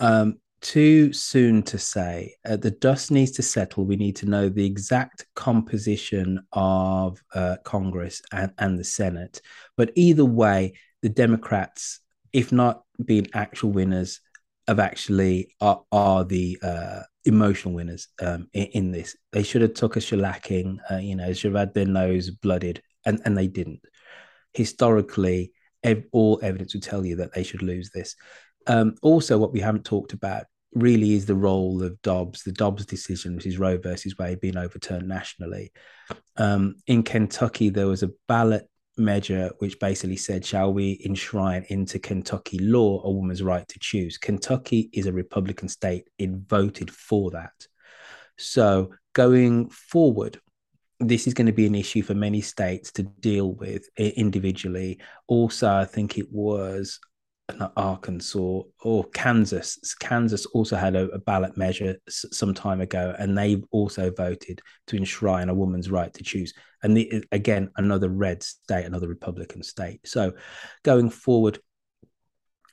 Um, 0.00 0.40
too 0.64 1.12
soon 1.12 1.62
to 1.62 1.78
say. 1.78 2.34
Uh, 2.48 2.56
the 2.56 2.70
dust 2.70 3.10
needs 3.10 3.32
to 3.32 3.42
settle. 3.42 3.84
We 3.84 3.96
need 3.96 4.16
to 4.16 4.26
know 4.26 4.48
the 4.48 4.64
exact 4.64 5.26
composition 5.36 6.40
of 6.52 7.22
uh, 7.34 7.56
Congress 7.64 8.22
and, 8.32 8.50
and 8.58 8.78
the 8.78 8.84
Senate. 8.84 9.42
But 9.76 9.92
either 9.94 10.24
way, 10.24 10.72
the 11.02 11.10
Democrats, 11.10 12.00
if 12.32 12.50
not 12.50 12.82
being 13.04 13.28
actual 13.34 13.72
winners, 13.72 14.20
have 14.66 14.80
actually 14.80 15.54
are, 15.60 15.82
are 15.92 16.24
the 16.24 16.58
uh, 16.62 17.00
emotional 17.26 17.74
winners 17.74 18.08
um, 18.22 18.48
in, 18.54 18.64
in, 18.72 18.90
this. 18.90 19.14
They 19.32 19.42
should 19.42 19.60
have 19.60 19.74
took 19.74 19.96
a 19.96 20.00
shellacking. 20.00 20.78
Uh, 20.90 20.96
you 20.96 21.14
know, 21.14 21.30
should 21.34 21.52
have 21.52 21.60
had 21.60 21.74
their 21.74 21.84
nose 21.84 22.30
blooded, 22.30 22.82
and 23.04 23.20
and 23.26 23.36
they 23.36 23.48
didn't. 23.48 23.84
Historically, 24.54 25.52
ev- 25.82 26.06
all 26.12 26.40
evidence 26.42 26.72
would 26.72 26.82
tell 26.82 27.04
you 27.04 27.16
that 27.16 27.34
they 27.34 27.42
should 27.42 27.62
lose 27.62 27.90
this. 27.90 28.16
Um, 28.66 28.94
also, 29.02 29.36
what 29.36 29.52
we 29.52 29.60
haven't 29.60 29.84
talked 29.84 30.14
about 30.14 30.46
really 30.74 31.14
is 31.14 31.26
the 31.26 31.34
role 31.34 31.82
of 31.82 32.00
Dobbs, 32.02 32.42
the 32.42 32.52
Dobbs 32.52 32.86
decision, 32.86 33.36
which 33.36 33.46
is 33.46 33.58
Roe 33.58 33.78
versus 33.78 34.16
Wade, 34.18 34.40
being 34.40 34.56
overturned 34.56 35.08
nationally. 35.08 35.72
Um, 36.36 36.76
in 36.86 37.02
Kentucky, 37.02 37.68
there 37.70 37.86
was 37.86 38.02
a 38.02 38.10
ballot 38.28 38.68
measure 38.96 39.50
which 39.58 39.80
basically 39.80 40.16
said, 40.16 40.44
shall 40.44 40.72
we 40.72 41.00
enshrine 41.04 41.64
into 41.68 41.98
Kentucky 41.98 42.58
law 42.58 43.02
a 43.04 43.10
woman's 43.10 43.42
right 43.42 43.66
to 43.68 43.78
choose? 43.78 44.18
Kentucky 44.18 44.88
is 44.92 45.06
a 45.06 45.12
Republican 45.12 45.68
state. 45.68 46.08
It 46.18 46.30
voted 46.30 46.90
for 46.90 47.30
that. 47.32 47.66
So 48.36 48.92
going 49.12 49.70
forward, 49.70 50.40
this 51.00 51.26
is 51.26 51.34
going 51.34 51.46
to 51.46 51.52
be 51.52 51.66
an 51.66 51.74
issue 51.74 52.02
for 52.02 52.14
many 52.14 52.40
states 52.40 52.92
to 52.92 53.02
deal 53.02 53.52
with 53.54 53.88
individually. 53.96 55.00
Also, 55.26 55.68
I 55.68 55.84
think 55.84 56.18
it 56.18 56.32
was 56.32 57.00
Arkansas 57.76 58.62
or 58.82 59.04
Kansas. 59.12 59.94
Kansas 59.94 60.46
also 60.46 60.76
had 60.76 60.96
a, 60.96 61.08
a 61.10 61.18
ballot 61.18 61.56
measure 61.56 61.96
s- 62.08 62.24
some 62.32 62.54
time 62.54 62.80
ago, 62.80 63.14
and 63.18 63.36
they 63.36 63.62
also 63.70 64.10
voted 64.10 64.60
to 64.86 64.96
enshrine 64.96 65.48
a 65.48 65.54
woman's 65.54 65.90
right 65.90 66.12
to 66.14 66.24
choose. 66.24 66.54
And 66.82 66.96
the, 66.96 67.24
again, 67.32 67.70
another 67.76 68.08
red 68.08 68.42
state, 68.42 68.84
another 68.84 69.08
Republican 69.08 69.62
state. 69.62 70.00
So, 70.06 70.32
going 70.82 71.10
forward, 71.10 71.58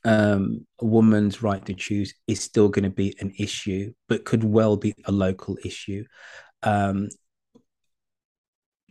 um, 0.03 0.65
a 0.79 0.85
woman's 0.85 1.43
right 1.43 1.63
to 1.65 1.73
choose 1.73 2.13
is 2.27 2.41
still 2.41 2.69
going 2.69 2.83
to 2.83 2.89
be 2.89 3.15
an 3.19 3.33
issue, 3.37 3.93
but 4.07 4.25
could 4.25 4.43
well 4.43 4.77
be 4.77 4.93
a 5.05 5.11
local 5.11 5.57
issue. 5.63 6.05
Um, 6.63 7.09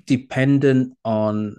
dependent 0.06 0.96
on 1.04 1.56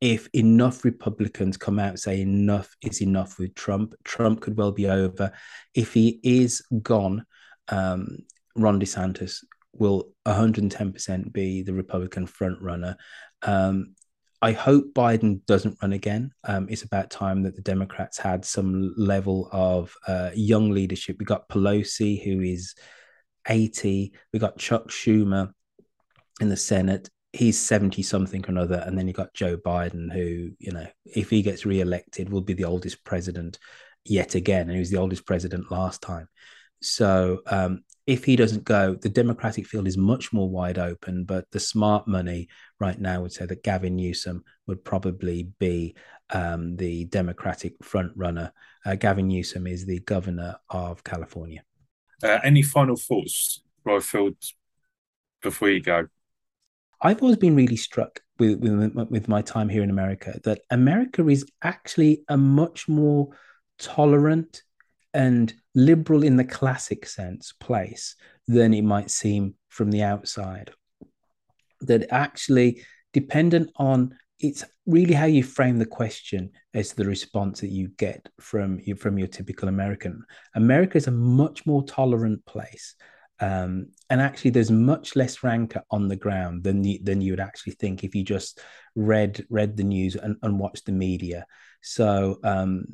if 0.00 0.28
enough 0.32 0.84
Republicans 0.84 1.56
come 1.56 1.78
out 1.78 1.90
and 1.90 2.00
say 2.00 2.20
enough 2.20 2.74
is 2.82 3.02
enough 3.02 3.38
with 3.38 3.54
Trump, 3.54 3.94
Trump 4.04 4.40
could 4.40 4.56
well 4.56 4.72
be 4.72 4.88
over. 4.88 5.30
If 5.74 5.92
he 5.92 6.20
is 6.22 6.62
gone, 6.82 7.26
um, 7.68 8.18
Ron 8.56 8.80
DeSantis 8.80 9.44
will 9.72 10.12
110% 10.26 11.32
be 11.32 11.62
the 11.62 11.74
Republican 11.74 12.26
frontrunner. 12.26 12.96
Um, 13.42 13.94
I 14.42 14.52
hope 14.52 14.94
Biden 14.94 15.44
doesn't 15.44 15.76
run 15.82 15.92
again. 15.92 16.32
Um, 16.44 16.66
it's 16.70 16.82
about 16.82 17.10
time 17.10 17.42
that 17.42 17.56
the 17.56 17.62
Democrats 17.62 18.16
had 18.16 18.44
some 18.44 18.94
level 18.96 19.50
of 19.52 19.94
uh, 20.08 20.30
young 20.34 20.70
leadership. 20.70 21.16
We 21.18 21.26
got 21.26 21.48
Pelosi, 21.50 22.22
who 22.24 22.40
is 22.40 22.74
80. 23.46 24.14
We 24.32 24.38
got 24.38 24.58
Chuck 24.58 24.88
Schumer 24.88 25.52
in 26.40 26.48
the 26.48 26.56
Senate 26.56 27.10
he's 27.32 27.58
70 27.58 28.02
something 28.02 28.44
or 28.44 28.50
another 28.50 28.82
and 28.86 28.98
then 28.98 29.06
you 29.06 29.12
got 29.12 29.32
joe 29.34 29.56
biden 29.56 30.12
who 30.12 30.50
you 30.58 30.72
know 30.72 30.86
if 31.04 31.30
he 31.30 31.42
gets 31.42 31.64
re-elected 31.64 32.28
will 32.28 32.40
be 32.40 32.54
the 32.54 32.64
oldest 32.64 33.04
president 33.04 33.58
yet 34.04 34.34
again 34.34 34.62
and 34.62 34.72
he 34.72 34.78
was 34.78 34.90
the 34.90 34.98
oldest 34.98 35.26
president 35.26 35.70
last 35.70 36.02
time. 36.02 36.28
So 36.82 37.40
um, 37.46 37.84
if 38.06 38.24
he 38.24 38.36
doesn't 38.36 38.64
go 38.64 38.94
the 38.94 39.08
democratic 39.08 39.66
field 39.66 39.86
is 39.86 39.98
much 39.98 40.32
more 40.32 40.48
wide 40.48 40.78
open 40.78 41.24
but 41.24 41.44
the 41.52 41.60
smart 41.60 42.08
money 42.08 42.48
right 42.78 42.98
now 42.98 43.20
would 43.20 43.32
say 43.32 43.46
that 43.46 43.62
gavin 43.62 43.96
newsom 43.96 44.42
would 44.66 44.84
probably 44.84 45.50
be 45.58 45.94
um, 46.30 46.76
the 46.76 47.04
democratic 47.06 47.74
front 47.82 48.12
runner. 48.16 48.52
Uh, 48.86 48.94
gavin 48.94 49.28
newsom 49.28 49.66
is 49.66 49.84
the 49.84 50.00
governor 50.00 50.56
of 50.70 51.04
california. 51.04 51.62
Uh, 52.22 52.38
any 52.42 52.62
final 52.62 52.96
thoughts 52.96 53.62
roifield 53.86 54.36
before 55.42 55.68
you 55.68 55.80
go 55.80 56.06
I've 57.02 57.22
always 57.22 57.38
been 57.38 57.56
really 57.56 57.76
struck 57.76 58.20
with, 58.38 58.60
with, 58.60 58.94
with 59.10 59.28
my 59.28 59.42
time 59.42 59.68
here 59.68 59.82
in 59.82 59.90
America 59.90 60.38
that 60.44 60.60
America 60.70 61.26
is 61.28 61.46
actually 61.62 62.24
a 62.28 62.36
much 62.36 62.88
more 62.88 63.28
tolerant 63.78 64.62
and 65.14 65.52
liberal 65.74 66.22
in 66.22 66.36
the 66.36 66.44
classic 66.44 67.06
sense 67.06 67.52
place 67.52 68.16
than 68.46 68.74
it 68.74 68.82
might 68.82 69.10
seem 69.10 69.54
from 69.68 69.90
the 69.90 70.02
outside. 70.02 70.72
That 71.82 72.12
actually, 72.12 72.84
dependent 73.12 73.70
on 73.76 74.14
it's 74.38 74.64
really 74.86 75.12
how 75.12 75.26
you 75.26 75.42
frame 75.42 75.78
the 75.78 75.86
question 75.86 76.50
as 76.72 76.92
the 76.92 77.04
response 77.04 77.60
that 77.60 77.68
you 77.68 77.88
get 77.98 78.28
from 78.40 78.80
you 78.82 78.94
from 78.94 79.18
your 79.18 79.28
typical 79.28 79.68
American. 79.68 80.24
America 80.54 80.96
is 80.96 81.06
a 81.06 81.12
much 81.12 81.66
more 81.66 81.84
tolerant 81.84 82.44
place 82.46 82.94
um, 83.40 83.86
and 84.10 84.20
actually, 84.20 84.50
there's 84.50 84.70
much 84.70 85.16
less 85.16 85.42
rancor 85.42 85.82
on 85.90 86.08
the 86.08 86.16
ground 86.16 86.62
than 86.62 86.84
you, 86.84 86.98
than 87.02 87.20
you 87.22 87.32
would 87.32 87.40
actually 87.40 87.72
think 87.72 88.04
if 88.04 88.14
you 88.14 88.22
just 88.22 88.60
read 88.94 89.44
read 89.48 89.76
the 89.76 89.84
news 89.84 90.14
and, 90.14 90.36
and 90.42 90.58
watched 90.58 90.84
the 90.84 90.92
media. 90.92 91.46
So 91.80 92.38
um, 92.44 92.84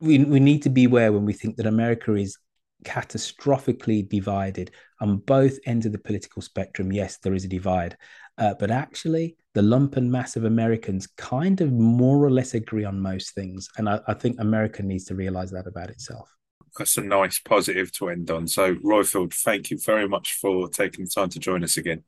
we 0.00 0.24
we 0.24 0.40
need 0.40 0.62
to 0.62 0.70
beware 0.70 1.12
when 1.12 1.26
we 1.26 1.34
think 1.34 1.56
that 1.56 1.66
America 1.66 2.14
is 2.14 2.38
catastrophically 2.84 4.08
divided 4.08 4.70
on 5.00 5.18
both 5.18 5.58
ends 5.66 5.84
of 5.84 5.92
the 5.92 5.98
political 5.98 6.40
spectrum. 6.40 6.90
Yes, 6.90 7.18
there 7.18 7.34
is 7.34 7.44
a 7.44 7.48
divide, 7.48 7.98
uh, 8.38 8.54
but 8.58 8.70
actually, 8.70 9.36
the 9.52 9.60
lumpen 9.60 10.08
mass 10.08 10.36
of 10.36 10.44
Americans 10.44 11.06
kind 11.18 11.60
of 11.60 11.70
more 11.70 12.24
or 12.24 12.30
less 12.30 12.54
agree 12.54 12.84
on 12.84 12.98
most 12.98 13.34
things, 13.34 13.68
and 13.76 13.90
I, 13.90 14.00
I 14.06 14.14
think 14.14 14.40
America 14.40 14.82
needs 14.82 15.04
to 15.06 15.14
realize 15.14 15.50
that 15.50 15.66
about 15.66 15.90
itself 15.90 16.37
that's 16.78 16.96
a 16.96 17.02
nice 17.02 17.38
positive 17.38 17.92
to 17.92 18.08
end 18.08 18.30
on. 18.30 18.46
So, 18.46 18.74
Roifield, 18.76 19.34
thank 19.34 19.70
you 19.70 19.78
very 19.78 20.08
much 20.08 20.34
for 20.34 20.68
taking 20.68 21.04
the 21.04 21.10
time 21.10 21.28
to 21.30 21.38
join 21.38 21.62
us 21.64 21.76
again. 21.76 22.04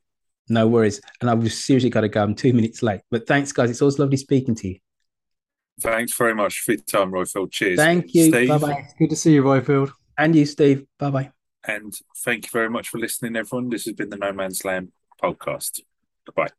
No 0.49 0.67
worries. 0.67 0.99
And 1.19 1.29
I've 1.29 1.51
seriously 1.51 1.89
got 1.89 2.01
to 2.01 2.09
go. 2.09 2.23
I'm 2.23 2.35
two 2.35 2.53
minutes 2.53 2.81
late. 2.81 3.01
But 3.09 3.27
thanks, 3.27 3.51
guys. 3.51 3.69
It's 3.69 3.81
always 3.81 3.99
lovely 3.99 4.17
speaking 4.17 4.55
to 4.55 4.69
you. 4.69 4.79
Thanks 5.79 6.13
very 6.15 6.35
much 6.35 6.59
for 6.59 6.73
your 6.73 6.81
time, 6.81 7.11
Roifield. 7.11 7.51
Cheers. 7.51 7.77
Thank 7.77 8.13
you. 8.13 8.31
Bye 8.31 8.57
bye. 8.57 8.87
Good 8.99 9.09
to 9.11 9.15
see 9.15 9.33
you, 9.33 9.43
Roifield. 9.43 9.91
And 10.17 10.35
you, 10.35 10.45
Steve. 10.45 10.85
Bye 10.99 11.09
bye. 11.09 11.31
And 11.67 11.93
thank 12.17 12.45
you 12.45 12.49
very 12.51 12.69
much 12.69 12.89
for 12.89 12.97
listening, 12.97 13.35
everyone. 13.35 13.69
This 13.69 13.85
has 13.85 13.93
been 13.93 14.09
the 14.09 14.17
No 14.17 14.33
Man's 14.33 14.65
Land 14.65 14.91
podcast. 15.21 15.81
Goodbye. 16.25 16.49